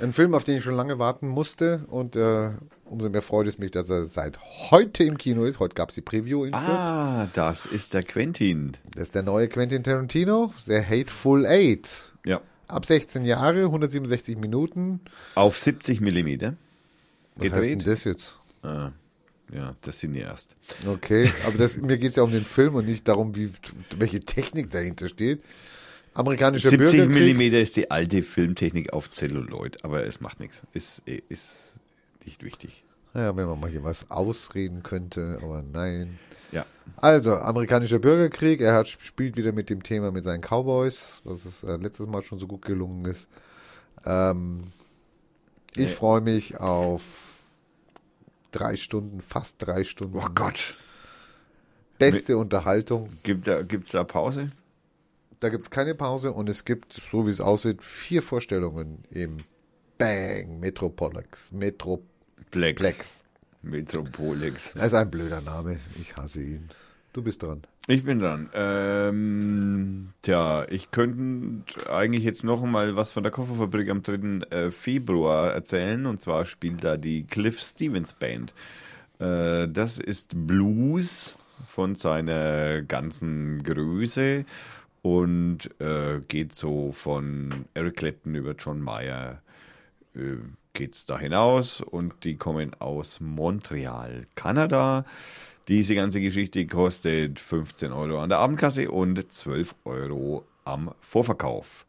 [0.00, 2.50] Ein Film, auf den ich schon lange warten musste und äh,
[2.84, 4.38] umso mehr freut es mich, dass er seit
[4.70, 5.60] heute im Kino ist.
[5.60, 6.68] Heute gab es die Preview in Fürth.
[6.68, 8.76] Ah, das ist der Quentin.
[8.92, 12.12] Das ist der neue Quentin Tarantino, der Hateful Eight.
[12.24, 12.40] Ja.
[12.66, 15.00] Ab 16 Jahre, 167 Minuten.
[15.36, 16.54] Auf 70 Millimeter.
[17.36, 18.38] Was heißt denn das jetzt?
[18.62, 18.90] Ah,
[19.52, 20.56] ja, das sind ja erst.
[20.86, 23.50] Okay, aber das, mir geht es ja um den Film und nicht darum, wie,
[23.96, 25.42] welche Technik dahinter steht.
[26.14, 27.14] Amerikanischer 70 Bürgerkrieg.
[27.14, 30.62] Millimeter ist die alte Filmtechnik auf Celluloid, aber es macht nichts.
[30.72, 31.74] Ist, ist
[32.24, 32.84] nicht wichtig.
[33.14, 36.18] Ja, wenn man mal hier was ausreden könnte, aber nein.
[36.52, 36.66] Ja.
[36.96, 38.60] Also, amerikanischer Bürgerkrieg.
[38.60, 42.22] Er hat, spielt wieder mit dem Thema mit seinen Cowboys, was es äh, letztes Mal
[42.22, 43.28] schon so gut gelungen ist.
[44.04, 44.72] Ähm,
[45.74, 45.92] ich Nee.
[45.92, 47.02] freue mich auf
[48.54, 50.16] drei Stunden, fast drei Stunden.
[50.16, 50.76] Oh Gott.
[51.98, 53.10] Beste Unterhaltung.
[53.22, 54.50] Gibt da, gibt's da Pause?
[55.40, 59.36] Da gibt es keine Pause und es gibt, so wie es aussieht, vier Vorstellungen im
[59.98, 61.52] Bang Metropolex.
[61.52, 62.80] Metroplex.
[62.80, 63.24] Plex.
[63.62, 64.72] Metropolex.
[64.74, 65.80] Das ist ein blöder Name.
[66.00, 66.68] Ich hasse ihn.
[67.14, 67.62] Du bist dran.
[67.86, 68.50] Ich bin dran.
[68.54, 74.44] Ähm, tja, ich könnte eigentlich jetzt noch mal was von der Kofferfabrik am 3.
[74.50, 76.06] äh, Februar erzählen.
[76.06, 78.52] Und zwar spielt da die Cliff Stevens Band.
[79.20, 81.38] Äh, das ist Blues
[81.68, 84.44] von seiner ganzen Größe
[85.02, 89.40] und äh, geht so von Eric Clapton über John Mayer
[90.74, 95.04] geht's da hinaus und die kommen aus Montreal, Kanada.
[95.68, 101.86] Diese ganze Geschichte kostet 15 Euro an der Abendkasse und 12 Euro am Vorverkauf.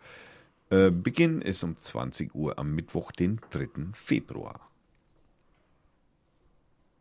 [0.69, 3.67] Äh, Beginn ist um 20 Uhr am Mittwoch, den 3.
[3.93, 4.59] Februar.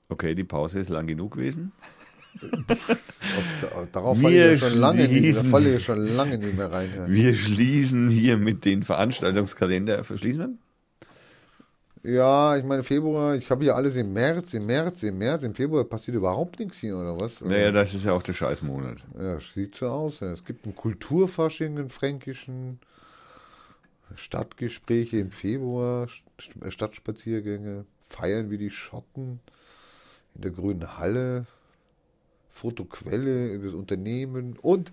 [0.08, 1.72] Okay, die Pause ist lang genug gewesen.
[2.42, 6.38] Auf, da- darauf Wir falle ich schon lange nicht, da schließen- falle ich schon lange
[6.38, 6.90] nicht mehr rein.
[7.06, 10.02] Wir schließen hier mit den Veranstaltungskalender.
[10.02, 10.54] Verschließen wir?
[12.04, 15.54] Ja, ich meine Februar, ich habe hier alles im März, im März, im März, im
[15.54, 17.40] Februar passiert überhaupt nichts hier, oder was?
[17.40, 18.98] Naja, das ist ja auch der Scheißmonat.
[19.18, 20.20] Ja, sieht so aus.
[20.20, 20.30] Ja.
[20.30, 22.78] Es gibt einen Kulturfasching, einen fränkischen,
[24.16, 26.06] Stadtgespräche im Februar,
[26.38, 29.40] St- Stadtspaziergänge, Feiern wie die Schotten
[30.34, 31.46] in der Grünen Halle,
[32.50, 34.92] Fotoquelle über das Unternehmen und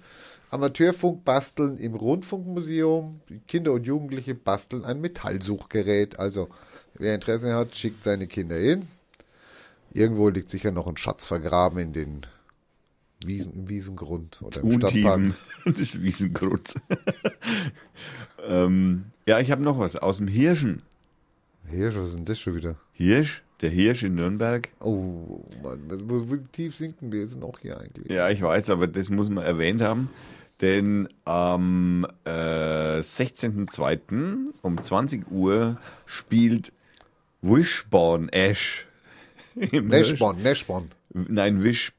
[0.49, 3.19] Amateurfunk basteln im Rundfunkmuseum.
[3.47, 6.17] Kinder und Jugendliche basteln ein Metallsuchgerät.
[6.17, 6.47] Also,
[6.95, 8.87] wer Interesse hat, schickt seine Kinder hin.
[9.93, 12.25] Irgendwo liegt sicher noch ein Schatz vergraben in den
[13.25, 15.21] Wiesen, im Wiesengrund oder im Stadtpark.
[15.65, 16.75] Des Wiesengrunds.
[18.47, 20.81] ähm, ja, ich habe noch was aus dem Hirschen.
[21.67, 22.75] Hirsch, was ist denn das schon wieder?
[22.93, 24.69] Hirsch, der Hirsch in Nürnberg.
[24.79, 27.27] Oh, Mann, wo, wo tief sinken wir?
[27.27, 28.09] Sind auch hier eigentlich.
[28.09, 30.09] Ja, ich weiß, aber das muss man erwähnt haben.
[30.61, 34.53] Denn am äh, 16.02.
[34.61, 36.71] um 20 Uhr spielt
[37.41, 38.85] Wishbone Ash.
[39.55, 40.37] Nashborn.
[40.43, 40.65] Hirsch.
[41.13, 41.91] Nein, Wish.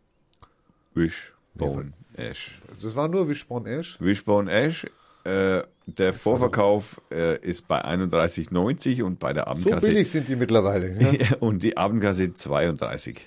[0.95, 2.59] Wishbone Ash.
[2.81, 3.97] Das war nur Wishborn Ash.
[4.01, 4.87] Wishbone Ash.
[5.25, 9.87] Äh, der Vorverkauf äh, ist bei 31,90 und bei der So Abendkasse.
[9.87, 10.97] billig sind die mittlerweile.
[11.01, 13.27] Ja, und die Abendkasse 32.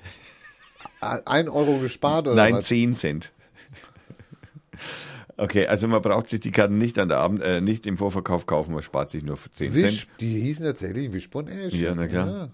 [0.99, 2.67] Ein Euro gespart oder Nein, was?
[2.67, 3.31] 10 Cent.
[5.37, 8.45] Okay, also man braucht sich die Karten nicht an der Abend, äh, nicht im Vorverkauf
[8.45, 10.07] kaufen, man spart sich nur für 10 Wish, Cent.
[10.21, 11.73] die hießen tatsächlich Wishborn Ash.
[11.73, 12.51] Ja, na klar.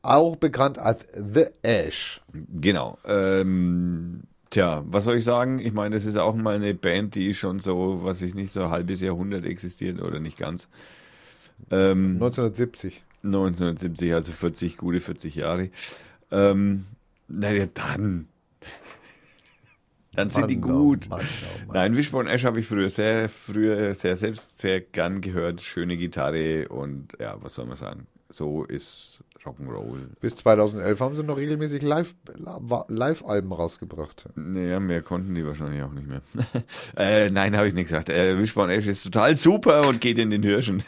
[0.00, 2.20] Auch bekannt als The Ash.
[2.32, 2.98] Genau.
[3.04, 5.58] Ähm, tja, was soll ich sagen?
[5.58, 8.64] Ich meine, das ist auch mal eine Band, die schon so, was ich nicht, so
[8.64, 10.68] ein halbes Jahrhundert existiert oder nicht ganz.
[11.70, 13.02] Ähm, 1970.
[13.22, 15.70] 1970, also 40, gute 40 Jahre.
[16.32, 16.86] Ähm,
[17.28, 18.26] naja, dann.
[20.14, 21.08] Dann sind die Mann, oh gut.
[21.08, 21.74] Mann, oh Mann.
[21.74, 25.62] Nein, Wishbone Ash habe ich früher sehr, früher sehr selbst sehr gern gehört.
[25.62, 28.06] Schöne Gitarre und ja, was soll man sagen?
[28.28, 30.08] So ist Rock'n'Roll.
[30.20, 32.14] Bis 2011 haben sie noch regelmäßig Live-
[32.88, 34.28] Live-Alben rausgebracht.
[34.36, 36.22] Naja, mehr konnten die wahrscheinlich auch nicht mehr.
[36.96, 38.08] äh, nein, habe ich nicht gesagt.
[38.08, 40.82] Äh, Wishbone Ash ist total super und geht in den Hirschen.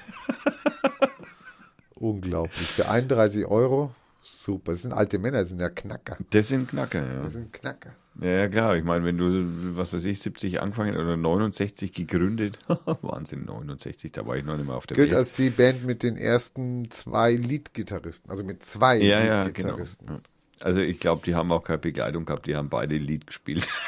[1.94, 2.66] Unglaublich.
[2.68, 3.94] Für 31 Euro.
[4.26, 4.72] Super.
[4.72, 6.16] Das sind alte Männer, das sind ja Knacker.
[6.30, 7.22] Das sind Knacker, ja.
[7.24, 7.90] Das sind Knacker.
[8.22, 8.74] Ja, ja, klar.
[8.76, 12.59] Ich meine, wenn du, was weiß ich, 70 angefangen oder 69 gegründet,
[13.02, 15.18] Wahnsinn, 69, da war ich noch nicht mehr auf der Gilt Welt.
[15.18, 18.30] als die Band mit den ersten zwei Lead-Gitarristen.
[18.30, 19.44] Also mit zwei Ja, ja, genau.
[19.44, 20.06] Lead-Gitarristen.
[20.09, 20.20] Ja.
[20.62, 23.68] Also ich glaube, die haben auch keine Begleitung gehabt, die haben beide Lied gespielt.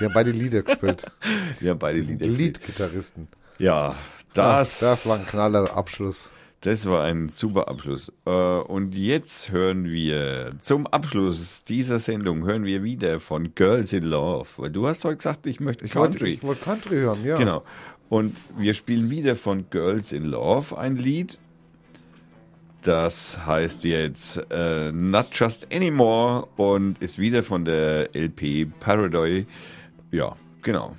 [0.00, 1.06] Die haben beide Lieder gespielt.
[1.60, 2.38] Die haben beide Lieder Die gespielt.
[2.38, 3.26] Lead-Gitarristen.
[3.58, 3.96] Ja,
[4.32, 6.30] das, das war ein knaller Abschluss.
[6.60, 8.12] Das war ein super Abschluss.
[8.26, 14.04] Äh, Und jetzt hören wir zum Abschluss dieser Sendung hören wir wieder von Girls in
[14.04, 14.48] Love.
[14.56, 16.32] Weil du hast heute gesagt, ich möchte Ich wollte, Country.
[16.34, 17.36] ich wollte Country hören, ja.
[17.36, 17.62] Genau.
[18.08, 21.38] Und wir spielen wieder von Girls in Love ein Lied.
[22.82, 29.46] Das heißt jetzt äh, Not Just Anymore und ist wieder von der LP Parody.
[30.10, 30.32] Ja,
[30.62, 30.96] genau.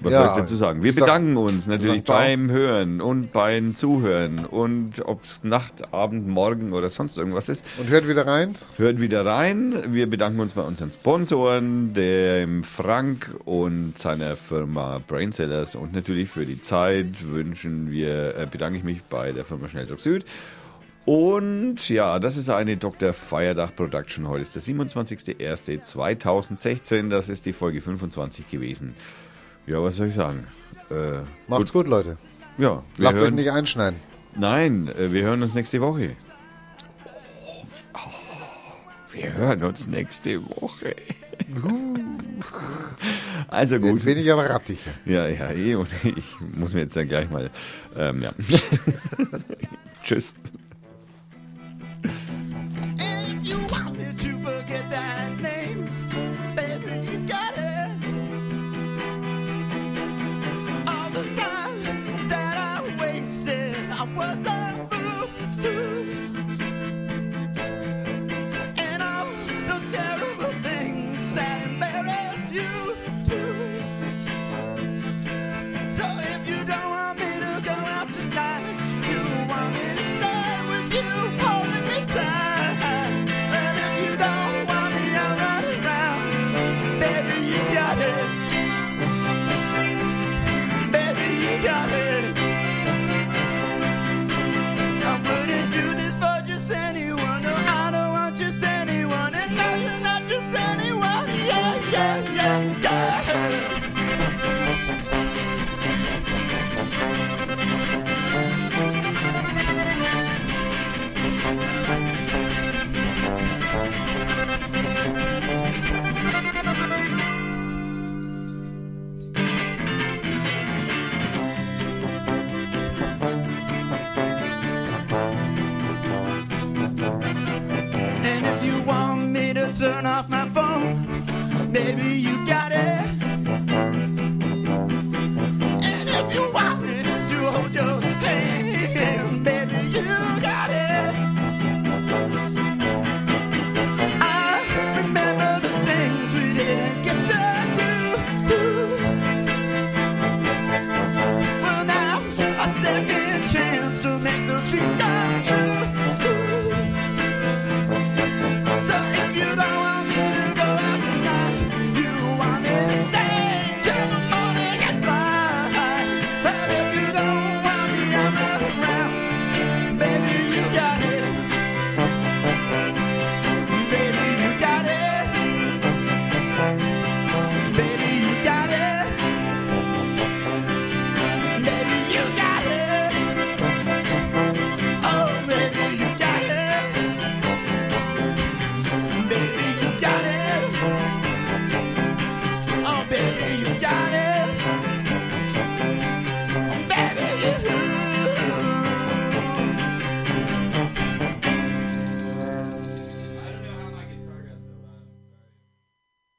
[0.00, 0.82] Was Ja, soll ich dazu sagen?
[0.82, 6.28] Wir sag- bedanken uns natürlich beim Hören und beim Zuhören und ob es Nacht, Abend,
[6.28, 7.64] Morgen oder sonst irgendwas ist.
[7.78, 8.54] Und hört wieder rein.
[8.76, 9.74] Hört wieder rein.
[9.94, 16.44] Wir bedanken uns bei unseren Sponsoren, dem Frank und seiner Firma Brainsellers und natürlich für
[16.44, 20.26] die Zeit wünschen wir, äh, bedanke ich mich bei der Firma Schnelldruck Süd.
[21.06, 23.12] Und ja, das ist eine Dr.
[23.12, 24.26] Feierdach Production.
[24.28, 27.08] Heute ist der 27.01.2016.
[27.10, 28.94] Das ist die Folge 25 gewesen.
[29.66, 30.46] Ja, was soll ich sagen?
[30.90, 31.18] Äh,
[31.48, 32.16] Macht's gut, Leute.
[32.58, 33.98] ja, wir Lasst euch hören, nicht einschneiden.
[34.36, 36.16] Nein, äh, wir hören uns nächste Woche.
[39.12, 40.94] Wir hören uns nächste Woche.
[43.48, 43.90] Also gut.
[43.90, 44.90] Jetzt bin ich aber rattiger.
[45.04, 45.74] Ja, ja, eh.
[45.74, 47.50] Und ich muss mir jetzt dann gleich mal.
[47.96, 48.32] Ähm, ja.
[50.04, 50.34] Tschüss.